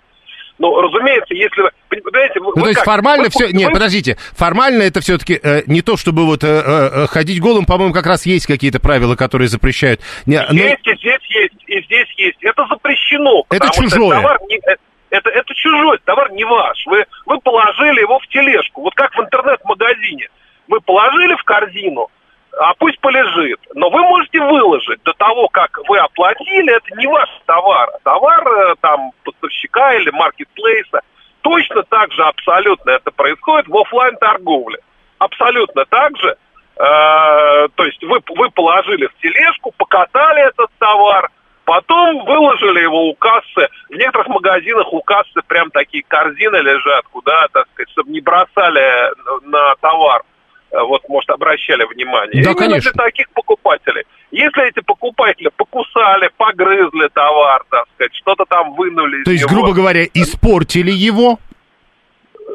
Ну, 0.58 0.80
разумеется, 0.80 1.34
если 1.34 1.62
вы... 1.62 1.70
Понимаете, 1.90 2.40
ну, 2.40 2.54
то 2.54 2.68
есть 2.68 2.80
как? 2.80 2.86
формально 2.86 3.26
вы, 3.26 3.30
все... 3.30 3.48
Вы... 3.48 3.54
Нет, 3.54 3.72
подождите. 3.74 4.18
Формально 4.34 4.84
это 4.84 5.02
все-таки 5.02 5.40
э, 5.42 5.64
не 5.68 5.82
то, 5.82 5.98
чтобы 5.98 6.26
вот 6.26 6.44
э, 6.44 6.48
э, 6.48 7.08
ходить 7.08 7.42
голым, 7.42 7.66
по-моему, 7.66 7.94
как 7.94 8.06
раз 8.06 8.26
есть 8.26 8.48
какие-то 8.48 8.80
правила, 8.80 9.16
которые 9.16 9.50
запрещают. 9.50 10.02
Не, 10.26 10.42
но... 10.42 10.54
Есть, 10.54 10.88
и 10.88 10.96
здесь 10.96 11.22
есть, 11.30 11.64
и 11.68 11.82
здесь 11.84 12.08
есть. 12.18 12.38
Это 12.42 12.66
запрещено. 12.70 13.44
Это 13.50 13.70
чужое. 13.74 14.22
Товар 14.22 14.40
не, 14.48 14.56
э, 14.58 14.76
это, 15.16 15.30
это 15.30 15.54
чужой, 15.54 16.00
товар 16.06 16.32
не 16.32 16.44
ваш. 16.44 16.86
Вы, 16.86 17.06
вы 17.26 17.40
положили 17.40 18.02
его 18.02 18.20
в 18.20 18.28
тележку. 18.28 18.82
Вот 18.82 18.94
как 18.96 19.16
в 19.16 19.20
интернет-магазине. 19.20 20.30
Вы 20.68 20.82
положили 20.82 21.36
в 21.36 21.44
корзину, 21.44 22.10
а 22.58 22.74
пусть 22.76 23.00
полежит. 23.00 23.60
Но 23.74 23.90
вы 23.90 24.02
можете 24.02 24.40
выложить 24.40 25.02
до 25.04 25.14
того, 25.14 25.48
как 25.50 25.80
вы 25.88 25.98
оплатили, 26.00 26.76
это 26.76 26.96
не 26.98 27.08
ваш 27.08 27.30
товар. 27.46 27.90
Товар 28.04 28.48
э, 28.48 28.76
там 28.82 29.12
поставщика 29.24 29.96
или 29.96 30.10
маркетплейса. 30.12 31.02
Точно 31.42 31.84
так 31.84 32.12
же 32.12 32.24
абсолютно 32.24 32.92
это 32.92 33.12
происходит 33.12 33.68
в 33.68 33.78
офлайн 33.78 34.16
торговле 34.18 34.80
Абсолютно 35.20 35.86
так 35.86 36.18
же. 36.18 36.36
Э, 36.78 37.68
то 37.76 37.86
есть 37.86 38.04
вы, 38.04 38.20
вы 38.36 38.50
положили 38.50 39.08
в 39.08 39.22
тележку, 39.22 39.72
покатали 39.78 40.48
этот 40.48 40.72
товар, 40.80 41.30
Потом 41.66 42.24
выложили 42.26 42.82
его 42.82 43.10
у 43.10 43.16
кассы. 43.16 43.68
В 43.90 43.96
некоторых 43.96 44.28
магазинах 44.28 44.94
у 44.94 45.02
кассы 45.02 45.42
прям 45.48 45.72
такие 45.72 46.04
корзины 46.08 46.58
лежат, 46.58 47.06
куда, 47.12 47.48
так 47.52 47.68
сказать, 47.74 47.90
чтобы 47.90 48.12
не 48.12 48.22
бросали 48.22 49.12
на 49.46 49.76
товар. 49.82 50.22
Э, 50.72 50.82
вот, 50.82 51.02
может, 51.10 51.30
обращали 51.32 51.84
внимание. 51.86 52.44
Да, 52.44 52.52
Именно 52.52 52.56
конечно. 52.56 52.92
для 52.92 53.04
таких 53.04 53.30
покупателей. 53.32 54.04
Если 54.32 54.68
эти 54.68 54.82
покупатели 54.82 55.50
покусали, 55.56 56.30
погрызли 56.38 57.08
товар, 57.14 57.64
так 57.70 57.86
сказать, 57.96 58.14
что-то 58.16 58.46
там 58.46 58.76
вынули 58.76 59.24
То 59.24 59.32
есть, 59.32 59.46
него, 59.50 59.62
грубо 59.62 59.74
говоря, 59.74 60.04
испортили 60.14 60.92
его? 60.92 61.40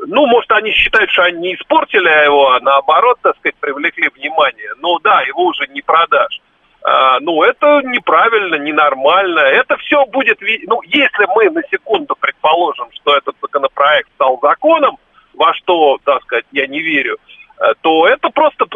Ну, 0.07 0.27
может, 0.27 0.53
они 0.53 0.71
считают, 0.71 1.11
что 1.11 1.25
они 1.25 1.49
не 1.49 1.55
испортили 1.55 2.09
его, 2.25 2.53
а 2.53 2.61
наоборот, 2.61 3.19
так 3.23 3.37
сказать, 3.39 3.57
привлекли 3.57 4.09
внимание. 4.15 4.71
Ну 4.79 4.99
да, 5.01 5.23
его 5.23 5.47
уже 5.47 5.67
не 5.69 5.83
продашь. 5.83 6.41
А, 6.83 7.21
ну, 7.21 7.43
это 7.43 7.83
неправильно, 7.85 8.57
ненормально. 8.57 9.41
Это 9.41 9.77
все 9.79 10.05
будет... 10.07 10.39
Ну, 10.67 10.81
если 10.83 11.27
мы 11.35 11.51
на 11.51 11.63
секунду 11.71 12.17
предположим, 12.19 12.89
что 12.93 13.17
этот 13.17 13.37
законопроект 13.43 14.09
стал 14.15 14.39
законом, 14.41 14.97
во 15.35 15.53
что, 15.55 15.99
так 16.05 16.23
сказать, 16.23 16.47
я 16.53 16.67
не 16.67 16.81
верю, 16.81 17.19
э, 17.59 17.73
то 17.83 18.07
это 18.07 18.31
просто 18.31 18.67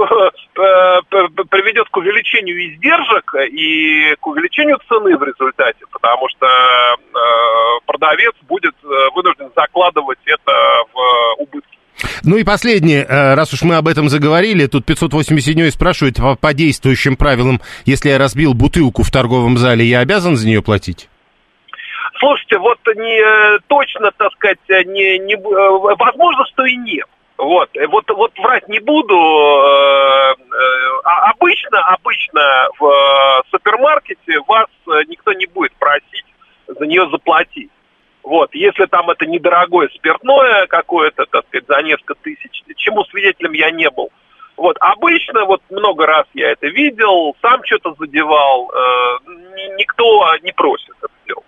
приведет 1.50 1.88
к 1.88 1.96
увеличению 1.96 2.74
издержек 2.74 3.34
и 3.50 4.14
к 4.20 4.26
увеличению 4.26 4.78
цены 4.88 5.16
в 5.16 5.22
результате, 5.22 5.84
потому 5.90 6.28
что 6.28 6.46
э, 6.46 6.96
продавец 7.86 8.34
будет 8.42 8.74
э, 8.84 8.86
вынужден 9.14 9.50
закладывать 9.56 10.20
это 10.26 10.52
в 10.92 11.34
убытки. 11.38 11.78
Ну 12.24 12.36
и 12.36 12.44
последнее, 12.44 13.04
э, 13.04 13.34
раз 13.34 13.52
уж 13.52 13.62
мы 13.62 13.76
об 13.76 13.88
этом 13.88 14.08
заговорили, 14.08 14.66
тут 14.66 14.84
587 14.84 15.70
спрашивает 15.70 16.16
по, 16.16 16.36
по 16.36 16.54
действующим 16.54 17.16
правилам, 17.16 17.60
если 17.84 18.10
я 18.10 18.18
разбил 18.18 18.54
бутылку 18.54 19.02
в 19.02 19.10
торговом 19.10 19.56
зале, 19.58 19.84
я 19.84 20.00
обязан 20.00 20.36
за 20.36 20.46
нее 20.46 20.62
платить? 20.62 21.08
Слушайте, 22.18 22.58
вот 22.58 22.78
не 22.96 23.58
точно, 23.68 24.10
так 24.16 24.32
сказать, 24.32 24.58
не, 24.86 25.18
не, 25.18 25.34
э, 25.34 25.94
возможно, 25.98 26.44
что 26.52 26.64
и 26.64 26.76
нет. 26.76 27.06
Вот, 27.36 27.68
вот, 27.88 28.04
вот 28.10 28.32
врать 28.38 28.68
не 28.68 28.78
буду. 28.80 29.14
Э, 29.14 30.34
а 31.04 31.30
обычно, 31.30 31.80
обычно 31.88 32.40
в 32.78 33.42
супермаркете 33.50 34.38
вас 34.46 34.68
никто 35.08 35.32
не 35.32 35.46
будет 35.46 35.72
просить 35.74 36.24
за 36.66 36.86
нее 36.86 37.08
заплатить. 37.10 37.70
Вот, 38.24 38.54
если 38.54 38.86
там 38.86 39.10
это 39.10 39.26
недорогое 39.26 39.88
спиртное 39.94 40.66
какое-то, 40.66 41.26
так 41.26 41.44
сказать, 41.46 41.66
за 41.68 41.82
несколько 41.82 42.14
тысяч, 42.14 42.62
чему 42.76 43.04
свидетелем 43.04 43.52
я 43.52 43.70
не 43.70 43.90
был. 43.90 44.10
Вот, 44.56 44.76
обычно, 44.80 45.44
вот 45.44 45.60
много 45.68 46.06
раз 46.06 46.26
я 46.32 46.52
это 46.52 46.66
видел, 46.68 47.36
сам 47.42 47.62
что-то 47.64 47.94
задевал, 47.98 48.70
э, 48.70 49.18
никто 49.76 50.36
не 50.42 50.52
просит 50.52 50.94
это 51.02 51.12
сделать. 51.24 51.44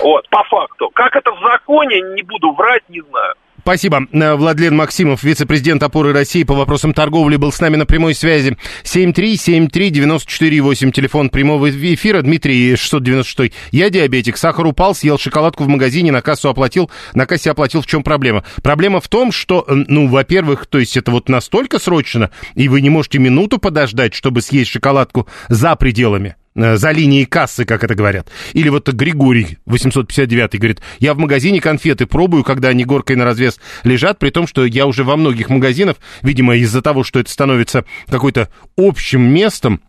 Вот, 0.00 0.28
по 0.30 0.42
факту. 0.44 0.88
Как 0.90 1.16
это 1.16 1.32
в 1.32 1.40
законе, 1.40 2.00
не 2.00 2.22
буду 2.22 2.52
врать, 2.52 2.88
не 2.88 3.02
знаю. 3.02 3.34
Спасибо. 3.66 4.06
Э, 4.12 4.36
Владлен 4.36 4.76
Максимов, 4.76 5.24
вице-президент 5.24 5.82
опоры 5.82 6.12
России 6.12 6.44
по 6.44 6.54
вопросам 6.54 6.94
торговли, 6.94 7.34
был 7.34 7.50
с 7.50 7.60
нами 7.60 7.74
на 7.74 7.84
прямой 7.84 8.14
связи. 8.14 8.56
7373948, 8.84 10.92
телефон 10.92 11.30
прямого 11.30 11.68
эфира. 11.68 12.22
Дмитрий 12.22 12.76
696. 12.76 13.52
Я 13.72 13.90
диабетик, 13.90 14.36
сахар 14.36 14.66
упал, 14.66 14.94
съел 14.94 15.18
шоколадку 15.18 15.64
в 15.64 15.68
магазине, 15.68 16.12
на 16.12 16.22
кассу 16.22 16.48
оплатил, 16.48 16.92
на 17.14 17.26
кассе 17.26 17.50
оплатил. 17.50 17.82
В 17.82 17.88
чем 17.88 18.04
проблема? 18.04 18.44
Проблема 18.62 19.00
в 19.00 19.08
том, 19.08 19.32
что, 19.32 19.66
ну, 19.68 20.06
во-первых, 20.06 20.66
то 20.66 20.78
есть 20.78 20.96
это 20.96 21.10
вот 21.10 21.28
настолько 21.28 21.80
срочно, 21.80 22.30
и 22.54 22.68
вы 22.68 22.80
не 22.80 22.88
можете 22.88 23.18
минуту 23.18 23.58
подождать, 23.58 24.14
чтобы 24.14 24.42
съесть 24.42 24.70
шоколадку 24.70 25.26
за 25.48 25.74
пределами 25.74 26.36
Э, 26.36 26.45
за 26.56 26.90
линией 26.90 27.26
кассы, 27.26 27.64
как 27.64 27.84
это 27.84 27.94
говорят. 27.94 28.28
Или 28.54 28.68
вот 28.68 28.88
Григорий 28.88 29.58
859 29.66 30.58
говорит, 30.58 30.80
я 30.98 31.14
в 31.14 31.18
магазине 31.18 31.60
конфеты 31.60 32.06
пробую, 32.06 32.44
когда 32.44 32.68
они 32.68 32.84
горкой 32.84 33.16
на 33.16 33.24
развес 33.24 33.60
лежат, 33.84 34.18
при 34.18 34.30
том, 34.30 34.46
что 34.46 34.64
я 34.64 34.86
уже 34.86 35.04
во 35.04 35.16
многих 35.16 35.50
магазинах, 35.50 35.96
видимо, 36.22 36.56
из-за 36.56 36.82
того, 36.82 37.04
что 37.04 37.20
это 37.20 37.30
становится 37.30 37.84
какой-то 38.08 38.48
общим 38.76 39.22
местом, 39.22 39.80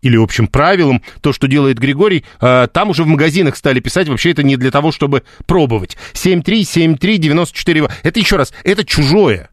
или 0.00 0.16
общим 0.16 0.46
правилам, 0.46 1.02
то, 1.20 1.32
что 1.34 1.46
делает 1.46 1.78
Григорий, 1.78 2.24
э, 2.40 2.68
там 2.72 2.90
уже 2.90 3.02
в 3.04 3.06
магазинах 3.06 3.56
стали 3.56 3.80
писать, 3.80 4.08
вообще 4.08 4.30
это 4.30 4.42
не 4.42 4.56
для 4.56 4.70
того, 4.70 4.92
чтобы 4.92 5.24
пробовать. 5.46 5.98
7373948. 6.14 7.90
Это 8.02 8.20
еще 8.20 8.36
раз, 8.36 8.54
это 8.64 8.84
чужое. 8.84 9.50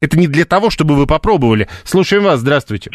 Это 0.00 0.18
не 0.18 0.28
для 0.28 0.44
того, 0.44 0.70
чтобы 0.70 0.94
вы 0.94 1.06
попробовали. 1.06 1.68
Слушаем 1.84 2.24
вас, 2.24 2.40
здравствуйте. 2.40 2.90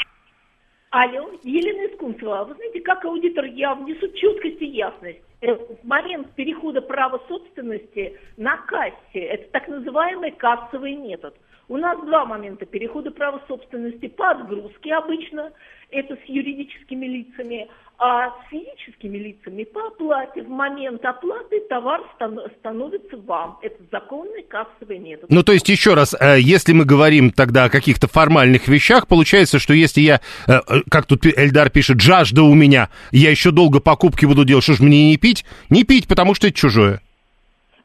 Алло, 0.91 1.31
Елена 1.43 1.87
Искунцева. 1.87 2.43
Вы 2.43 2.55
знаете, 2.55 2.81
как 2.81 3.05
аудитор 3.05 3.45
я 3.45 3.75
внесу 3.75 4.09
четкость 4.09 4.61
и 4.61 4.65
ясность. 4.65 5.21
Э, 5.39 5.53
В 5.55 5.87
момент 5.87 6.29
перехода 6.35 6.81
права 6.81 7.21
собственности 7.29 8.19
на 8.35 8.57
кассе, 8.57 9.19
это 9.19 9.49
так 9.51 9.69
называемый 9.69 10.31
кассовый 10.31 10.95
метод. 10.95 11.33
У 11.69 11.77
нас 11.77 11.97
два 12.01 12.25
момента 12.25 12.65
перехода 12.65 13.09
права 13.09 13.41
собственности 13.47 14.09
по 14.09 14.31
отгрузке 14.31 14.93
обычно, 14.93 15.53
это 15.91 16.17
с 16.17 16.25
юридическими 16.25 17.05
лицами, 17.05 17.69
а 18.04 18.30
с 18.30 18.49
физическими 18.49 19.20
лицами 19.20 19.64
по 19.64 19.86
оплате. 19.86 20.41
В 20.41 20.49
момент 20.49 21.06
оплаты 21.06 21.60
товар 21.70 22.02
стан- 22.16 22.39
становится 22.58 23.16
вам. 23.18 23.60
Это 23.62 23.76
законный 23.91 24.41
кассовый 24.41 24.97
метод. 24.97 25.30
Ну, 25.30 25.43
то 25.43 25.52
есть, 25.52 25.70
еще 25.70 25.93
раз, 25.93 26.16
э, 26.20 26.39
если 26.39 26.74
мы 26.74 26.84
говорим 26.84 27.30
тогда 27.30 27.66
о 27.66 27.70
каких-то 27.70 28.08
формальных 28.08 28.68
вещах, 28.68 29.08
получается, 29.08 29.60
что 29.60 29.76
если 29.76 30.02
я, 30.02 30.20
э, 30.47 30.54
э, 30.68 30.82
как 30.89 31.06
тут 31.06 31.28
Эльдар 31.28 31.70
пишет, 31.70 32.02
жажда 32.02 32.41
у 32.41 32.56
меня, 32.56 32.89
я 33.12 33.30
еще 33.30 33.52
долго 33.52 33.80
покупки 33.80 34.26
буду 34.26 34.45
делать, 34.45 34.64
что 34.64 34.74
ж 34.74 34.80
мне 34.80 35.10
не 35.10 35.18
пить? 35.18 35.45
Не 35.70 35.84
пить, 35.84 36.08
потому 36.08 36.34
что 36.34 36.47
это 36.47 36.58
чужое. 36.58 37.02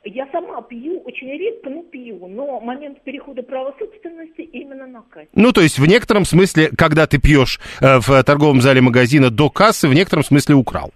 Я 0.09 0.27
сама 0.33 0.63
пью, 0.63 0.96
очень 1.07 1.29
редко, 1.29 1.71
но 1.71 1.83
пью. 1.85 2.27
Но 2.27 2.61
момент 2.61 3.03
перехода 3.05 3.43
права 3.43 3.73
собственности 3.79 4.41
именно 4.41 4.87
на 4.87 5.03
кассе. 5.03 5.29
Ну, 5.35 5.53
то 5.53 5.61
есть, 5.61 5.79
в 5.79 5.87
некотором 5.87 6.25
смысле, 6.25 6.71
когда 6.77 7.07
ты 7.07 7.19
пьешь 7.19 7.61
э, 7.81 8.01
в 8.01 8.23
торговом 8.25 8.61
зале 8.61 8.81
магазина 8.81 9.31
до 9.31 9.49
кассы, 9.49 9.87
в 9.89 9.95
некотором 9.95 10.25
смысле 10.25 10.57
украл. 10.57 10.91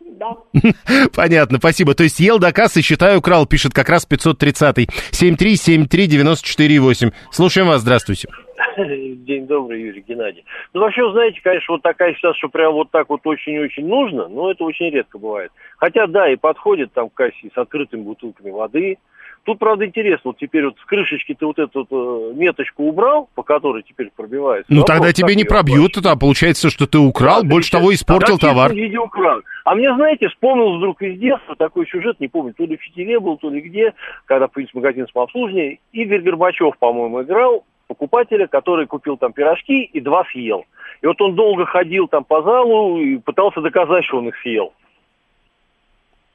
Да. 0.00 0.36
Понятно, 1.14 1.58
спасибо. 1.58 1.94
То 1.94 2.04
есть 2.04 2.20
ел 2.20 2.38
до 2.38 2.52
кассы, 2.52 2.82
считаю, 2.82 3.18
украл, 3.18 3.46
пишет 3.46 3.72
как 3.72 3.88
раз 3.88 4.06
530-й. 4.08 4.88
7373948. 5.12 7.12
Слушаем 7.32 7.68
вас, 7.68 7.80
здравствуйте. 7.80 8.28
День 9.24 9.46
добрый, 9.46 9.80
Юрий 9.80 10.04
Геннадий. 10.06 10.44
Ну, 10.72 10.80
вообще, 10.80 11.10
знаете, 11.12 11.40
конечно, 11.42 11.74
вот 11.74 11.82
такая 11.82 12.14
ситуация, 12.14 12.38
что 12.38 12.48
прям 12.48 12.72
вот 12.72 12.90
так 12.90 13.08
вот 13.08 13.20
очень-очень 13.24 13.86
нужно, 13.86 14.28
но 14.28 14.50
это 14.50 14.64
очень 14.64 14.90
редко 14.90 15.18
бывает. 15.18 15.52
Хотя, 15.78 16.06
да, 16.06 16.30
и 16.30 16.36
подходит 16.36 16.92
там 16.92 17.08
к 17.08 17.14
кассе 17.14 17.50
с 17.54 17.58
открытыми 17.58 18.02
бутылками 18.02 18.50
воды. 18.50 18.98
Тут, 19.44 19.58
правда, 19.58 19.84
интересно, 19.84 20.30
вот 20.30 20.38
теперь 20.38 20.64
вот 20.64 20.78
с 20.78 20.84
крышечки 20.86 21.34
ты 21.34 21.44
вот 21.44 21.58
эту 21.58 21.86
вот, 21.88 21.88
э, 21.90 22.34
меточку 22.34 22.84
убрал, 22.84 23.28
по 23.34 23.42
которой 23.42 23.82
теперь 23.82 24.10
пробивается. 24.16 24.72
Ну, 24.72 24.84
тогда 24.84 25.12
тебе 25.12 25.34
не 25.34 25.44
пробьют, 25.44 25.98
а 25.98 26.16
получается, 26.16 26.70
что 26.70 26.86
ты 26.86 26.96
украл, 26.98 27.44
больше 27.44 27.70
того, 27.70 27.92
испортил 27.92 28.38
Тогда 28.38 28.54
товар. 28.54 28.72
виде 28.72 28.96
украл. 28.96 29.42
А 29.64 29.74
мне, 29.74 29.94
знаете, 29.94 30.28
вспомнил 30.28 30.78
вдруг 30.78 31.02
из 31.02 31.18
детства 31.18 31.56
такой 31.56 31.86
сюжет, 31.86 32.20
не 32.20 32.28
помню, 32.28 32.54
то 32.54 32.64
ли 32.64 32.78
в 32.78 32.80
Фитиле 32.80 33.20
был, 33.20 33.36
то 33.36 33.50
ли 33.50 33.60
где, 33.60 33.92
когда 34.24 34.48
появился 34.48 34.76
магазин 34.78 35.06
самообслуживания, 35.12 35.78
Игорь 35.92 36.22
Горбачев, 36.22 36.78
по-моему, 36.78 37.22
играл 37.22 37.64
покупателя, 37.94 38.46
который 38.46 38.86
купил 38.86 39.16
там 39.16 39.32
пирожки 39.32 39.82
и 39.82 40.00
два 40.00 40.24
съел. 40.32 40.64
И 41.00 41.06
вот 41.06 41.20
он 41.20 41.34
долго 41.34 41.64
ходил 41.64 42.08
там 42.08 42.24
по 42.24 42.42
залу 42.42 43.00
и 43.00 43.18
пытался 43.18 43.60
доказать, 43.60 44.04
что 44.04 44.18
он 44.18 44.28
их 44.28 44.36
съел. 44.42 44.72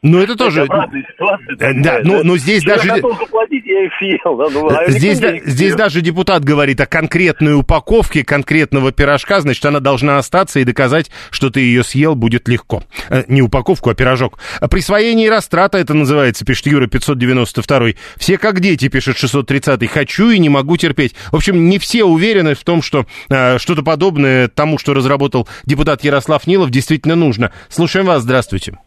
Ну, 0.02 0.20
это 0.22 0.38
тоже... 0.38 0.62
обратная 0.62 1.04
ситуация, 1.12 1.56
Э, 1.60 1.74
Да, 1.82 2.00
ну, 2.04 2.24
ну 2.24 2.38
здесь 2.38 2.62
Что 2.62 2.76
даже... 2.76 2.88
Я 2.88 2.96
готов 2.96 3.20
заплатить, 3.20 3.66
я 3.66 3.86
их 3.86 3.92
съел. 4.00 4.38
Да? 4.38 4.46
Ну, 4.50 4.70
а 4.70 4.90
Здесь, 4.90 5.20
да- 5.20 5.38
здесь 5.44 5.76
даже 5.76 6.00
депутат 6.00 6.46
говорит 6.46 6.80
о 6.80 6.86
конкретной 6.86 7.54
упаковке 7.56 8.24
конкретного 8.24 8.94
пирожка, 8.94 9.42
значит, 9.42 9.66
она 9.66 9.82
должна 9.82 10.18
остаться 10.18 10.62
и 10.62 10.64
доказать, 10.64 11.12
что 11.32 11.50
ты 11.50 11.60
ее 11.60 11.84
съел, 11.84 12.16
будет 12.16 12.48
легко. 12.48 12.84
Э, 13.10 13.24
Не 13.28 13.42
упаковку, 13.42 13.90
а 13.90 13.94
пирожок. 13.94 14.40
Присвоение 14.72 15.28
и 15.28 15.30
растрата 15.30 15.78
это 15.78 15.94
называется, 15.94 16.46
пишет 16.46 16.68
Юра 16.68 16.88
592. 16.88 17.90
Все 18.16 18.38
как 18.38 18.62
дети, 18.62 18.88
пишет 18.88 19.18
630. 19.18 19.86
Хочу 19.90 20.30
и 20.30 20.40
не 20.40 20.48
могу 20.48 20.78
терпеть. 20.78 21.14
В 21.32 21.36
общем, 21.36 21.68
не 21.68 21.78
все 21.78 22.06
уверены 22.06 22.56
в 22.56 22.64
том, 22.64 22.82
что 22.82 23.06
э, 23.30 23.58
что-то 23.58 23.84
подобное 23.84 24.48
тому, 24.48 24.78
что 24.78 24.94
разработал 24.94 25.48
депутат 25.66 26.06
Ярослав 26.06 26.48
Нилов, 26.48 26.70
действительно 26.70 27.16
нужно. 27.16 27.52
Слушаем 27.68 28.06
вас, 28.06 28.24
здравствуйте. 28.24 28.78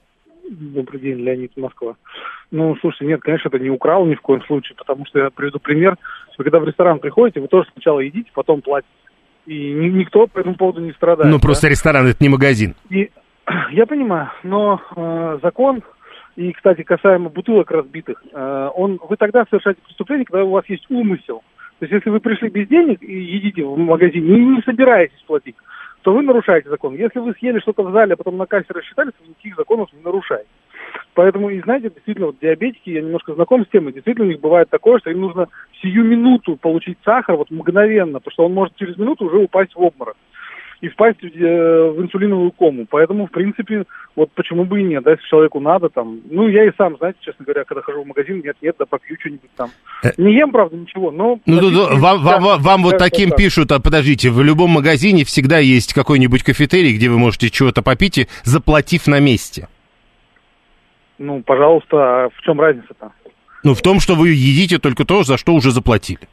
Добрый 0.48 1.00
день, 1.00 1.18
Леонид 1.18 1.56
Москва. 1.56 1.96
Ну, 2.50 2.76
слушайте, 2.80 3.06
нет, 3.06 3.20
конечно, 3.20 3.48
это 3.48 3.58
не 3.58 3.70
украл 3.70 4.04
ни 4.06 4.14
в 4.14 4.20
коем 4.20 4.42
случае, 4.42 4.76
потому 4.76 5.06
что 5.06 5.20
я 5.20 5.30
приведу 5.30 5.58
пример. 5.60 5.96
Вы 6.36 6.44
когда 6.44 6.58
в 6.58 6.64
ресторан 6.64 6.98
приходите, 6.98 7.40
вы 7.40 7.48
тоже 7.48 7.68
сначала 7.72 8.00
едите, 8.00 8.30
потом 8.34 8.60
платите. 8.60 8.92
И 9.46 9.72
ни- 9.72 9.88
никто 9.88 10.26
по 10.26 10.40
этому 10.40 10.56
поводу 10.56 10.80
не 10.80 10.92
страдает. 10.92 11.30
Ну, 11.30 11.38
да? 11.38 11.42
просто 11.42 11.68
ресторан, 11.68 12.06
это 12.06 12.22
не 12.22 12.28
магазин. 12.28 12.74
И 12.90 13.10
я 13.70 13.86
понимаю, 13.86 14.30
но 14.42 14.80
э, 14.96 15.38
закон, 15.42 15.82
и, 16.36 16.52
кстати, 16.52 16.82
касаемо 16.82 17.28
бутылок 17.28 17.70
разбитых, 17.70 18.22
э, 18.32 18.70
он, 18.74 18.98
вы 19.08 19.16
тогда 19.16 19.44
совершаете 19.48 19.80
преступление, 19.82 20.24
когда 20.24 20.44
у 20.44 20.50
вас 20.50 20.64
есть 20.68 20.86
умысел. 20.90 21.42
То 21.78 21.86
есть, 21.86 21.92
если 21.92 22.10
вы 22.10 22.20
пришли 22.20 22.48
без 22.48 22.68
денег 22.68 23.02
и 23.02 23.12
едите 23.12 23.64
в 23.64 23.76
магазине 23.76 24.38
и 24.38 24.44
не 24.44 24.62
собираетесь 24.62 25.20
платить, 25.26 25.56
то 26.02 26.12
вы 26.12 26.22
нарушаете 26.22 26.68
закон. 26.68 26.94
Если 26.94 27.18
вы 27.18 27.32
съели 27.34 27.60
что-то 27.60 27.82
в 27.82 27.92
зале, 27.92 28.14
а 28.14 28.16
потом 28.16 28.36
на 28.36 28.46
кассе 28.46 28.66
рассчитались, 28.70 29.12
вы 29.20 29.28
никаких 29.28 29.56
законов 29.56 29.92
не 29.92 30.02
нарушаете. 30.02 30.48
Поэтому, 31.14 31.50
и 31.50 31.60
знаете, 31.62 31.90
действительно, 31.90 32.26
вот 32.26 32.38
диабетики, 32.40 32.90
я 32.90 33.02
немножко 33.02 33.34
знаком 33.34 33.64
с 33.64 33.68
темой, 33.68 33.92
действительно 33.92 34.26
у 34.26 34.30
них 34.30 34.40
бывает 34.40 34.68
такое, 34.68 34.98
что 34.98 35.10
им 35.10 35.20
нужно 35.20 35.48
сию 35.80 36.04
минуту 36.04 36.56
получить 36.56 36.98
сахар, 37.04 37.36
вот 37.36 37.50
мгновенно, 37.50 38.18
потому 38.18 38.32
что 38.32 38.46
он 38.46 38.54
может 38.54 38.76
через 38.76 38.96
минуту 38.98 39.26
уже 39.26 39.38
упасть 39.38 39.74
в 39.74 39.80
обморок 39.80 40.16
и 40.82 40.88
впасть 40.88 41.22
э, 41.22 41.28
в 41.28 42.02
инсулиновую 42.02 42.50
кому. 42.50 42.86
Поэтому, 42.90 43.28
в 43.28 43.30
принципе, 43.30 43.84
вот 44.16 44.32
почему 44.32 44.64
бы 44.64 44.80
и 44.80 44.84
нет, 44.84 45.04
да, 45.04 45.12
если 45.12 45.24
человеку 45.28 45.60
надо, 45.60 45.88
там, 45.88 46.20
ну, 46.28 46.48
я 46.48 46.64
и 46.66 46.72
сам, 46.76 46.96
знаете, 46.98 47.18
честно 47.22 47.44
говоря, 47.44 47.62
когда 47.64 47.82
хожу 47.82 48.02
в 48.02 48.06
магазин, 48.06 48.42
нет-нет, 48.44 48.74
да 48.78 48.84
попью 48.84 49.16
что-нибудь 49.20 49.50
там. 49.56 49.70
Не 50.18 50.34
ем, 50.34 50.50
правда, 50.50 50.76
ничего, 50.76 51.12
но... 51.12 51.38
Ну, 51.46 51.60
ну, 51.60 51.70
ну, 51.70 51.98
вам, 51.98 52.18
всегда- 52.18 52.40
вам, 52.40 52.60
вам 52.60 52.82
вот 52.82 52.98
таким 52.98 53.30
так. 53.30 53.38
пишут, 53.38 53.70
а 53.70 53.78
подождите, 53.78 54.30
в 54.30 54.42
любом 54.42 54.70
магазине 54.70 55.24
всегда 55.24 55.58
есть 55.58 55.94
какой-нибудь 55.94 56.42
кафетерий, 56.42 56.96
где 56.96 57.08
вы 57.08 57.18
можете 57.18 57.48
чего-то 57.48 57.82
попить, 57.82 58.18
и 58.18 58.26
заплатив 58.42 59.06
на 59.06 59.20
месте. 59.20 59.68
Ну, 61.18 61.42
пожалуйста, 61.42 62.24
а 62.24 62.28
в 62.30 62.40
чем 62.42 62.60
разница-то? 62.60 63.12
Ну, 63.62 63.74
в 63.74 63.82
том, 63.82 64.00
что 64.00 64.16
вы 64.16 64.30
едите 64.30 64.80
только 64.80 65.04
то, 65.04 65.22
за 65.22 65.38
что 65.38 65.54
уже 65.54 65.70
заплатили. 65.70 66.28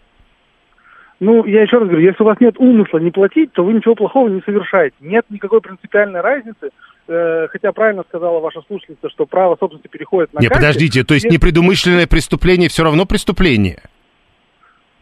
Ну, 1.19 1.43
я 1.45 1.63
еще 1.63 1.77
раз 1.79 1.89
говорю, 1.89 2.05
если 2.05 2.23
у 2.23 2.25
вас 2.25 2.39
нет 2.39 2.55
умысла 2.57 2.99
не 2.99 3.11
платить, 3.11 3.51
то 3.51 3.63
вы 3.63 3.73
ничего 3.73 3.93
плохого 3.93 4.29
не 4.29 4.41
совершаете. 4.41 4.95
Нет 5.01 5.25
никакой 5.29 5.59
принципиальной 5.59 6.21
разницы, 6.21 6.69
э, 7.09 7.47
хотя 7.49 7.73
правильно 7.73 8.03
сказала 8.07 8.39
ваша 8.39 8.61
слушательница, 8.67 9.09
что 9.09 9.25
право 9.25 9.57
собственности 9.59 9.89
переходит 9.89 10.33
на 10.33 10.39
Не, 10.39 10.47
кассе. 10.47 10.59
подождите, 10.61 11.03
то 11.03 11.13
есть 11.13 11.25
Если- 11.25 11.35
непредумышленное 11.35 12.07
преступление 12.07 12.69
все 12.69 12.83
равно 12.83 13.05
преступление? 13.05 13.81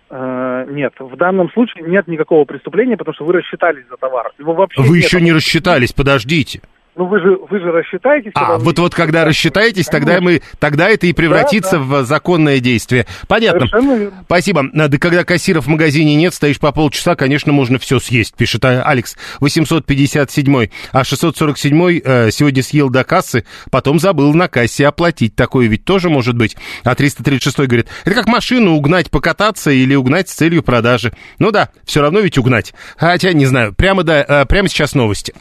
Э, 0.10 0.66
нет, 0.70 0.94
в 1.00 1.16
данном 1.18 1.52
случае 1.52 1.84
нет 1.86 2.08
никакого 2.08 2.46
преступления, 2.46 2.98
потому 2.98 3.14
что 3.14 3.26
вы 3.26 3.34
рассчитались 3.34 3.86
за 3.90 3.98
товар. 3.98 4.32
Его 4.40 4.54
вообще 4.54 4.82
Вы 4.82 4.96
нет. 4.98 5.06
еще 5.06 5.22
не 5.22 5.34
рассчитались, 5.34 5.94
подождите. 5.94 6.62
Ну, 6.98 7.06
вы 7.06 7.20
же, 7.20 7.38
вы 7.50 7.60
же 7.60 7.72
рассчитаетесь. 7.72 8.32
А, 8.34 8.58
вы- 8.58 8.66
вот, 8.66 8.80
вот 8.80 8.96
когда 8.96 9.24
рассчитаетесь, 9.24 9.86
тогда 9.86 10.20
мы, 10.20 10.42
тогда 10.58 10.90
это 10.90 11.06
и 11.06 11.14
превратится 11.14 11.78
Да, 11.78 11.84
в 11.84 12.04
законное 12.06 12.60
действие. 12.60 13.06
Понятно. 13.28 13.68
Спасибо. 14.26 14.66
Да 14.74 14.98
когда 14.98 15.24
кассиров 15.24 15.66
в 15.66 15.70
магазине 15.70 16.16
нет, 16.16 16.34
стоишь 16.34 16.60
по 16.60 16.72
полчаса, 16.72 17.16
конечно, 17.16 17.54
можно 17.54 17.78
все 17.78 18.00
съесть, 18.00 18.36
пишет 18.36 18.66
а, 18.66 18.82
Алекс. 18.82 19.16
857 19.40 20.70
а 20.92 21.04
647 21.04 22.02
э, 22.04 22.32
сегодня 22.32 22.64
съел 22.64 22.90
до 22.90 23.04
кассы, 23.04 23.46
потом 23.70 24.00
забыл 24.00 24.34
на 24.34 24.48
кассе 24.48 24.88
оплатить. 24.88 25.36
Такое 25.36 25.68
ведь 25.68 25.86
тоже 25.86 26.10
может 26.10 26.36
быть. 26.36 26.58
А 26.84 26.96
336 26.96 27.60
говорит, 27.60 27.88
это 28.06 28.16
как 28.16 28.28
машину 28.28 28.74
угнать, 28.74 29.12
покататься 29.12 29.70
или 29.70 29.94
угнать 29.94 30.30
с 30.30 30.34
целью 30.34 30.64
продажи. 30.64 31.14
Ну 31.38 31.52
да, 31.52 31.70
все 31.86 32.02
равно 32.02 32.22
ведь 32.22 32.40
угнать. 32.40 32.74
Хотя, 32.98 33.34
не 33.34 33.46
знаю, 33.46 33.74
прямо, 33.76 34.02
да, 34.02 34.26
э, 34.28 34.46
прямо 34.46 34.68
сейчас 34.68 34.96
новости. 34.96 35.36